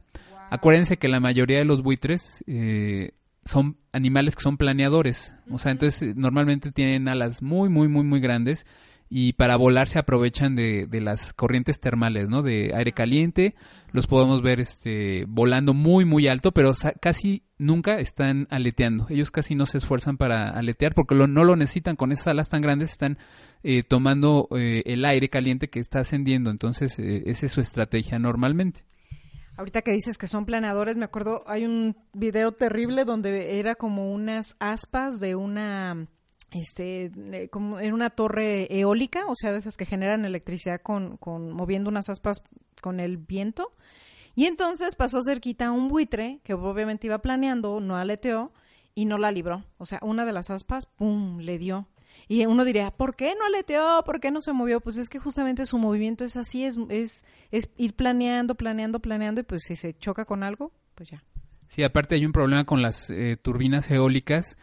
Acuérdense 0.50 0.98
que 0.98 1.08
la 1.08 1.20
mayoría 1.20 1.60
de 1.60 1.66
los 1.66 1.82
buitres 1.84 2.44
eh, 2.48 3.12
son 3.46 3.78
animales 3.94 4.36
que 4.36 4.42
son 4.42 4.58
planeadores. 4.58 5.32
O 5.50 5.58
sea, 5.58 5.72
entonces 5.72 6.02
eh, 6.02 6.14
normalmente 6.16 6.72
tienen 6.72 7.08
alas 7.08 7.42
muy, 7.42 7.70
muy, 7.70 7.88
muy, 7.88 8.04
muy 8.04 8.20
grandes 8.20 8.66
y 9.10 9.34
para 9.34 9.56
volar 9.58 9.88
se 9.88 9.98
aprovechan 10.00 10.56
de, 10.56 10.86
de 10.86 11.02
las 11.02 11.34
corrientes 11.34 11.80
termales, 11.80 12.30
¿no? 12.30 12.44
De 12.44 12.72
aire 12.76 12.92
caliente. 12.92 13.56
Los 13.92 14.06
podemos 14.06 14.44
ver 14.44 14.60
este, 14.60 15.26
volando 15.28 15.74
muy, 15.74 16.06
muy 16.06 16.28
alto, 16.28 16.52
pero 16.52 16.74
casi 17.02 17.44
nunca 17.58 18.00
están 18.00 18.46
aleteando. 18.52 19.08
Ellos 19.10 19.32
casi 19.32 19.56
no 19.56 19.66
se 19.66 19.80
esfuerzan 19.80 20.18
para 20.18 20.50
aletear 20.52 20.94
porque 20.94 21.16
lo- 21.16 21.26
no 21.28 21.44
lo 21.44 21.56
necesitan. 21.56 21.96
Con 21.96 22.12
esas 22.12 22.28
alas 22.28 22.50
tan 22.50 22.62
grandes 22.62 22.92
están 22.92 23.18
eh, 23.64 23.82
tomando 23.82 24.48
eh, 24.56 24.84
el 24.86 25.04
aire 25.06 25.28
caliente 25.30 25.70
que 25.72 25.80
está 25.80 26.02
ascendiendo. 26.02 26.52
Entonces, 26.52 27.00
eh, 27.00 27.24
esa 27.26 27.48
es 27.48 27.52
su 27.52 27.62
estrategia 27.62 28.20
normalmente. 28.20 28.84
Ahorita 29.58 29.82
que 29.82 29.92
dices 29.92 30.18
que 30.18 30.28
son 30.28 30.46
planeadores, 30.46 30.96
me 30.98 31.04
acuerdo, 31.06 31.44
hay 31.48 31.66
un 31.66 31.98
video 32.14 32.52
terrible 32.54 33.04
donde 33.06 33.60
era 33.60 33.74
como 33.76 34.14
unas 34.14 34.56
aspas 34.60 35.20
de 35.20 35.36
una 35.36 36.08
este, 36.52 37.12
eh, 37.16 37.50
como 37.50 37.80
en 37.80 37.94
una 37.94 38.10
torre 38.10 38.68
eólica, 38.80 39.26
o 39.28 39.36
sea, 39.36 39.52
de 39.52 39.60
esas 39.60 39.78
que 39.78 39.86
generan 39.86 40.26
electricidad 40.26 40.82
con, 40.82 41.18
con 41.18 41.52
moviendo 41.52 41.90
unas 41.90 42.10
aspas 42.10 42.44
con 42.82 43.00
el 43.00 43.18
viento. 43.18 43.70
Y 44.36 44.46
entonces 44.46 44.96
pasó 44.96 45.22
cerquita 45.22 45.72
un 45.72 45.90
buitre 45.90 46.40
que 46.44 46.54
obviamente 46.54 47.08
iba 47.08 47.20
planeando, 47.20 47.80
no 47.80 47.98
aleteó 47.98 48.54
y 48.96 49.06
no 49.06 49.18
la 49.18 49.32
libró. 49.32 49.66
O 49.78 49.86
sea, 49.86 50.00
una 50.02 50.26
de 50.26 50.32
las 50.32 50.50
aspas, 50.50 50.86
¡pum!, 50.86 51.40
le 51.40 51.58
dio. 51.58 51.88
Y 52.28 52.46
uno 52.46 52.64
diría, 52.64 52.92
¿por 52.92 53.16
qué 53.16 53.34
no 53.38 53.46
aleteó? 53.46 54.04
¿Por 54.06 54.20
qué 54.20 54.32
no 54.32 54.42
se 54.42 54.54
movió? 54.54 54.82
Pues 54.82 54.98
es 54.98 55.10
que 55.10 55.20
justamente 55.20 55.66
su 55.66 55.78
movimiento 55.78 56.26
es 56.26 56.38
así, 56.38 56.64
es, 56.64 56.78
es, 56.90 57.24
es 57.52 57.70
ir 57.78 57.96
planeando, 57.96 58.56
planeando, 58.56 59.00
planeando 59.00 59.42
y 59.42 59.44
pues 59.44 59.64
si 59.64 59.76
se 59.76 59.94
choca 59.94 60.26
con 60.26 60.44
algo, 60.44 60.72
pues 60.96 61.10
ya. 61.10 61.24
Sí, 61.70 61.84
aparte 61.84 62.16
hay 62.16 62.26
un 62.26 62.32
problema 62.32 62.66
con 62.66 62.82
las 62.82 63.10
eh, 63.10 63.38
turbinas 63.42 63.90
eólicas 63.92 64.58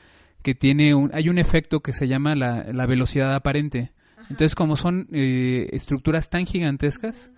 que 0.47 0.55
tiene 0.55 0.94
un, 0.94 1.11
hay 1.12 1.28
un 1.28 1.38
efecto 1.38 1.80
que 1.80 1.92
se 1.92 2.07
llama 2.07 2.36
la, 2.36 2.66
la 2.72 2.86
velocidad 2.86 3.34
aparente. 3.34 3.90
Entonces, 4.30 4.55
como 4.55 4.76
son 4.76 5.09
eh, 5.11 5.68
estructuras 5.72 6.30
tan 6.30 6.47
gigantescas, 6.47 7.32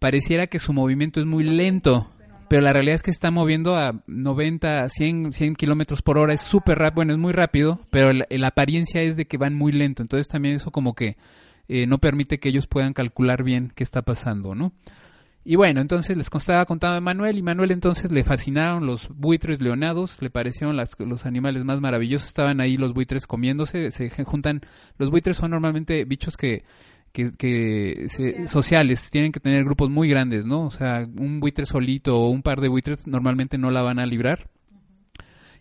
pareciera 0.00 0.48
que 0.48 0.58
su 0.58 0.72
movimiento 0.72 1.20
es 1.20 1.26
muy 1.26 1.44
lento, 1.44 2.10
pero 2.48 2.62
la 2.62 2.72
realidad 2.72 2.96
es 2.96 3.04
que 3.04 3.12
está 3.12 3.30
moviendo 3.30 3.76
a 3.76 4.02
90, 4.08 4.88
100, 4.88 5.32
100 5.34 5.54
kilómetros 5.54 6.02
por 6.02 6.18
hora, 6.18 6.34
es 6.34 6.40
súper 6.40 6.80
rápido, 6.80 6.96
bueno, 6.96 7.12
es 7.12 7.18
muy 7.20 7.32
rápido, 7.32 7.78
pero 7.92 8.12
la, 8.12 8.26
la 8.28 8.48
apariencia 8.48 9.02
es 9.02 9.16
de 9.16 9.26
que 9.26 9.38
van 9.38 9.54
muy 9.54 9.70
lento, 9.70 10.02
entonces 10.02 10.26
también 10.26 10.56
eso 10.56 10.72
como 10.72 10.96
que 10.96 11.18
eh, 11.68 11.86
no 11.86 11.98
permite 11.98 12.40
que 12.40 12.48
ellos 12.48 12.66
puedan 12.66 12.92
calcular 12.92 13.44
bien 13.44 13.72
qué 13.76 13.84
está 13.84 14.02
pasando, 14.02 14.56
¿no? 14.56 14.72
Y 15.44 15.56
bueno, 15.56 15.80
entonces 15.80 16.16
les 16.16 16.28
estaba 16.32 16.64
contando 16.66 16.98
a 16.98 17.00
Manuel 17.00 17.36
y 17.36 17.42
Manuel 17.42 17.72
entonces 17.72 18.12
le 18.12 18.22
fascinaron 18.22 18.86
los 18.86 19.08
buitres 19.08 19.60
leonados, 19.60 20.22
le 20.22 20.30
parecieron 20.30 20.76
las- 20.76 20.94
los 21.00 21.26
animales 21.26 21.64
más 21.64 21.80
maravillosos, 21.80 22.28
estaban 22.28 22.60
ahí 22.60 22.76
los 22.76 22.94
buitres 22.94 23.26
comiéndose, 23.26 23.90
se 23.90 24.08
juntan, 24.24 24.60
los 24.98 25.10
buitres 25.10 25.36
son 25.36 25.50
normalmente 25.50 26.04
bichos 26.04 26.36
que, 26.36 26.64
que, 27.12 27.32
que 27.32 28.06
se- 28.08 28.46
sociales, 28.46 29.10
tienen 29.10 29.32
que 29.32 29.40
tener 29.40 29.64
grupos 29.64 29.90
muy 29.90 30.08
grandes, 30.08 30.46
¿no? 30.46 30.66
O 30.66 30.70
sea, 30.70 31.08
un 31.18 31.40
buitre 31.40 31.66
solito 31.66 32.16
o 32.18 32.28
un 32.30 32.42
par 32.42 32.60
de 32.60 32.68
buitres 32.68 33.06
normalmente 33.08 33.58
no 33.58 33.72
la 33.72 33.82
van 33.82 33.98
a 33.98 34.06
librar. 34.06 34.48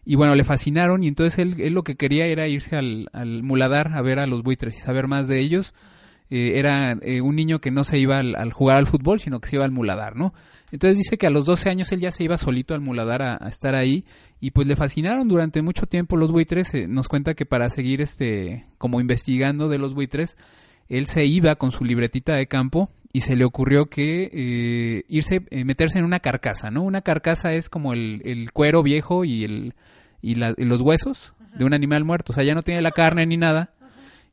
Y 0.06 0.16
bueno, 0.16 0.34
le 0.36 0.44
fascinaron 0.44 1.04
y 1.04 1.08
entonces 1.08 1.38
él, 1.40 1.56
él 1.60 1.74
lo 1.74 1.84
que 1.84 1.96
quería 1.96 2.26
era 2.28 2.48
irse 2.48 2.76
al, 2.76 3.10
al 3.14 3.44
muladar 3.44 3.94
a 3.94 4.02
ver 4.02 4.20
a 4.20 4.28
los 4.28 4.42
buitres 4.44 4.76
y 4.76 4.80
saber 4.80 5.08
más 5.08 5.28
de 5.28 5.40
ellos 5.40 5.74
eh, 6.32 6.54
era 6.56 6.94
eh, 7.04 7.22
un 7.22 7.36
niño 7.36 7.60
que 7.62 7.70
no 7.70 7.84
se 7.84 8.00
iba 8.00 8.18
al, 8.18 8.36
al 8.36 8.52
jugar 8.52 8.78
al 8.78 8.88
fútbol, 8.88 9.20
sino 9.20 9.40
que 9.40 9.50
se 9.50 9.58
iba 9.58 9.66
al 9.66 9.72
muladar, 9.72 10.16
¿no? 10.16 10.34
Entonces 10.72 10.98
dice 10.98 11.18
que 11.18 11.28
a 11.28 11.30
los 11.30 11.46
12 11.46 11.70
años 11.70 11.92
él 11.92 12.00
ya 12.00 12.12
se 12.12 12.24
iba 12.24 12.38
solito 12.38 12.74
al 12.74 12.82
muladar 12.82 13.22
a, 13.22 13.38
a 13.40 13.48
estar 13.50 13.76
ahí 13.76 14.06
y 14.40 14.52
pues 14.52 14.66
le 14.68 14.76
fascinaron 14.78 15.28
durante 15.28 15.62
mucho 15.62 15.86
tiempo 15.86 16.16
los 16.18 16.32
buitres. 16.32 16.74
eh, 16.74 16.88
nos 16.88 17.08
cuenta 17.10 17.34
que 17.36 17.46
para 17.46 17.70
seguir 17.70 18.02
este 18.02 18.66
como 18.78 19.00
investigando 19.02 19.68
de 19.70 19.78
los 19.78 19.94
buitres, 19.94 20.38
él 20.90 21.08
se 21.08 21.26
iba 21.26 21.56
con 21.56 21.72
su 21.72 21.84
libretita 21.86 22.34
de 22.36 22.48
campo 22.48 22.90
y 23.14 23.22
se 23.22 23.36
le 23.36 23.44
ocurrió 23.44 23.88
que 23.88 24.30
eh, 24.34 25.04
irse, 25.10 25.42
eh, 25.50 25.66
meterse 25.66 26.00
en 26.00 26.06
una 26.06 26.22
carcasa, 26.22 26.72
¿no? 26.72 26.82
Una 26.84 27.02
carcasa 27.02 27.54
es 27.54 27.70
como 27.70 27.92
el, 27.94 28.22
el 28.24 28.54
cuero 28.54 28.82
viejo 28.84 29.26
y, 29.26 29.44
el, 29.44 29.74
y, 30.22 30.36
la- 30.36 30.54
y 30.58 30.64
los 30.64 30.80
huesos 30.80 31.34
de 31.58 31.66
un 31.66 31.74
animal 31.74 32.06
muerto, 32.06 32.32
o 32.32 32.36
sea, 32.36 32.46
ya 32.46 32.56
no 32.56 32.64
tiene 32.64 32.82
la 32.82 32.92
carne 32.92 33.26
ni 33.26 33.36
nada 33.36 33.74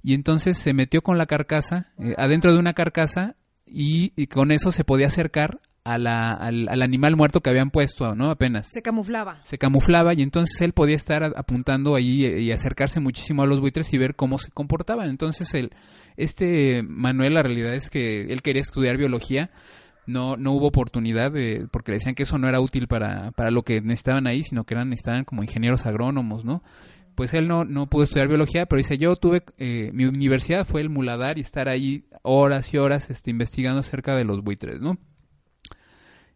y 0.03 0.15
entonces 0.15 0.59
se 0.59 0.73
metió 0.75 1.03
con 1.03 1.19
la 1.19 1.27
carcasa, 1.27 1.93
eh, 1.99 2.15
adentro 2.19 2.53
de 2.53 2.59
una 2.59 2.73
carcasa, 2.75 3.37
y, 3.67 4.13
y 4.17 4.29
con 4.29 4.51
eso 4.51 4.73
se 4.73 4.85
podía 4.85 5.09
acercar 5.09 5.61
a 5.85 5.97
la- 5.99 6.33
al, 6.33 6.69
al 6.69 6.83
animal 6.83 7.17
muerto 7.17 7.41
que 7.41 7.51
habían 7.51 7.71
puesto, 7.71 8.15
¿no? 8.15 8.31
Apenas. 8.31 8.69
Se 8.71 8.83
camuflaba. 8.83 9.41
Se 9.45 9.59
camuflaba 9.59 10.13
y 10.15 10.23
entonces 10.23 10.61
él 10.61 10.73
podía 10.73 10.97
estar 10.97 11.23
apuntando 11.37 11.95
ahí 11.95 12.25
eh, 12.25 12.41
y 12.41 12.51
acercarse 12.53 13.01
muchísimo 13.01 13.43
a 13.43 13.47
los 13.47 13.61
buitres 13.61 13.93
y 13.95 13.99
ver 13.99 14.15
cómo 14.15 14.39
se 14.39 14.51
comportaban. 14.51 15.09
Entonces 15.09 15.53
el, 15.55 15.71
este 16.17 16.83
Manuel, 16.83 17.35
la 17.35 17.43
realidad 17.43 17.75
es 17.75 17.91
que 17.91 18.23
él 18.33 18.43
quería 18.43 18.63
estudiar 18.63 18.97
biología, 18.97 19.51
no, 20.07 20.37
no 20.37 20.53
hubo 20.53 20.67
oportunidad 20.69 21.31
de, 21.33 21.67
porque 21.71 21.93
le 21.93 21.99
decían 21.99 22.15
que 22.15 22.23
eso 22.23 22.39
no 22.39 22.49
era 22.49 22.61
útil 22.61 22.87
para, 22.89 23.31
para 23.33 23.51
lo 23.51 23.63
que 23.63 23.81
necesitaban 23.81 24.27
ahí, 24.27 24.43
sino 24.43 24.65
que 24.65 24.75
eran, 24.75 24.89
necesitaban 24.89 25.25
como 25.25 25.43
ingenieros 25.43 25.85
agrónomos, 25.87 26.45
¿no? 26.45 26.63
Pues 27.19 27.35
él 27.35 27.49
no, 27.49 27.65
no 27.65 27.89
pudo 27.89 28.05
estudiar 28.05 28.29
biología, 28.29 28.67
pero 28.67 28.79
dice, 28.79 28.97
yo 28.97 29.17
tuve, 29.17 29.43
eh, 29.57 29.91
mi 29.93 30.05
universidad 30.05 30.65
fue 30.65 30.83
el 30.83 30.89
muladar 30.89 31.37
y 31.37 31.41
estar 31.41 31.69
ahí 31.69 32.05
horas 32.23 32.73
y 32.73 32.77
horas 32.79 33.11
este, 33.11 33.33
investigando 33.33 33.81
acerca 33.81 34.15
de 34.15 34.23
los 34.23 34.45
buitres, 34.45 34.81
¿no? 34.81 34.99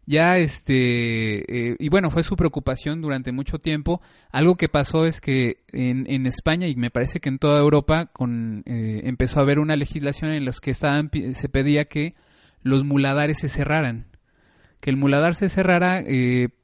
Ya, 0.05 0.35
este, 0.39 1.69
eh, 1.69 1.77
y 1.79 1.87
bueno, 1.87 2.09
fue 2.09 2.23
su 2.23 2.35
preocupación 2.35 2.99
durante 2.99 3.31
mucho 3.31 3.59
tiempo. 3.59 4.01
Algo 4.29 4.55
que 4.55 4.67
pasó 4.67 5.05
es 5.05 5.21
que 5.21 5.63
en, 5.71 6.05
en 6.09 6.25
España 6.25 6.67
y 6.67 6.75
me 6.75 6.91
parece 6.91 7.21
que 7.21 7.29
en 7.29 7.39
toda 7.39 7.61
Europa 7.61 8.07
con, 8.07 8.63
eh, 8.65 9.03
empezó 9.05 9.39
a 9.39 9.43
haber 9.43 9.59
una 9.59 9.77
legislación 9.77 10.31
en 10.31 10.43
la 10.43 10.51
que 10.51 10.73
se 10.73 11.47
pedía 11.47 11.85
que 11.85 12.15
los 12.61 12.83
muladares 12.83 13.37
se 13.39 13.47
cerraran. 13.47 14.07
Que 14.81 14.89
el 14.89 14.97
muladar 14.97 15.35
se 15.35 15.47
cerrara 15.47 16.03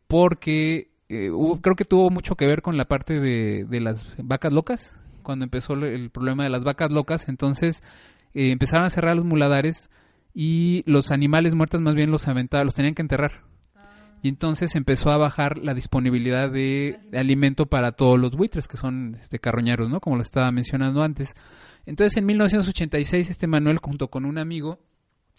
porque 0.08 0.90
eh, 1.10 1.30
hubo- 1.32 1.60
creo 1.62 1.76
que 1.76 1.86
tuvo 1.86 2.10
mucho 2.10 2.36
que 2.36 2.48
ver 2.48 2.62
con 2.62 2.78
la 2.78 2.86
parte 2.86 3.20
de, 3.20 3.66
de 3.66 3.80
las 3.82 4.06
vacas 4.18 4.54
locas, 4.54 4.94
cuando 5.24 5.44
empezó 5.46 5.74
el- 5.74 6.10
problema 6.10 6.44
de 6.44 6.50
las 6.50 6.64
vacas 6.64 6.92
locas. 6.92 7.28
Entonces 7.30 7.84
eh, 8.34 8.52
empezaron 8.52 8.86
a 8.86 8.90
cerrar 8.90 9.16
los 9.16 9.26
muladares 9.26 9.90
y 10.34 10.84
los 10.86 11.12
animales 11.12 11.56
muertos 11.56 11.82
más 11.82 11.96
bien 11.96 12.12
los 12.12 12.28
aventaban, 12.28 12.66
los 12.66 12.76
tenían 12.76 12.96
que 12.96 13.02
enterrar. 13.02 13.42
Y 14.22 14.28
entonces 14.28 14.76
empezó 14.76 15.12
a 15.12 15.18
bajar 15.18 15.58
la 15.58 15.74
disponibilidad 15.74 16.52
de, 16.52 17.00
de 17.10 17.18
alimento 17.20 17.68
para 17.68 17.94
todos 17.94 18.20
los 18.20 18.32
buitres, 18.36 18.68
que 18.68 18.76
son 18.78 19.18
este, 19.22 19.40
carroñeros, 19.40 19.90
¿no? 19.90 20.02
Como 20.02 20.18
lo 20.18 20.22
estaba 20.22 20.52
mencionando 20.52 21.02
antes. 21.04 21.36
Entonces 21.86 22.18
en 22.18 22.26
1986 22.26 23.30
este 23.30 23.48
Manuel 23.48 23.78
junto 23.82 24.10
con 24.10 24.26
un 24.26 24.38
amigo 24.38 24.80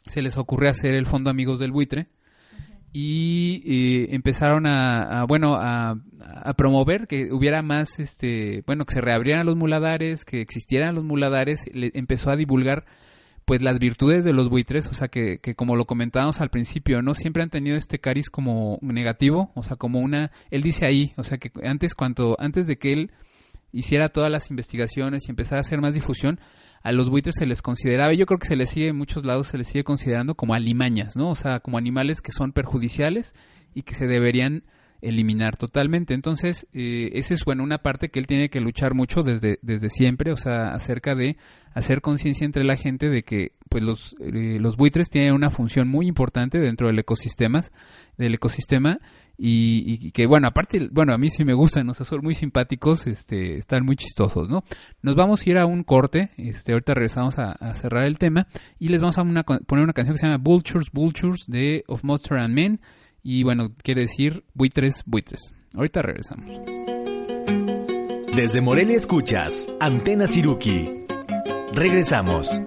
se 0.07 0.23
les 0.23 0.39
ocurrió 0.39 0.71
hacer 0.71 0.93
el 0.93 1.05
Fondo 1.07 1.29
Amigos 1.31 1.59
del 1.61 1.73
Buitre 1.73 2.09
y 2.93 3.63
eh, 3.67 4.15
empezaron 4.15 4.67
a, 4.67 5.25
bueno 5.29 5.55
a, 5.55 5.97
a 6.21 6.55
promover 6.55 7.07
que 7.07 7.33
hubiera 7.33 7.63
más 7.63 7.99
este 7.99 8.63
bueno 8.67 8.85
que 8.85 8.95
se 8.95 9.01
reabrieran 9.01 9.47
los 9.47 9.57
muladares 9.57 10.25
que 10.25 10.41
existieran 10.41 10.97
los 10.97 11.05
muladares 11.05 11.65
le 11.73 11.93
empezó 11.95 12.31
a 12.31 12.37
divulgar 12.37 12.85
pues 13.51 13.63
las 13.63 13.81
virtudes 13.81 14.25
de 14.25 14.33
los 14.33 14.49
buitres, 14.49 14.87
o 14.87 14.95
sea 14.95 15.09
que, 15.09 15.41
que 15.41 15.57
como 15.57 15.75
lo 15.75 15.85
comentábamos 15.85 16.41
al 16.41 16.51
principio, 16.51 17.03
no 17.03 17.15
siempre 17.15 17.43
han 17.43 17.51
tenido 17.51 17.77
este 17.77 17.99
cariz 17.99 18.31
como 18.31 18.79
negativo, 18.81 19.51
o 19.57 19.65
sea 19.65 19.75
como 19.77 19.99
una, 19.99 20.31
él 20.53 20.63
dice 20.63 20.87
ahí, 20.87 21.15
o 21.17 21.25
sea 21.25 21.39
que 21.39 21.51
antes 21.65 21.97
cuanto, 21.97 22.37
antes 22.39 22.69
de 22.69 22.79
que 22.79 22.93
él 22.93 23.11
hiciera 23.73 24.11
todas 24.11 24.31
las 24.31 24.51
investigaciones 24.51 25.27
y 25.27 25.31
empezara 25.31 25.59
a 25.59 25.63
hacer 25.63 25.81
más 25.81 25.95
difusión, 25.95 26.39
a 26.83 26.93
los 26.93 27.11
buitres 27.11 27.35
se 27.39 27.47
les 27.47 27.63
consideraba, 27.63 28.13
yo 28.15 28.27
creo 28.27 28.39
que 28.39 28.49
se 28.49 28.57
les 28.57 28.71
sigue 28.71 28.89
en 28.89 28.97
muchos 28.97 29.25
lados, 29.25 29.49
se 29.49 29.59
les 29.59 29.69
sigue 29.69 29.85
considerando 29.85 30.35
como 30.35 30.55
alimañas, 30.55 31.17
¿no? 31.17 31.31
O 31.31 31.37
sea, 31.37 31.61
como 31.61 31.79
animales 31.79 32.23
que 32.23 32.33
son 32.33 32.53
perjudiciales 32.53 33.35
y 33.75 33.83
que 33.83 33.95
se 33.95 34.07
deberían 34.07 34.65
eliminar 35.03 35.57
totalmente. 35.57 36.15
Entonces, 36.15 36.67
eh, 36.73 37.11
esa 37.15 37.35
es, 37.35 37.45
bueno, 37.45 37.63
una 37.63 37.79
parte 37.79 38.11
que 38.11 38.19
él 38.19 38.27
tiene 38.27 38.51
que 38.51 38.61
luchar 38.61 38.95
mucho 38.95 39.23
desde, 39.23 39.59
desde 39.63 39.89
siempre, 39.89 40.33
o 40.33 40.37
sea, 40.37 40.75
acerca 40.75 41.15
de 41.15 41.37
hacer 41.75 42.01
conciencia 42.01 42.45
entre 42.45 42.65
la 42.65 42.77
gente 42.77 43.09
de 43.09 43.23
que, 43.23 43.53
pues, 43.69 43.83
los, 43.83 44.15
eh, 44.21 44.59
los 44.61 44.77
buitres 44.77 45.09
tienen 45.09 45.35
una 45.35 45.51
función 45.51 45.89
muy 45.89 46.07
importante 46.07 46.59
dentro 46.59 46.89
del 46.89 46.99
ecosistema, 46.99 47.63
del 48.17 48.35
ecosistema, 48.35 49.01
y, 49.43 50.11
que, 50.11 50.27
bueno, 50.27 50.49
aparte, 50.49 50.91
bueno, 50.93 51.15
a 51.15 51.19
mí 51.19 51.31
sí 51.31 51.47
me 51.47 51.55
gustan, 51.55 51.89
o 51.89 51.95
sea, 51.95 52.05
son 52.05 52.21
muy 52.23 52.35
simpáticos, 52.35 53.07
este, 53.07 53.57
están 53.57 53.87
muy 53.87 53.97
chistosos, 53.97 54.51
¿no? 54.51 54.65
Nos 55.01 55.15
vamos 55.15 55.41
a 55.41 55.51
ir 55.51 55.57
a 55.57 55.65
un 55.65 55.83
corte, 55.83 56.31
este, 56.37 56.73
ahorita 56.73 56.93
regresamos 56.93 57.39
a, 57.39 57.55
cerrar 57.75 58.05
el 58.05 58.19
tema, 58.19 58.49
y 58.79 58.89
les 58.89 59.01
vamos 59.01 59.17
a 59.17 59.25
poner 59.25 59.85
una 59.85 59.95
canción 59.95 60.15
que 60.15 60.21
se 60.21 60.27
llama 60.27 60.43
Vultures, 60.43 60.91
Vultures, 60.93 61.45
de 61.47 61.85
Of 61.87 62.05
Monster 62.05 62.37
and 62.37 62.55
Men, 62.55 62.81
y 63.23 63.43
bueno, 63.43 63.75
quiere 63.83 64.03
decir 64.03 64.45
buitres, 64.53 65.03
buitres. 65.07 65.55
Ahorita 65.75 66.03
regresamos. 66.03 66.51
Desde 68.37 68.61
Morelia 68.61 68.97
escuchas 68.97 69.75
Antena 69.81 70.27
Siruki. 70.27 71.07
Regresamos. 71.73 72.61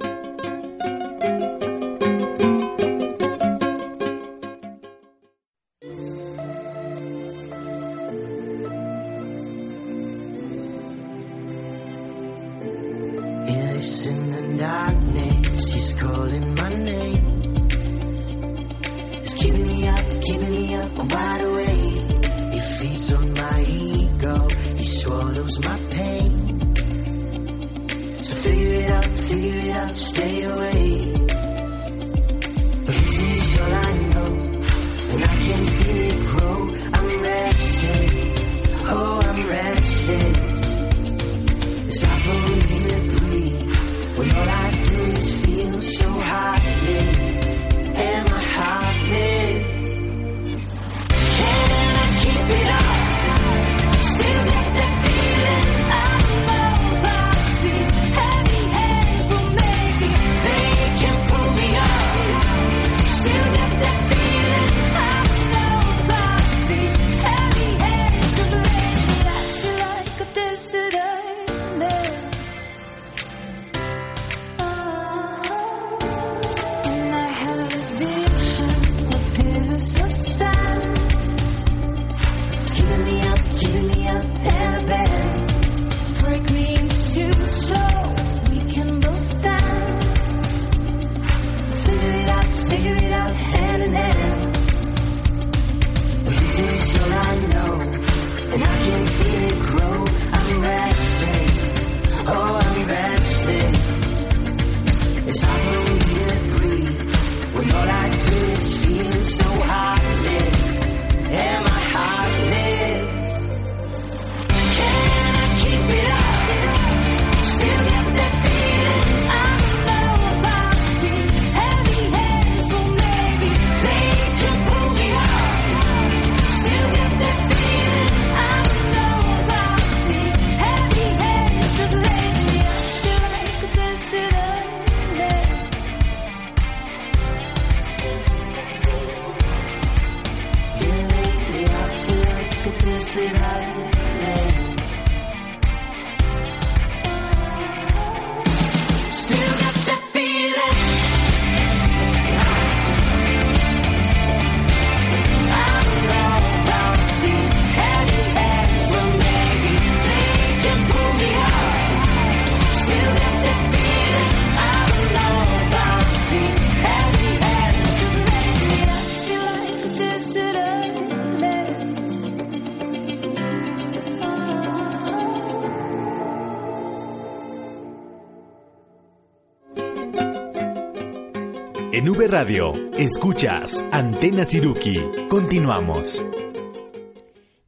Radio, 182.34 182.74
escuchas 182.98 183.80
Antena 183.92 184.44
Siruki. 184.44 184.96
Continuamos. 185.30 186.26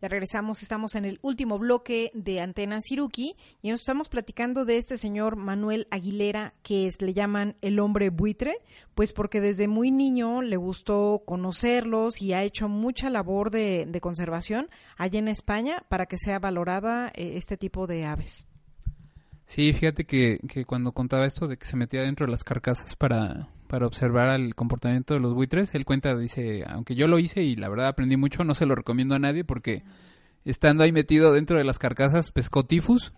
Ya 0.02 0.08
regresamos, 0.08 0.64
estamos 0.64 0.96
en 0.96 1.06
el 1.06 1.20
último 1.22 1.60
bloque 1.60 2.10
de 2.16 2.42
Antena 2.42 2.82
Siruki 2.82 3.36
y 3.62 3.70
nos 3.70 3.82
estamos 3.82 4.10
platicando 4.10 4.66
de 4.66 4.78
este 4.78 4.98
señor 4.98 5.36
Manuel 5.36 5.88
Aguilera, 5.92 6.56
que 6.64 6.88
es, 6.88 7.00
le 7.04 7.14
llaman 7.14 7.58
el 7.62 7.78
hombre 7.78 8.10
buitre, 8.10 8.58
pues 8.96 9.14
porque 9.14 9.40
desde 9.40 9.68
muy 9.68 9.92
niño 9.92 10.42
le 10.42 10.58
gustó 10.58 11.22
conocerlos 11.28 12.20
y 12.20 12.34
ha 12.34 12.42
hecho 12.42 12.68
mucha 12.68 13.12
labor 13.12 13.52
de, 13.52 13.86
de 13.88 14.02
conservación 14.02 14.70
allá 14.98 15.20
en 15.20 15.28
España 15.28 15.86
para 15.90 16.08
que 16.08 16.18
sea 16.18 16.40
valorada 16.40 17.12
eh, 17.14 17.34
este 17.36 17.56
tipo 17.56 17.86
de 17.86 18.06
aves. 18.06 18.48
Sí, 19.46 19.74
fíjate 19.74 20.06
que, 20.06 20.40
que 20.50 20.66
cuando 20.66 20.92
contaba 20.92 21.28
esto 21.28 21.48
de 21.48 21.58
que 21.58 21.68
se 21.68 21.78
metía 21.78 22.02
dentro 22.02 22.26
de 22.26 22.32
las 22.32 22.44
carcasas 22.44 22.96
para, 22.96 23.48
para 23.68 23.88
observar 23.88 24.40
el 24.40 24.56
comportamiento 24.56 25.14
de 25.14 25.20
los 25.20 25.34
buitres, 25.34 25.74
él 25.74 25.86
cuenta, 25.86 26.16
dice, 26.18 26.64
aunque 26.68 26.96
yo 26.96 27.08
lo 27.08 27.20
hice 27.20 27.44
y 27.44 27.56
la 27.56 27.70
verdad 27.70 27.88
aprendí 27.88 28.18
mucho, 28.18 28.44
no 28.44 28.56
se 28.56 28.66
lo 28.66 28.76
recomiendo 28.76 29.16
a 29.16 29.20
nadie 29.20 29.44
porque 29.44 29.84
estando 30.46 30.84
ahí 30.84 30.92
metido 30.92 31.34
dentro 31.34 31.58
de 31.58 31.64
las 31.64 31.80
carcasas 31.80 32.32
pescó 32.32 32.66
tifus, 32.66 33.14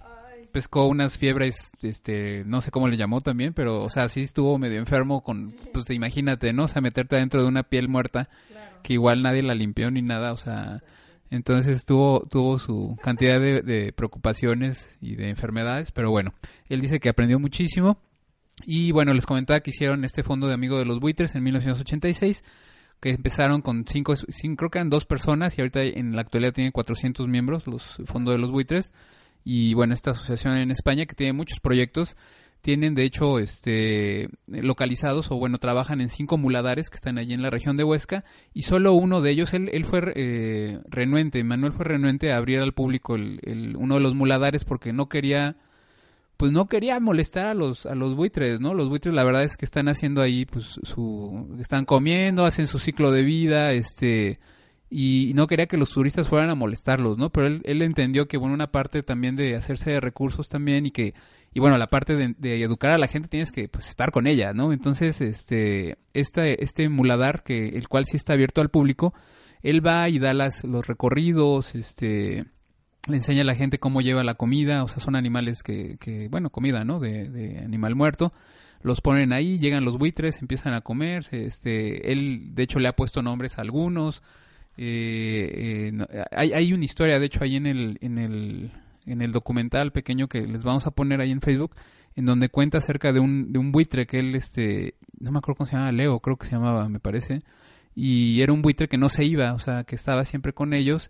pescó 0.52 0.88
unas 0.88 1.18
fiebres, 1.18 1.72
este, 1.82 2.44
no 2.46 2.62
sé 2.62 2.72
cómo 2.72 2.88
le 2.88 2.98
llamó 2.98 3.22
también, 3.22 3.54
pero, 3.54 3.84
o 3.84 3.90
sea, 3.90 4.10
sí 4.10 4.24
estuvo 4.24 4.58
medio 4.58 4.80
enfermo 4.80 5.22
con, 5.22 5.54
pues 5.74 5.90
imagínate, 5.90 6.54
¿no? 6.54 6.64
O 6.64 6.68
sea, 6.68 6.82
meterte 6.82 7.18
dentro 7.18 7.42
de 7.42 7.48
una 7.48 7.64
piel 7.64 7.90
muerta 7.90 8.30
que 8.82 8.94
igual 8.94 9.22
nadie 9.22 9.44
la 9.44 9.56
limpió 9.56 9.92
ni 9.92 10.02
nada, 10.02 10.32
o 10.32 10.38
sea, 10.38 10.82
entonces 11.30 11.86
tuvo, 11.86 12.26
tuvo 12.30 12.58
su 12.58 12.98
cantidad 13.04 13.40
de, 13.40 13.62
de 13.62 13.92
preocupaciones 13.92 14.90
y 15.02 15.16
de 15.16 15.30
enfermedades, 15.30 15.92
pero 15.92 16.10
bueno, 16.10 16.34
él 16.70 16.80
dice 16.80 17.00
que 17.00 17.10
aprendió 17.10 17.40
muchísimo. 17.40 18.00
Y 18.66 18.92
bueno, 18.92 19.14
les 19.14 19.26
comentaba 19.26 19.60
que 19.60 19.72
hicieron 19.72 20.04
este 20.04 20.24
fondo 20.24 20.48
de 20.48 20.54
Amigo 20.54 20.78
de 20.78 20.86
los 20.86 21.00
Buitres 21.00 21.36
en 21.36 21.44
1986, 21.44 22.44
que 23.00 23.12
empezaron 23.12 23.62
con 23.62 23.86
cinco, 23.88 24.16
cinco, 24.16 24.58
creo 24.58 24.70
que 24.72 24.78
eran 24.80 24.90
dos 24.90 25.06
personas 25.06 25.58
y 25.58 25.62
ahorita 25.62 25.84
en 25.84 26.16
la 26.16 26.22
actualidad 26.22 26.54
tienen 26.54 26.72
400 26.72 27.28
miembros, 27.28 27.68
los 27.68 27.98
Fondo 28.06 28.32
de 28.32 28.40
los 28.40 28.52
Buitres. 28.52 28.92
Y 29.44 29.74
bueno, 29.76 29.94
esta 29.94 30.12
asociación 30.12 30.58
en 30.58 30.72
España 30.72 31.06
que 31.06 31.16
tiene 31.16 31.34
muchos 31.34 31.60
proyectos, 31.60 32.18
tienen 32.62 32.96
de 32.96 33.04
hecho 33.04 33.40
este 33.40 34.30
localizados 34.48 35.32
o 35.32 35.38
bueno, 35.38 35.58
trabajan 35.58 36.02
en 36.02 36.10
cinco 36.10 36.38
muladares 36.38 36.90
que 36.90 36.96
están 36.96 37.18
allí 37.18 37.34
en 37.34 37.42
la 37.42 37.50
región 37.50 37.78
de 37.78 37.84
Huesca 37.84 38.26
y 38.54 38.64
solo 38.64 38.94
uno 38.94 39.22
de 39.22 39.32
ellos, 39.32 39.54
él, 39.54 39.70
él 39.72 39.86
fue 39.86 40.12
eh, 40.16 40.80
renuente, 40.90 41.44
Manuel 41.44 41.72
fue 41.72 41.86
renuente 41.86 42.32
a 42.32 42.38
abrir 42.38 42.60
al 42.60 42.74
público 42.74 43.16
el, 43.16 43.40
el, 43.44 43.78
uno 43.78 43.96
de 43.96 44.02
los 44.02 44.16
muladares 44.16 44.66
porque 44.66 44.92
no 44.92 45.08
quería 45.08 45.56
pues 46.38 46.52
no 46.52 46.68
quería 46.68 47.00
molestar 47.00 47.48
a 47.48 47.54
los 47.54 47.86
a 47.86 47.96
los 47.96 48.16
buitres, 48.16 48.60
¿no? 48.60 48.74
Los 48.74 48.90
buitres 48.90 49.14
la 49.14 49.24
verdad 49.24 49.44
es 49.44 49.58
que 49.58 49.66
están 49.66 49.88
haciendo 49.88 50.22
ahí 50.22 50.46
pues 50.46 50.80
su 50.84 51.58
están 51.60 51.86
comiendo, 51.86 52.46
hacen 52.46 52.68
su 52.68 52.80
ciclo 52.80 53.12
de 53.12 53.24
vida, 53.24 53.74
este 53.74 54.40
y 54.90 55.34
no 55.36 55.48
quería 55.48 55.68
que 55.68 55.78
los 55.78 55.90
turistas 55.90 56.30
fueran 56.30 56.50
a 56.50 56.56
molestarlos, 56.56 57.18
¿no? 57.18 57.32
Pero 57.32 57.48
él, 57.48 57.62
él 57.66 57.82
entendió 57.82 58.26
que 58.28 58.38
bueno, 58.38 58.54
una 58.54 58.72
parte 58.72 59.04
también 59.04 59.36
de 59.36 59.56
hacerse 59.56 59.92
de 59.92 60.00
recursos 60.00 60.48
también 60.48 60.86
y 60.86 60.92
que 60.92 61.14
y 61.54 61.60
bueno, 61.60 61.78
la 61.78 61.88
parte 61.88 62.16
de, 62.16 62.36
de 62.38 62.62
educar 62.62 62.92
a 62.92 62.98
la 63.00 63.08
gente 63.08 63.30
tienes 63.30 63.52
que 63.52 63.68
pues 63.68 63.90
estar 63.90 64.12
con 64.12 64.28
ella, 64.28 64.54
¿no? 64.54 64.72
Entonces, 64.72 65.22
este 65.22 65.98
este 66.14 66.64
este 66.64 66.88
muladar 66.88 67.44
que 67.44 67.70
el 67.70 67.88
cual 67.88 68.06
sí 68.06 68.18
está 68.18 68.34
abierto 68.34 68.62
al 68.62 68.70
público, 68.70 69.14
él 69.64 69.86
va 69.86 70.08
y 70.10 70.20
da 70.20 70.34
las 70.36 70.64
los 70.64 70.86
recorridos, 70.86 71.74
este 71.74 72.46
le 73.08 73.18
enseña 73.18 73.42
a 73.42 73.46
la 73.46 73.56
gente 73.56 73.80
cómo 73.80 74.02
lleva 74.02 74.24
la 74.24 74.36
comida, 74.36 74.84
o 74.84 74.88
sea, 74.88 75.00
son 75.00 75.16
animales 75.16 75.64
que, 75.64 75.98
que 75.98 76.28
bueno, 76.30 76.50
comida, 76.50 76.84
¿no? 76.84 77.00
De, 77.00 77.30
de, 77.30 77.60
animal 77.60 77.96
muerto. 77.96 78.34
Los 78.82 79.02
ponen 79.02 79.34
ahí, 79.34 79.58
llegan 79.60 79.86
los 79.86 79.98
buitres, 79.98 80.42
empiezan 80.42 80.74
a 80.74 80.82
comer. 80.82 81.26
Este, 81.32 82.12
él, 82.12 82.54
de 82.54 82.64
hecho, 82.64 82.80
le 82.80 82.88
ha 82.88 82.96
puesto 82.96 83.22
nombres 83.22 83.58
a 83.58 83.62
algunos. 83.62 84.22
Eh, 84.78 85.92
eh, 85.92 86.24
hay, 86.32 86.54
hay 86.54 86.74
una 86.74 86.86
historia, 86.86 87.20
de 87.20 87.26
hecho, 87.26 87.44
ahí 87.44 87.56
en 87.56 87.66
el, 87.66 87.98
en 88.02 88.18
el, 88.20 88.72
en 89.06 89.22
el 89.22 89.32
documental 89.32 89.92
pequeño 89.92 90.28
que 90.28 90.42
les 90.46 90.64
vamos 90.64 90.86
a 90.86 90.92
poner 90.92 91.22
ahí 91.22 91.32
en 91.32 91.42
Facebook, 91.42 91.76
en 92.16 92.26
donde 92.26 92.50
cuenta 92.50 92.78
acerca 92.78 93.12
de 93.14 93.20
un, 93.20 93.52
de 93.52 93.60
un 93.60 93.72
buitre 93.72 94.06
que 94.06 94.20
él, 94.20 94.36
este, 94.36 94.96
no 95.20 95.32
me 95.32 95.40
acuerdo 95.40 95.58
cómo 95.58 95.70
se 95.70 95.76
llama, 95.76 95.92
Leo, 95.92 96.20
creo 96.20 96.38
que 96.38 96.46
se 96.46 96.54
llamaba, 96.54 96.88
me 96.90 97.00
parece. 97.00 97.40
Y 97.96 98.42
era 98.42 98.54
un 98.54 98.62
buitre 98.62 98.88
que 98.88 98.98
no 98.98 99.10
se 99.10 99.26
iba, 99.26 99.54
o 99.54 99.60
sea, 99.60 99.84
que 99.84 99.96
estaba 99.96 100.24
siempre 100.24 100.54
con 100.54 100.74
ellos 100.74 101.10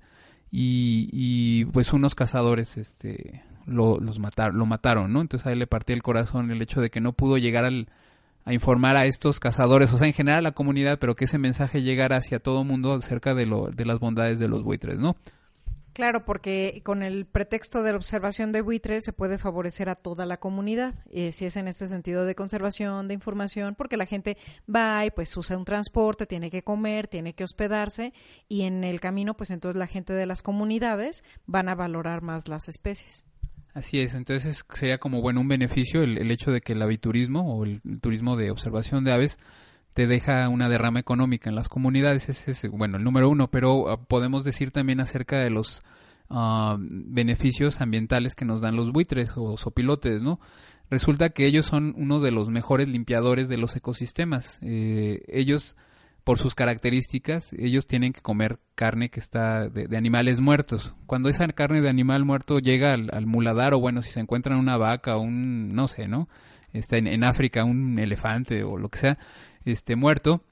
y, 0.51 1.09
y 1.11 1.65
pues 1.65 1.93
unos 1.93 2.15
cazadores 2.15 2.77
este 2.77 3.43
lo, 3.65 3.99
los 3.99 4.17
mataron, 4.19 4.57
lo 4.57 4.65
mataron, 4.65 5.11
¿no? 5.11 5.21
Entonces 5.21 5.45
ahí 5.45 5.55
le 5.55 5.67
partía 5.67 5.95
el 5.95 6.03
corazón 6.03 6.51
el 6.51 6.61
hecho 6.61 6.81
de 6.81 6.89
que 6.89 7.01
no 7.01 7.13
pudo 7.13 7.37
llegar 7.37 7.65
al, 7.65 7.89
a 8.45 8.53
informar 8.53 8.95
a 8.95 9.05
estos 9.05 9.39
cazadores, 9.39 9.93
o 9.93 9.97
sea, 9.97 10.07
en 10.07 10.13
general 10.13 10.39
a 10.39 10.49
la 10.49 10.51
comunidad, 10.53 10.99
pero 10.99 11.15
que 11.15 11.25
ese 11.25 11.37
mensaje 11.37 11.81
llegara 11.81 12.15
hacia 12.15 12.39
todo 12.39 12.63
mundo 12.63 12.93
acerca 12.93 13.35
de, 13.35 13.45
lo, 13.45 13.67
de 13.67 13.85
las 13.85 13.99
bondades 13.99 14.39
de 14.39 14.47
los 14.47 14.63
buitres, 14.63 14.97
¿no? 14.97 15.17
Claro, 15.97 16.25
porque 16.25 16.81
con 16.83 17.01
el 17.01 17.25
pretexto 17.25 17.81
de 17.81 17.89
la 17.89 17.97
observación 17.97 18.51
de 18.51 18.61
buitres 18.61 19.03
se 19.03 19.13
puede 19.13 19.39
favorecer 19.39 19.89
a 19.89 19.95
toda 19.95 20.27
la 20.27 20.37
comunidad, 20.37 20.93
eh, 21.09 21.31
si 21.31 21.45
es 21.45 21.57
en 21.57 21.67
este 21.67 21.87
sentido 21.87 22.23
de 22.23 22.35
conservación, 22.35 23.07
de 23.07 23.15
información, 23.15 23.73
porque 23.73 23.97
la 23.97 24.05
gente 24.05 24.37
va 24.69 25.03
y 25.07 25.09
pues 25.09 25.35
usa 25.35 25.57
un 25.57 25.65
transporte, 25.65 26.27
tiene 26.27 26.51
que 26.51 26.61
comer, 26.61 27.07
tiene 27.07 27.33
que 27.33 27.43
hospedarse 27.43 28.13
y 28.47 28.61
en 28.65 28.83
el 28.83 28.99
camino 28.99 29.35
pues 29.35 29.49
entonces 29.49 29.79
la 29.79 29.87
gente 29.87 30.13
de 30.13 30.27
las 30.27 30.43
comunidades 30.43 31.23
van 31.47 31.67
a 31.67 31.73
valorar 31.73 32.21
más 32.21 32.47
las 32.47 32.69
especies. 32.69 33.25
Así 33.73 33.99
es, 33.99 34.13
entonces 34.13 34.63
sería 34.75 34.99
como 34.99 35.21
bueno 35.21 35.41
un 35.41 35.47
beneficio 35.47 36.03
el, 36.03 36.19
el 36.19 36.29
hecho 36.29 36.51
de 36.51 36.61
que 36.61 36.73
el 36.73 36.81
aviturismo 36.83 37.57
o 37.57 37.65
el 37.65 37.81
turismo 38.01 38.37
de 38.37 38.51
observación 38.51 39.03
de 39.03 39.13
aves 39.13 39.39
te 39.97 40.05
deja 40.05 40.47
una 40.47 40.69
derrama 40.69 40.99
económica 40.99 41.49
en 41.49 41.55
las 41.55 41.69
comunidades. 41.69 42.29
Ese 42.29 42.51
es, 42.51 42.69
bueno, 42.69 42.97
el 42.97 43.03
número 43.03 43.31
uno, 43.31 43.49
pero 43.49 43.89
ah, 43.89 43.99
podemos 43.99 44.43
decir 44.43 44.69
también 44.69 44.99
acerca 44.99 45.39
de 45.39 45.49
los 45.49 45.81
ah, 46.29 46.77
beneficios 46.79 47.81
ambientales 47.81 48.35
que 48.35 48.45
nos 48.45 48.61
dan 48.61 48.75
los 48.75 48.91
buitres 48.91 49.31
o 49.35 49.57
sopilotes, 49.57 50.21
¿no? 50.21 50.39
Resulta 50.91 51.31
que 51.31 51.47
ellos 51.47 51.65
son 51.65 51.95
uno 51.97 52.19
de 52.19 52.29
los 52.29 52.49
mejores 52.49 52.87
limpiadores 52.87 53.49
de 53.49 53.57
los 53.57 53.75
ecosistemas. 53.75 54.59
Eh, 54.61 55.23
ellos, 55.29 55.75
por 56.23 56.37
sus 56.37 56.53
características, 56.53 57.51
ellos 57.53 57.87
tienen 57.87 58.13
que 58.13 58.21
comer 58.21 58.59
carne 58.75 59.09
que 59.09 59.19
está 59.19 59.67
de, 59.67 59.97
animales 59.97 60.41
muertos. 60.41 60.93
Cuando 61.07 61.27
esa 61.27 61.47
carne 61.47 61.81
de 61.81 61.89
animal 61.89 62.23
muerto 62.23 62.59
llega 62.59 62.93
al, 62.93 63.25
muladar, 63.25 63.73
o 63.73 63.79
bueno, 63.79 64.03
si 64.03 64.11
se 64.11 64.19
encuentran 64.19 64.59
una 64.59 64.77
vaca 64.77 65.17
un, 65.17 65.73
no 65.73 65.87
sé, 65.87 66.07
¿no? 66.07 66.29
Está 66.71 66.97
en, 66.97 67.07
en 67.07 67.23
África 67.23 67.63
un 67.63 67.97
elefante 67.97 68.63
o 68.63 68.77
lo 68.77 68.89
que 68.89 68.99
sea, 68.99 69.17
este 69.71 69.95
muerto, 69.95 70.43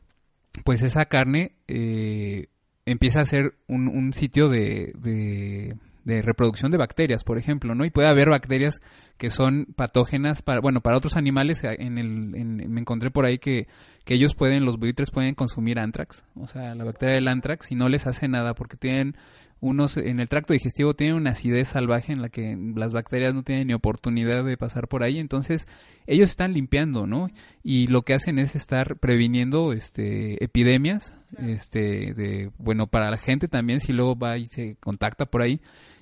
pues 0.64 0.82
esa 0.82 1.06
carne 1.06 1.54
eh, 1.68 2.48
empieza 2.86 3.22
a 3.22 3.26
ser 3.26 3.56
un, 3.68 3.88
un 3.88 4.14
sitio 4.14 4.48
de, 4.50 4.94
de, 4.98 5.76
de 6.04 6.22
reproducción 6.22 6.72
de 6.72 6.78
bacterias, 6.78 7.24
por 7.24 7.38
ejemplo, 7.38 7.76
¿no? 7.76 7.84
Y 7.86 7.90
puede 7.90 8.08
haber 8.08 8.30
bacterias 8.30 8.80
que 9.18 9.30
son 9.30 9.66
patógenas 9.76 10.42
para, 10.42 10.60
bueno, 10.62 10.82
para 10.82 10.98
otros 10.98 11.16
animales. 11.18 11.62
En 11.64 11.98
el, 11.98 12.36
en- 12.36 12.72
me 12.72 12.82
encontré 12.82 13.12
por 13.12 13.26
ahí 13.26 13.38
que, 13.40 13.68
que 14.04 14.14
ellos 14.14 14.36
pueden, 14.36 14.66
los 14.66 14.78
buitres 14.78 15.12
pueden 15.12 15.36
consumir 15.36 15.80
antrax, 15.80 16.24
o 16.36 16.48
sea, 16.48 16.76
la 16.76 16.84
bacteria 16.84 17.16
del 17.16 17.28
antrax 17.28 17.72
y 17.72 17.76
no 17.76 17.90
les 17.90 18.08
hace 18.08 18.28
nada 18.28 18.54
porque 18.54 18.78
tienen 18.78 19.16
unos, 19.62 19.98
en 19.98 20.20
el 20.20 20.28
tracto 20.28 20.54
digestivo 20.54 20.94
tienen 20.94 21.16
una 21.16 21.32
acidez 21.32 21.70
salvaje 21.70 22.12
en 22.12 22.22
la 22.22 22.30
que 22.30 22.58
las 22.76 22.94
bacterias 22.94 23.34
no 23.34 23.44
tienen 23.44 23.68
ni 23.68 23.74
oportunidad 23.74 24.44
de 24.44 24.58
pasar 24.58 24.88
por 24.88 25.02
ahí, 25.04 25.18
entonces 25.18 25.66
ellos 26.08 26.30
están 26.30 26.54
limpiando, 26.54 27.08
¿no? 27.08 27.30
Y 27.64 27.88
lo 27.88 28.04
que 28.04 28.14
hacen 28.14 28.38
es 28.38 28.56
estar 28.56 28.98
previniendo, 28.98 29.74
este, 29.74 30.44
epidemias, 30.44 31.14
este, 31.40 32.14
de, 32.14 32.52
bueno, 32.58 32.88
para 32.88 33.10
la 33.10 33.18
gente 33.18 33.48
también 33.48 33.80
si 33.80 33.94
luego 33.94 34.16
va 34.16 34.38
y 34.38 34.48
se 34.48 34.76
contacta 34.80 35.26
por 35.26 35.42
ahí, 35.42 35.62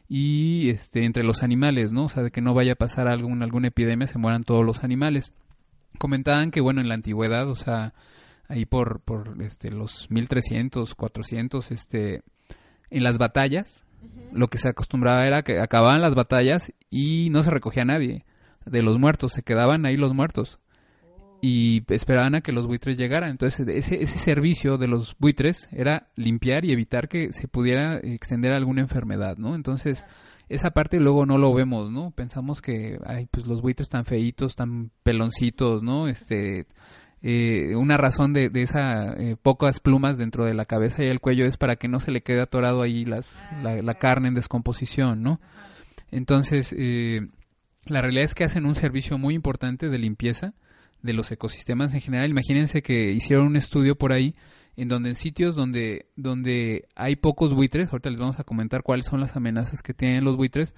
y 0.09 0.69
este 0.69 1.05
entre 1.05 1.23
los 1.23 1.43
animales, 1.43 1.91
¿no? 1.91 2.05
O 2.05 2.09
sea, 2.09 2.23
de 2.23 2.31
que 2.31 2.41
no 2.41 2.53
vaya 2.53 2.73
a 2.73 2.75
pasar 2.75 3.07
algún, 3.07 3.41
alguna 3.43 3.69
epidemia, 3.69 4.07
se 4.07 4.19
mueran 4.19 4.43
todos 4.43 4.65
los 4.65 4.83
animales. 4.83 5.31
Comentaban 5.97 6.51
que, 6.51 6.61
bueno, 6.61 6.81
en 6.81 6.87
la 6.87 6.95
antigüedad, 6.95 7.47
o 7.49 7.55
sea, 7.55 7.93
ahí 8.47 8.65
por, 8.65 8.99
por 9.01 9.41
este, 9.41 9.71
los 9.71 10.09
1300, 10.11 10.95
400, 10.95 11.71
este, 11.71 12.21
en 12.93 13.03
las 13.03 13.17
batallas, 13.17 13.83
lo 14.31 14.47
que 14.47 14.57
se 14.57 14.69
acostumbraba 14.69 15.25
era 15.27 15.43
que 15.43 15.59
acababan 15.59 16.01
las 16.01 16.15
batallas 16.15 16.71
y 16.89 17.29
no 17.31 17.43
se 17.43 17.51
recogía 17.51 17.85
nadie 17.85 18.25
de 18.65 18.81
los 18.81 18.99
muertos, 18.99 19.33
se 19.33 19.43
quedaban 19.43 19.85
ahí 19.85 19.97
los 19.97 20.13
muertos 20.13 20.59
y 21.41 21.83
esperaban 21.89 22.35
a 22.35 22.41
que 22.41 22.53
los 22.53 22.67
buitres 22.67 22.97
llegaran. 22.97 23.31
Entonces, 23.31 23.67
ese, 23.67 24.01
ese 24.01 24.17
servicio 24.17 24.77
de 24.77 24.87
los 24.87 25.17
buitres 25.19 25.67
era 25.71 26.07
limpiar 26.15 26.63
y 26.63 26.71
evitar 26.71 27.09
que 27.09 27.33
se 27.33 27.49
pudiera 27.49 27.97
extender 27.97 28.53
alguna 28.53 28.79
enfermedad, 28.79 29.35
¿no? 29.37 29.53
Entonces, 29.53 30.05
esa 30.47 30.71
parte 30.71 30.99
luego 30.99 31.25
no 31.25 31.37
lo 31.37 31.53
vemos, 31.53 31.91
¿no? 31.91 32.11
Pensamos 32.11 32.61
que, 32.61 32.97
ay, 33.05 33.27
pues 33.29 33.45
los 33.45 33.61
buitres 33.61 33.89
tan 33.89 34.05
feitos, 34.05 34.55
tan 34.55 34.91
peloncitos, 35.03 35.83
¿no? 35.83 36.07
Este, 36.07 36.65
eh, 37.23 37.75
una 37.75 37.95
razón 37.97 38.33
de, 38.33 38.49
de 38.49 38.61
esa 38.63 39.13
eh, 39.13 39.37
pocas 39.41 39.79
plumas 39.79 40.17
dentro 40.17 40.43
de 40.43 40.53
la 40.53 40.65
cabeza 40.65 41.03
y 41.03 41.07
el 41.07 41.21
cuello 41.21 41.45
es 41.45 41.57
para 41.57 41.77
que 41.77 41.87
no 41.87 41.99
se 41.99 42.11
le 42.11 42.21
quede 42.21 42.41
atorado 42.41 42.81
ahí 42.81 43.05
las, 43.05 43.41
la, 43.63 43.81
la 43.81 43.93
carne 43.95 44.27
en 44.27 44.35
descomposición, 44.35 45.23
¿no? 45.23 45.39
Entonces, 46.11 46.75
eh, 46.77 47.27
la 47.85 48.01
realidad 48.01 48.25
es 48.25 48.35
que 48.35 48.43
hacen 48.43 48.65
un 48.65 48.75
servicio 48.75 49.17
muy 49.17 49.33
importante 49.33 49.89
de 49.89 49.97
limpieza 49.97 50.53
de 51.01 51.13
los 51.13 51.31
ecosistemas 51.31 51.93
en 51.93 52.01
general. 52.01 52.29
Imagínense 52.29 52.81
que 52.81 53.11
hicieron 53.11 53.47
un 53.47 53.55
estudio 53.55 53.97
por 53.97 54.13
ahí 54.13 54.35
en 54.75 54.87
donde 54.87 55.09
en 55.09 55.15
sitios 55.15 55.55
donde, 55.55 56.07
donde 56.15 56.87
hay 56.95 57.15
pocos 57.15 57.53
buitres, 57.53 57.91
ahorita 57.91 58.09
les 58.09 58.19
vamos 58.19 58.39
a 58.39 58.43
comentar 58.43 58.83
cuáles 58.83 59.05
son 59.05 59.19
las 59.19 59.35
amenazas 59.35 59.81
que 59.81 59.93
tienen 59.93 60.23
los 60.23 60.35
buitres, 60.35 60.73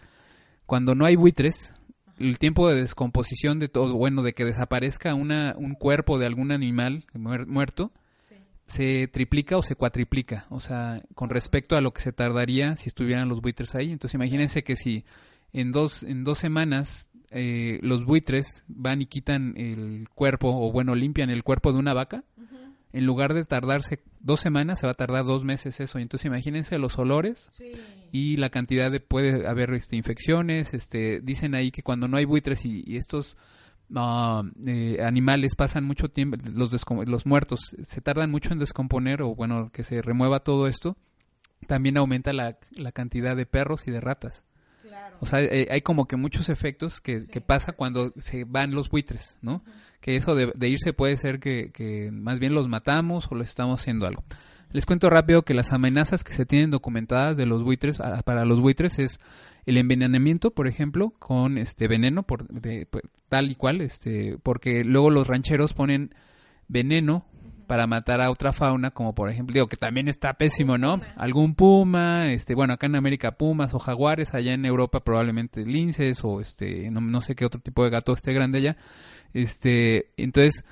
cuando 0.65 0.95
no 0.95 1.05
hay 1.05 1.15
buitres, 1.15 1.73
el 2.17 2.39
tiempo 2.39 2.69
de 2.69 2.75
descomposición 2.81 3.59
de 3.59 3.67
todo, 3.67 3.95
bueno, 3.95 4.23
de 4.23 4.33
que 4.33 4.45
desaparezca 4.45 5.13
una, 5.15 5.55
un 5.57 5.73
cuerpo 5.75 6.17
de 6.17 6.25
algún 6.25 6.51
animal 6.51 7.03
muer- 7.13 7.45
muerto, 7.47 7.91
se 8.67 9.07
triplica 9.07 9.57
o 9.57 9.61
se 9.61 9.75
cuatriplica, 9.75 10.47
o 10.49 10.59
sea, 10.59 11.03
con 11.13 11.29
respecto 11.29 11.75
a 11.75 11.81
lo 11.81 11.93
que 11.93 12.01
se 12.01 12.11
tardaría 12.11 12.75
si 12.77 12.89
estuvieran 12.89 13.29
los 13.29 13.41
buitres 13.41 13.75
ahí. 13.75 13.91
Entonces 13.91 14.15
imagínense 14.15 14.63
que 14.63 14.75
si 14.75 15.05
en 15.53 15.71
dos, 15.71 16.01
en 16.03 16.23
dos 16.23 16.39
semanas 16.39 17.09
eh, 17.31 17.79
los 17.81 18.05
buitres 18.05 18.63
van 18.67 19.01
y 19.01 19.05
quitan 19.05 19.53
el 19.57 20.07
cuerpo, 20.13 20.49
o 20.49 20.71
bueno, 20.71 20.95
limpian 20.95 21.29
el 21.29 21.43
cuerpo 21.43 21.71
de 21.73 21.79
una 21.79 21.93
vaca, 21.93 22.23
en 22.95 23.05
lugar 23.05 23.33
de 23.33 23.43
tardarse 23.43 23.99
dos 24.21 24.39
semanas, 24.39 24.79
se 24.79 24.87
va 24.87 24.91
a 24.91 24.95
tardar 24.95 25.25
dos 25.25 25.43
meses 25.43 25.81
eso. 25.81 25.99
Entonces 25.99 26.27
imagínense 26.27 26.77
los 26.77 26.97
olores 26.97 27.49
y 28.13 28.37
la 28.37 28.49
cantidad 28.49 28.89
de 28.89 29.01
puede 29.01 29.45
haber 29.45 29.73
este, 29.73 29.97
infecciones. 29.97 30.73
Este, 30.73 31.19
dicen 31.19 31.55
ahí 31.55 31.71
que 31.71 31.83
cuando 31.83 32.07
no 32.07 32.15
hay 32.15 32.23
buitres 32.23 32.63
y, 32.63 32.85
y 32.87 32.95
estos 32.95 33.35
ah, 33.93 34.43
eh, 34.65 34.99
animales 35.03 35.55
pasan 35.55 35.83
mucho 35.83 36.07
tiempo, 36.07 36.37
los, 36.53 36.71
los 37.05 37.25
muertos 37.25 37.75
se 37.83 37.99
tardan 37.99 38.31
mucho 38.31 38.53
en 38.53 38.59
descomponer 38.59 39.21
o 39.23 39.35
bueno, 39.35 39.71
que 39.73 39.83
se 39.83 40.01
remueva 40.01 40.39
todo 40.39 40.67
esto, 40.67 40.95
también 41.67 41.97
aumenta 41.97 42.31
la, 42.31 42.57
la 42.71 42.93
cantidad 42.93 43.35
de 43.35 43.45
perros 43.45 43.85
y 43.87 43.91
de 43.91 43.99
ratas. 43.99 44.45
O 45.19 45.25
sea, 45.25 45.41
eh, 45.41 45.67
hay 45.71 45.81
como 45.81 46.07
que 46.07 46.15
muchos 46.15 46.49
efectos 46.49 46.99
que, 47.01 47.27
que 47.27 47.41
pasa 47.41 47.73
cuando 47.73 48.13
se 48.17 48.43
van 48.43 48.73
los 48.75 48.89
buitres, 48.89 49.37
¿no? 49.41 49.63
Que 50.01 50.15
eso 50.15 50.35
de, 50.35 50.51
de 50.55 50.69
irse 50.69 50.93
puede 50.93 51.15
ser 51.17 51.39
que, 51.39 51.71
que 51.73 52.11
más 52.11 52.39
bien 52.39 52.53
los 52.53 52.67
matamos 52.67 53.27
o 53.31 53.35
les 53.35 53.49
estamos 53.49 53.79
haciendo 53.81 54.05
algo. 54.07 54.23
Les 54.71 54.85
cuento 54.85 55.09
rápido 55.09 55.43
que 55.43 55.53
las 55.53 55.71
amenazas 55.71 56.23
que 56.23 56.33
se 56.33 56.45
tienen 56.45 56.69
documentadas 56.71 57.37
de 57.37 57.45
los 57.45 57.63
buitres 57.63 57.97
para 58.25 58.45
los 58.45 58.59
buitres 58.59 58.99
es 58.99 59.19
el 59.65 59.77
envenenamiento, 59.77 60.51
por 60.51 60.67
ejemplo, 60.67 61.11
con 61.17 61.57
este 61.57 61.87
veneno 61.87 62.23
por 62.23 62.47
de- 62.49 62.85
pues, 62.85 63.03
tal 63.29 63.49
y 63.49 63.55
cual, 63.55 63.81
este, 63.81 64.37
porque 64.43 64.83
luego 64.83 65.09
los 65.11 65.27
rancheros 65.27 65.73
ponen 65.73 66.13
veneno 66.67 67.25
para 67.65 67.87
matar 67.87 68.21
a 68.21 68.31
otra 68.31 68.53
fauna, 68.53 68.91
como 68.91 69.13
por 69.13 69.29
ejemplo, 69.29 69.53
digo 69.53 69.67
que 69.67 69.77
también 69.77 70.07
está 70.07 70.33
pésimo, 70.33 70.77
¿no? 70.77 71.01
Algún 71.15 71.55
puma, 71.55 72.31
este, 72.31 72.55
bueno, 72.55 72.73
acá 72.73 72.85
en 72.87 72.95
América 72.95 73.37
pumas 73.37 73.73
o 73.73 73.79
jaguares, 73.79 74.33
allá 74.33 74.53
en 74.53 74.65
Europa 74.65 75.03
probablemente 75.03 75.65
linces 75.65 76.23
o 76.23 76.41
este, 76.41 76.89
no, 76.91 77.01
no 77.01 77.21
sé 77.21 77.35
qué 77.35 77.45
otro 77.45 77.61
tipo 77.61 77.83
de 77.83 77.89
gato 77.89 78.13
esté 78.13 78.33
grande 78.33 78.59
allá. 78.59 78.77
Este, 79.33 80.11
entonces 80.17 80.63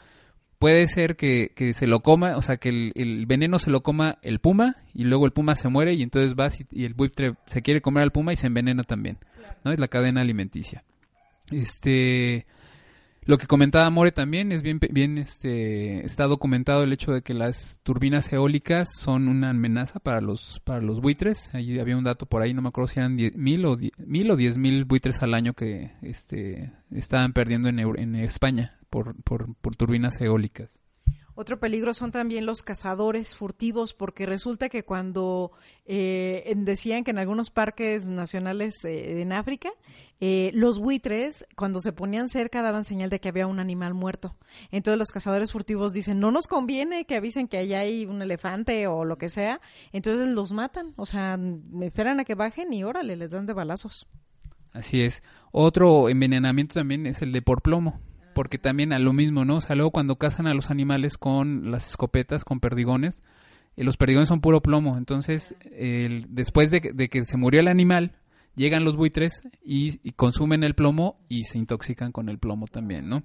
puede 0.60 0.88
ser 0.88 1.18
que, 1.18 1.52
que 1.56 1.74
se 1.74 1.88
lo 1.88 2.00
coma, 2.00 2.38
o 2.38 2.42
sea, 2.42 2.58
que 2.58 2.70
el, 2.70 2.94
el 2.96 3.26
veneno 3.26 3.60
se 3.60 3.70
lo 3.70 3.84
coma 3.84 4.20
el 4.22 4.40
puma 4.40 4.78
y 4.94 5.04
luego 5.04 5.26
el 5.26 5.34
puma 5.34 5.56
se 5.56 5.68
muere 5.68 5.94
y 5.94 6.04
entonces 6.04 6.36
vas 6.36 6.60
y, 6.62 6.66
y 6.72 6.86
el 6.86 6.94
buitre 6.94 7.34
se 7.48 7.62
quiere 7.62 7.82
comer 7.82 8.04
al 8.04 8.12
puma 8.12 8.32
y 8.32 8.38
se 8.38 8.48
envenena 8.48 8.84
también, 8.84 9.18
¿no? 9.66 9.72
Es 9.72 9.80
la 9.80 9.90
cadena 9.90 10.22
alimenticia. 10.22 10.84
Este, 11.52 12.46
lo 13.26 13.38
que 13.38 13.48
comentaba 13.48 13.90
More 13.90 14.12
también 14.12 14.52
es 14.52 14.62
bien, 14.62 14.80
bien 14.92 15.18
este, 15.18 16.06
está 16.06 16.26
documentado 16.26 16.84
el 16.84 16.94
hecho 16.94 17.12
de 17.12 17.22
que 17.22 17.34
las 17.34 17.80
turbinas 17.84 18.32
eólicas 18.32 18.90
son 18.98 19.28
una 19.28 19.50
amenaza 19.52 20.00
para 20.00 20.22
los, 20.22 20.60
para 20.64 20.82
los 20.82 21.02
buitres. 21.02 21.54
Ahí 21.54 21.80
había 21.80 21.98
un 21.98 22.04
dato 22.04 22.26
por 22.26 22.42
ahí, 22.42 22.54
no 22.54 22.62
me 22.62 22.70
acuerdo 22.70 22.88
si 22.88 23.00
eran 23.00 23.18
die- 23.18 23.32
mil 23.36 23.66
o, 23.66 23.76
die- 23.76 23.92
mil 23.98 24.30
o 24.32 24.36
diez 24.36 24.58
mil 24.58 24.86
buitres 24.86 25.22
al 25.24 25.34
año 25.34 25.54
que 25.54 25.92
este, 26.02 26.72
estaban 26.92 27.34
perdiendo 27.34 27.70
en, 27.70 27.80
en 27.80 28.16
España 28.16 28.78
por, 28.90 29.16
por, 29.24 29.56
por 29.56 29.76
turbinas 29.76 30.20
eólicas. 30.22 30.80
Otro 31.36 31.60
peligro 31.60 31.94
son 31.94 32.12
también 32.12 32.46
los 32.46 32.62
cazadores 32.62 33.36
furtivos, 33.36 33.94
porque 33.94 34.26
resulta 34.26 34.70
que 34.70 34.84
cuando 34.84 35.52
eh, 35.86 36.54
decían 36.56 37.04
que 37.04 37.12
en 37.12 37.18
algunos 37.18 37.50
parques 37.50 38.08
nacionales 38.08 38.86
eh, 38.86 39.22
en 39.22 39.34
África, 39.34 39.70
eh, 40.20 40.52
los 40.54 40.80
buitres, 40.80 41.46
cuando 41.56 41.82
se 41.82 41.92
ponían 41.92 42.30
cerca, 42.30 42.62
daban 42.62 42.84
señal 42.84 43.10
de 43.10 43.20
que 43.20 43.30
había 43.30 43.48
un 43.48 43.60
animal 43.60 43.96
muerto. 43.96 44.36
Entonces 44.72 45.00
los 45.00 45.12
cazadores 45.12 45.52
furtivos 45.52 45.92
dicen, 45.92 46.20
no 46.20 46.30
nos 46.32 46.46
conviene 46.46 47.06
que 47.06 47.16
avisen 47.16 47.48
que 47.48 47.58
allá 47.58 47.80
hay 47.80 48.06
un 48.06 48.22
elefante 48.22 48.86
o 48.86 49.04
lo 49.04 49.18
que 49.18 49.30
sea. 49.30 49.60
Entonces 49.92 50.30
los 50.30 50.54
matan, 50.54 50.94
o 50.98 51.06
sea, 51.08 51.40
esperan 51.82 52.20
a 52.20 52.26
que 52.26 52.36
bajen 52.36 52.72
y 52.74 52.84
órale, 52.84 53.16
les 53.16 53.32
dan 53.32 53.48
de 53.48 53.54
balazos. 53.54 54.08
Así 54.72 55.02
es. 55.02 55.24
Otro 55.52 56.10
envenenamiento 56.10 56.76
también 56.76 57.06
es 57.06 57.22
el 57.22 57.32
de 57.32 57.42
por 57.42 57.62
plomo. 57.62 58.00
Porque 58.34 58.58
también 58.58 58.94
a 58.94 59.00
lo 59.00 59.14
mismo, 59.14 59.46
¿no? 59.46 59.58
O 59.58 59.62
sea, 59.62 59.76
luego 59.76 59.92
cuando 59.92 60.18
cazan 60.18 60.48
a 60.48 60.54
los 60.54 60.70
animales 60.72 61.18
con 61.18 61.72
las 61.72 61.88
escopetas, 61.88 62.44
con 62.44 62.60
perdigones, 62.60 63.22
eh, 63.78 63.84
los 63.84 63.98
perdigones 63.98 64.30
son 64.30 64.42
puro 64.42 64.62
plomo. 64.62 64.98
Entonces, 64.98 65.56
después 66.30 66.72
de, 66.72 66.82
que- 66.82 67.26
se 67.26 67.38
murió 67.38 67.60
el 67.60 67.68
animal, 67.68 68.12
llegan 68.56 68.84
los 68.84 68.96
buitres 68.96 69.42
y, 69.64 70.00
y 70.08 70.12
consumen 70.12 70.64
el 70.64 70.76
plomo 70.76 71.20
y 71.30 71.46
se 71.46 71.58
intoxican 71.58 72.12
con 72.12 72.30
el 72.30 72.38
plomo 72.40 72.68
también, 72.68 73.10
¿no? 73.10 73.24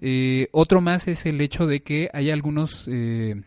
Eh, 0.00 0.48
otro 0.52 0.80
más 0.80 1.08
es 1.08 1.26
el 1.26 1.40
hecho 1.40 1.66
de 1.66 1.82
que 1.82 2.08
hay 2.12 2.30
algunos... 2.30 2.86
eh, 2.88 3.42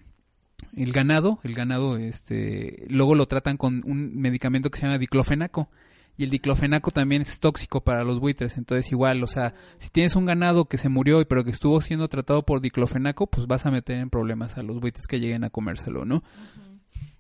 el 0.76 0.92
ganado, 0.92 1.40
el 1.44 1.54
ganado, 1.54 1.98
este, 1.98 2.86
luego 2.90 3.14
lo 3.14 3.28
tratan 3.28 3.58
con 3.58 3.84
un 3.86 4.16
medicamento 4.16 4.72
que 4.72 4.80
se 4.80 4.86
llama 4.86 4.98
diclofenaco. 4.98 5.70
Y 6.18 6.26
el 6.26 6.30
diclofenaco 6.30 6.92
también 6.92 7.24
es 7.24 7.40
tóxico 7.40 7.82
para 7.82 8.04
los 8.04 8.20
buitres. 8.20 8.58
Entonces, 8.58 8.92
igual, 8.92 9.24
o 9.24 9.28
sea, 9.28 9.56
si 9.80 9.90
tienes 9.90 10.16
un 10.16 10.26
ganado 10.26 10.66
que 10.66 10.78
se 10.78 10.90
murió 10.90 11.28
pero 11.28 11.44
que 11.44 11.52
estuvo 11.52 11.82
siendo 11.82 12.08
tratado 12.08 12.44
por 12.44 12.62
diclofenaco, 12.62 13.28
pues 13.28 13.48
vas 13.48 13.66
a 13.66 13.72
meter 13.72 13.98
en 13.98 14.10
problemas 14.10 14.58
a 14.58 14.64
los 14.64 14.80
buitres 14.80 15.08
que 15.08 15.20
lleguen 15.20 15.44
a 15.44 15.50
comérselo, 15.50 16.06
¿no? 16.06 16.24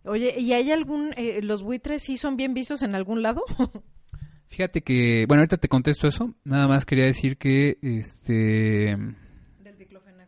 Oye, 0.05 0.39
¿y 0.39 0.53
hay 0.53 0.71
algún, 0.71 1.13
eh, 1.15 1.41
los 1.41 1.63
buitres 1.63 2.03
sí 2.03 2.17
son 2.17 2.35
bien 2.35 2.53
vistos 2.53 2.81
en 2.81 2.93
algún 2.93 3.21
lado? 3.21 3.43
Fíjate 4.49 4.81
que, 4.81 5.25
bueno, 5.27 5.41
ahorita 5.41 5.57
te 5.57 5.69
contesto 5.69 6.07
eso. 6.07 6.35
Nada 6.43 6.67
más 6.67 6.85
quería 6.85 7.05
decir 7.05 7.37
que, 7.37 7.79
este, 7.81 8.95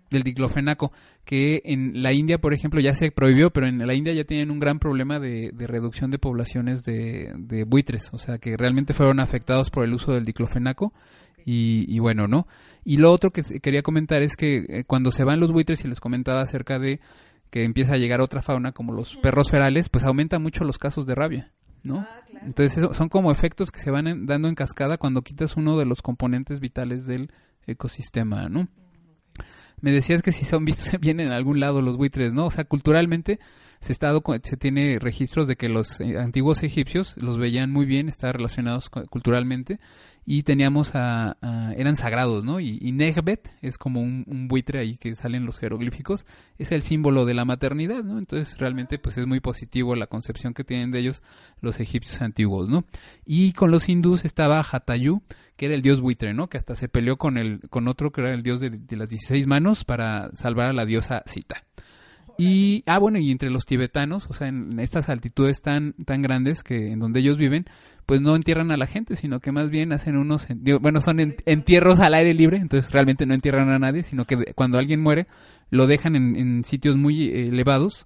del 0.09 0.23
diclofenaco, 0.23 0.91
que 1.25 1.61
en 1.65 2.03
la 2.03 2.13
India, 2.13 2.37
por 2.39 2.53
ejemplo, 2.53 2.79
ya 2.79 2.93
se 2.95 3.11
prohibió, 3.11 3.49
pero 3.51 3.67
en 3.67 3.85
la 3.85 3.93
India 3.95 4.13
ya 4.13 4.23
tienen 4.25 4.51
un 4.51 4.59
gran 4.59 4.77
problema 4.79 5.19
de, 5.19 5.51
de 5.53 5.67
reducción 5.67 6.11
de 6.11 6.19
poblaciones 6.19 6.83
de, 6.83 7.33
de 7.37 7.63
buitres, 7.63 8.09
o 8.13 8.19
sea, 8.19 8.37
que 8.37 8.55
realmente 8.57 8.93
fueron 8.93 9.19
afectados 9.19 9.69
por 9.71 9.83
el 9.83 9.93
uso 9.93 10.13
del 10.13 10.23
diclofenaco. 10.25 10.93
Y, 11.47 11.85
y 11.87 11.99
bueno, 11.99 12.27
¿no? 12.27 12.47
Y 12.83 12.97
lo 12.97 13.11
otro 13.11 13.29
que 13.31 13.43
quería 13.61 13.83
comentar 13.83 14.23
es 14.23 14.35
que 14.35 14.65
eh, 14.67 14.83
cuando 14.85 15.11
se 15.11 15.23
van 15.23 15.39
los 15.39 15.51
buitres, 15.51 15.83
y 15.85 15.87
les 15.87 15.99
comentaba 15.99 16.41
acerca 16.41 16.79
de 16.79 16.99
que 17.51 17.63
empieza 17.63 17.93
a 17.93 17.97
llegar 17.97 18.19
otra 18.19 18.41
fauna 18.41 18.71
como 18.71 18.93
los 18.93 19.15
perros 19.17 19.51
ferales, 19.51 19.89
pues 19.89 20.03
aumenta 20.05 20.39
mucho 20.39 20.63
los 20.63 20.79
casos 20.79 21.05
de 21.05 21.13
rabia, 21.13 21.51
¿no? 21.83 22.05
Entonces 22.43 22.77
eso- 22.79 22.93
son 22.95 23.09
como 23.09 23.31
efectos 23.31 23.71
que 23.71 23.79
se 23.79 23.91
van 23.91 24.07
en- 24.07 24.25
dando 24.25 24.47
en 24.47 24.55
cascada 24.55 24.97
cuando 24.97 25.21
quitas 25.21 25.55
uno 25.55 25.77
de 25.77 25.85
los 25.85 26.01
componentes 26.01 26.59
vitales 26.59 27.05
del 27.05 27.29
ecosistema, 27.67 28.49
¿no? 28.49 28.67
Me 29.85 29.91
decías 29.91 30.23
que 30.23 30.31
si 30.31 30.45
son 30.45 30.65
vistos 30.65 30.89
bien 30.99 31.19
en 31.19 31.31
algún 31.31 31.59
lado 31.59 31.79
los 31.79 31.95
buitres, 31.95 32.33
¿no? 32.33 32.47
O 32.47 32.49
sea, 32.49 32.63
culturalmente 32.63 33.39
se, 33.85 33.93
está 33.93 34.11
docu- 34.13 34.41
se 34.43 34.57
tiene 34.57 34.97
registros 34.99 35.47
de 35.47 35.55
que 35.55 35.69
los 35.69 36.01
eh, 36.01 36.17
antiguos 36.17 36.63
egipcios 36.63 37.15
los 37.21 37.37
veían 37.37 37.71
muy 37.71 37.85
bien, 37.85 38.09
estaban 38.09 38.33
relacionados 38.33 38.89
cu- 38.89 39.05
culturalmente 39.07 39.79
y 40.25 40.41
teníamos 40.41 40.89
eran 40.89 41.95
sagrados, 41.95 42.43
¿no? 42.43 42.59
Y, 42.59 42.79
y 42.81 42.91
es 43.61 43.77
como 43.77 44.01
un, 44.01 44.47
buitre 44.47 44.79
ahí 44.79 44.97
que 44.97 45.15
salen 45.15 45.45
los 45.45 45.59
jeroglíficos, 45.59 46.25
es 46.57 46.71
el 46.71 46.81
símbolo 46.81 47.25
de 47.25 47.35
la 47.35 47.45
maternidad, 47.45 48.03
¿no? 48.03 48.17
Entonces 48.17 48.57
realmente 48.57 48.97
pues 48.97 49.17
es 49.19 49.27
muy 49.27 49.39
positivo 49.39 49.95
la 49.95 50.07
concepción 50.07 50.55
que 50.55 50.63
tienen 50.63 50.89
de 50.89 50.99
ellos 50.99 51.21
los 51.61 51.79
egipcios 51.79 52.21
antiguos, 52.23 52.67
¿no? 52.67 52.85
Y 53.23 53.53
con 53.53 53.69
los 53.69 53.87
hindús 53.87 54.25
estaba 54.25 54.59
Hatayu, 54.61 55.21
que 55.57 55.67
era 55.67 55.75
el 55.75 55.83
dios 55.83 56.01
buitre, 56.01 56.33
¿no? 56.33 56.49
Que 56.49 56.57
hasta 56.57 56.75
se 56.75 56.87
peleó 56.89 57.17
con 57.17 57.37
el 57.37 57.59
con 57.69 57.87
otro 57.87 58.11
que 58.11 58.21
era 58.21 58.33
el 58.33 58.41
dios 58.41 58.59
de, 58.59 58.71
de 58.71 58.95
las 58.97 59.07
16 59.09 59.45
manos 59.45 59.85
para 59.85 60.31
salvar 60.35 60.65
a 60.65 60.73
la 60.73 60.85
diosa 60.85 61.21
Sita. 61.27 61.63
Y, 62.37 62.83
ah, 62.85 62.97
bueno, 62.99 63.17
y 63.19 63.31
entre 63.31 63.49
los 63.49 63.65
tibetanos, 63.65 64.25
o 64.29 64.33
sea, 64.33 64.47
en 64.47 64.79
estas 64.79 65.09
altitudes 65.09 65.61
tan, 65.61 65.93
tan 66.05 66.21
grandes 66.21 66.63
que 66.63 66.91
en 66.91 66.99
donde 66.99 67.21
ellos 67.21 67.37
viven, 67.37 67.65
pues 68.05 68.21
no 68.21 68.35
entierran 68.35 68.71
a 68.71 68.77
la 68.77 68.87
gente, 68.87 69.15
sino 69.15 69.39
que 69.39 69.51
más 69.51 69.69
bien 69.69 69.93
hacen 69.93 70.17
unos, 70.17 70.47
bueno, 70.81 71.01
son 71.01 71.19
en- 71.19 71.35
entierros 71.45 71.99
al 71.99 72.13
aire 72.13 72.33
libre, 72.33 72.57
entonces 72.57 72.91
realmente 72.91 73.25
no 73.25 73.33
entierran 73.33 73.69
a 73.69 73.79
nadie, 73.79 74.03
sino 74.03 74.25
que 74.25 74.53
cuando 74.53 74.77
alguien 74.77 75.01
muere, 75.01 75.27
lo 75.71 75.87
dejan 75.87 76.15
en, 76.15 76.35
en 76.35 76.63
sitios 76.65 76.97
muy 76.97 77.23
eh, 77.29 77.47
elevados 77.47 78.05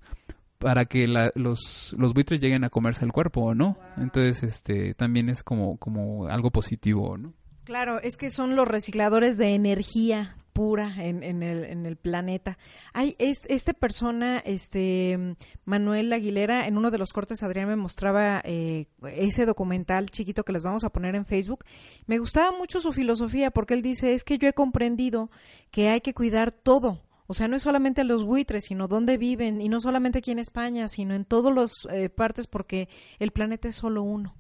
para 0.59 0.85
que 0.85 1.07
la- 1.07 1.31
los, 1.35 1.93
los 1.97 2.13
buitres 2.13 2.39
lleguen 2.41 2.63
a 2.63 2.69
comerse 2.69 3.03
el 3.05 3.11
cuerpo, 3.11 3.55
¿no? 3.55 3.77
Entonces, 3.97 4.43
este, 4.43 4.93
también 4.93 5.29
es 5.29 5.43
como, 5.43 5.77
como 5.77 6.27
algo 6.27 6.51
positivo, 6.51 7.17
¿no? 7.17 7.33
Claro, 7.63 7.99
es 8.01 8.17
que 8.17 8.29
son 8.29 8.55
los 8.55 8.67
recicladores 8.67 9.37
de 9.37 9.53
energía 9.55 10.35
pura 10.53 10.95
en, 10.97 11.23
en 11.23 11.43
el, 11.43 11.63
en 11.63 11.85
el 11.85 11.95
planeta. 11.95 12.57
Hay 12.93 13.15
es, 13.19 13.39
esta 13.47 13.73
persona, 13.73 14.39
este 14.39 15.35
Manuel 15.65 16.11
Aguilera, 16.11 16.67
en 16.67 16.77
uno 16.77 16.91
de 16.91 16.97
los 16.97 17.13
cortes, 17.13 17.43
Adrián 17.43 17.67
me 17.67 17.75
mostraba 17.75 18.41
eh, 18.43 18.87
ese 19.15 19.45
documental 19.45 20.09
chiquito 20.09 20.43
que 20.43 20.53
les 20.53 20.63
vamos 20.63 20.83
a 20.83 20.89
poner 20.89 21.15
en 21.15 21.25
Facebook. 21.25 21.63
Me 22.07 22.17
gustaba 22.17 22.51
mucho 22.57 22.79
su 22.79 22.91
filosofía 22.91 23.51
porque 23.51 23.73
él 23.73 23.81
dice, 23.81 24.13
es 24.13 24.23
que 24.23 24.37
yo 24.37 24.47
he 24.47 24.53
comprendido 24.53 25.29
que 25.71 25.89
hay 25.89 26.01
que 26.01 26.13
cuidar 26.13 26.51
todo. 26.51 27.03
O 27.27 27.35
sea, 27.35 27.47
no 27.47 27.55
es 27.55 27.61
solamente 27.61 28.03
los 28.03 28.25
buitres, 28.25 28.65
sino 28.65 28.87
dónde 28.87 29.17
viven, 29.17 29.61
y 29.61 29.69
no 29.69 29.79
solamente 29.79 30.17
aquí 30.17 30.31
en 30.31 30.39
España, 30.39 30.87
sino 30.87 31.13
en 31.13 31.25
todas 31.25 31.53
las 31.53 31.87
partes, 32.15 32.47
porque 32.47 32.89
el 33.19 33.29
planeta 33.29 33.67
es 33.67 33.75
solo 33.75 34.01
uno. 34.01 34.38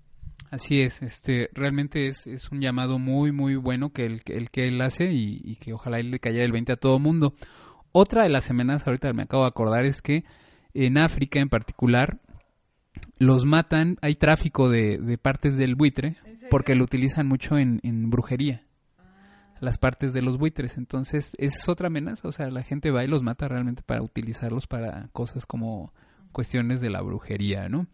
Así 0.51 0.81
es, 0.81 1.01
este, 1.03 1.49
realmente 1.53 2.07
es, 2.07 2.25
es 2.25 2.51
un 2.51 2.59
llamado 2.59 2.97
muy, 2.97 3.31
muy 3.31 3.55
bueno 3.55 3.91
que 3.91 4.05
el, 4.05 4.23
que 4.23 4.33
el 4.33 4.49
que 4.49 4.67
él 4.67 4.81
hace 4.81 5.11
y, 5.11 5.41
y 5.43 5.57
que 5.57 5.73
ojalá 5.73 5.99
él 5.99 6.09
le 6.09 6.19
cayera 6.19 6.45
el 6.45 6.51
20 6.51 6.73
a 6.73 6.77
todo 6.77 6.97
mundo. 6.97 7.35
Otra 7.91 8.23
de 8.23 8.29
las 8.29 8.49
amenazas, 8.49 8.87
ahorita 8.87 9.13
me 9.13 9.23
acabo 9.23 9.43
de 9.43 9.49
acordar, 9.49 9.85
es 9.85 10.01
que 10.01 10.23
en 10.73 10.97
África 10.97 11.39
en 11.39 11.49
particular 11.49 12.19
los 13.17 13.45
matan, 13.45 13.97
hay 14.01 14.15
tráfico 14.15 14.69
de, 14.69 14.97
de 14.97 15.17
partes 15.17 15.57
del 15.57 15.75
buitre 15.75 16.15
porque 16.49 16.75
lo 16.75 16.83
utilizan 16.83 17.27
mucho 17.27 17.57
en, 17.57 17.79
en 17.83 18.09
brujería, 18.09 18.63
las 19.59 19.77
partes 19.77 20.13
de 20.13 20.21
los 20.21 20.37
buitres. 20.37 20.77
Entonces, 20.77 21.31
es 21.37 21.67
otra 21.67 21.87
amenaza, 21.87 22.27
o 22.27 22.31
sea, 22.31 22.49
la 22.49 22.63
gente 22.63 22.91
va 22.91 23.03
y 23.03 23.07
los 23.07 23.21
mata 23.21 23.47
realmente 23.47 23.83
para 23.85 24.01
utilizarlos 24.01 24.67
para 24.67 25.09
cosas 25.11 25.45
como 25.45 25.93
cuestiones 26.31 26.81
de 26.81 26.89
la 26.89 27.01
brujería, 27.01 27.69
¿no? 27.69 27.87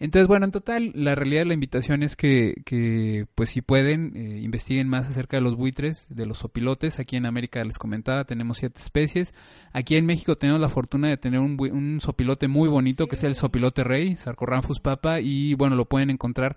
Entonces, 0.00 0.28
bueno, 0.28 0.46
en 0.46 0.52
total, 0.52 0.92
la 0.94 1.16
realidad 1.16 1.40
de 1.40 1.46
la 1.46 1.54
invitación 1.54 2.02
es 2.04 2.14
que, 2.14 2.54
que 2.64 3.26
pues 3.34 3.50
si 3.50 3.62
pueden, 3.62 4.16
eh, 4.16 4.40
investiguen 4.42 4.88
más 4.88 5.06
acerca 5.06 5.38
de 5.38 5.40
los 5.40 5.56
buitres, 5.56 6.06
de 6.08 6.24
los 6.24 6.38
sopilotes. 6.38 7.00
Aquí 7.00 7.16
en 7.16 7.26
América 7.26 7.64
les 7.64 7.78
comentaba, 7.78 8.24
tenemos 8.24 8.58
siete 8.58 8.80
especies. 8.80 9.34
Aquí 9.72 9.96
en 9.96 10.06
México 10.06 10.36
tenemos 10.36 10.60
la 10.60 10.68
fortuna 10.68 11.08
de 11.08 11.16
tener 11.16 11.40
un, 11.40 12.00
sopilote 12.00 12.46
muy 12.46 12.68
bonito, 12.68 13.08
que 13.08 13.16
es 13.16 13.24
el 13.24 13.34
sopilote 13.34 13.82
rey, 13.82 14.14
Sarcorramphus 14.14 14.78
papa, 14.78 15.20
y 15.20 15.54
bueno, 15.54 15.74
lo 15.74 15.86
pueden 15.86 16.10
encontrar 16.10 16.56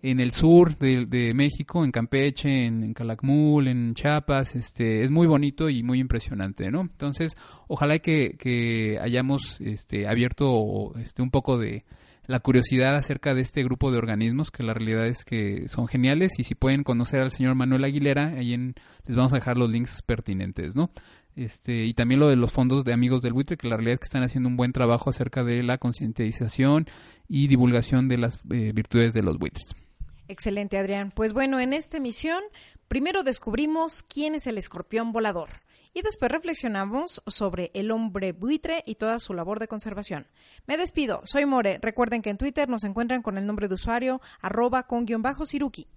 en 0.00 0.20
el 0.20 0.32
sur 0.32 0.78
de, 0.78 1.06
de 1.06 1.34
México, 1.34 1.84
en 1.84 1.90
Campeche, 1.90 2.64
en, 2.64 2.84
en 2.84 2.94
Calakmul, 2.94 3.68
en 3.68 3.94
Chiapas, 3.94 4.54
este, 4.54 5.02
es 5.02 5.10
muy 5.10 5.26
bonito 5.26 5.68
y 5.68 5.82
muy 5.82 5.98
impresionante, 5.98 6.70
¿no? 6.70 6.82
Entonces, 6.82 7.36
ojalá 7.66 7.98
que, 7.98 8.36
que 8.38 8.98
hayamos 9.00 9.60
este, 9.60 10.06
abierto 10.06 10.94
este, 10.98 11.20
un 11.20 11.30
poco 11.30 11.58
de 11.58 11.84
la 12.28 12.40
curiosidad 12.40 12.94
acerca 12.94 13.34
de 13.34 13.40
este 13.40 13.64
grupo 13.64 13.90
de 13.90 13.96
organismos, 13.96 14.50
que 14.50 14.62
la 14.62 14.74
realidad 14.74 15.06
es 15.06 15.24
que 15.24 15.66
son 15.66 15.88
geniales, 15.88 16.38
y 16.38 16.44
si 16.44 16.54
pueden 16.54 16.84
conocer 16.84 17.20
al 17.20 17.30
señor 17.30 17.54
Manuel 17.54 17.84
Aguilera, 17.84 18.34
ahí 18.36 18.52
en, 18.52 18.74
les 19.06 19.16
vamos 19.16 19.32
a 19.32 19.36
dejar 19.36 19.56
los 19.56 19.70
links 19.70 20.02
pertinentes, 20.02 20.74
¿no? 20.74 20.90
Este, 21.36 21.86
y 21.86 21.94
también 21.94 22.20
lo 22.20 22.28
de 22.28 22.36
los 22.36 22.52
fondos 22.52 22.84
de 22.84 22.92
amigos 22.92 23.22
del 23.22 23.32
buitre, 23.32 23.56
que 23.56 23.66
la 23.66 23.76
realidad 23.76 23.94
es 23.94 24.00
que 24.00 24.04
están 24.04 24.24
haciendo 24.24 24.50
un 24.50 24.58
buen 24.58 24.74
trabajo 24.74 25.08
acerca 25.08 25.42
de 25.42 25.62
la 25.62 25.78
concientización 25.78 26.86
y 27.28 27.46
divulgación 27.46 28.08
de 28.08 28.18
las 28.18 28.38
eh, 28.50 28.72
virtudes 28.74 29.14
de 29.14 29.22
los 29.22 29.38
buitres. 29.38 29.74
Excelente, 30.26 30.76
Adrián. 30.76 31.12
Pues 31.14 31.32
bueno, 31.32 31.58
en 31.60 31.72
esta 31.72 31.96
emisión 31.96 32.42
primero 32.88 33.22
descubrimos 33.22 34.02
quién 34.02 34.34
es 34.34 34.46
el 34.46 34.58
escorpión 34.58 35.12
volador 35.12 35.48
y 35.98 36.02
después 36.02 36.30
reflexionamos 36.30 37.22
sobre 37.26 37.72
el 37.74 37.90
hombre 37.90 38.30
buitre 38.30 38.84
y 38.86 38.94
toda 38.94 39.18
su 39.18 39.34
labor 39.34 39.58
de 39.58 39.66
conservación. 39.66 40.28
Me 40.66 40.76
despido, 40.76 41.22
soy 41.24 41.44
More. 41.44 41.80
Recuerden 41.82 42.22
que 42.22 42.30
en 42.30 42.38
Twitter 42.38 42.68
nos 42.68 42.84
encuentran 42.84 43.20
con 43.20 43.36
el 43.36 43.46
nombre 43.46 43.66
de 43.66 43.74
usuario 43.74 44.20
arroba 44.40 44.84
con 44.84 45.06
guion 45.06 45.22
bajo 45.22 45.44
Siruki. 45.44 45.88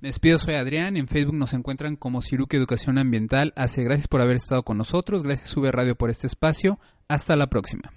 Me 0.00 0.08
despido, 0.08 0.38
soy 0.38 0.54
Adrián. 0.54 0.96
En 0.96 1.06
Facebook 1.06 1.36
nos 1.36 1.52
encuentran 1.52 1.96
como 1.96 2.22
Ciruque 2.22 2.56
Educación 2.56 2.96
Ambiental. 2.96 3.52
Hace 3.54 3.84
gracias 3.84 4.08
por 4.08 4.22
haber 4.22 4.36
estado 4.36 4.62
con 4.62 4.78
nosotros. 4.78 5.22
Gracias, 5.22 5.50
Sube 5.50 5.70
Radio, 5.70 5.96
por 5.96 6.08
este 6.08 6.26
espacio. 6.26 6.80
Hasta 7.06 7.36
la 7.36 7.48
próxima. 7.48 7.92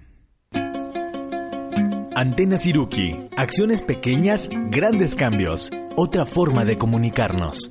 Antena 2.16 2.58
Siruki. 2.58 3.16
Acciones 3.38 3.82
pequeñas, 3.82 4.50
grandes 4.72 5.16
cambios. 5.16 5.72
Otra 5.96 6.26
forma 6.26 6.66
de 6.66 6.78
comunicarnos. 6.78 7.70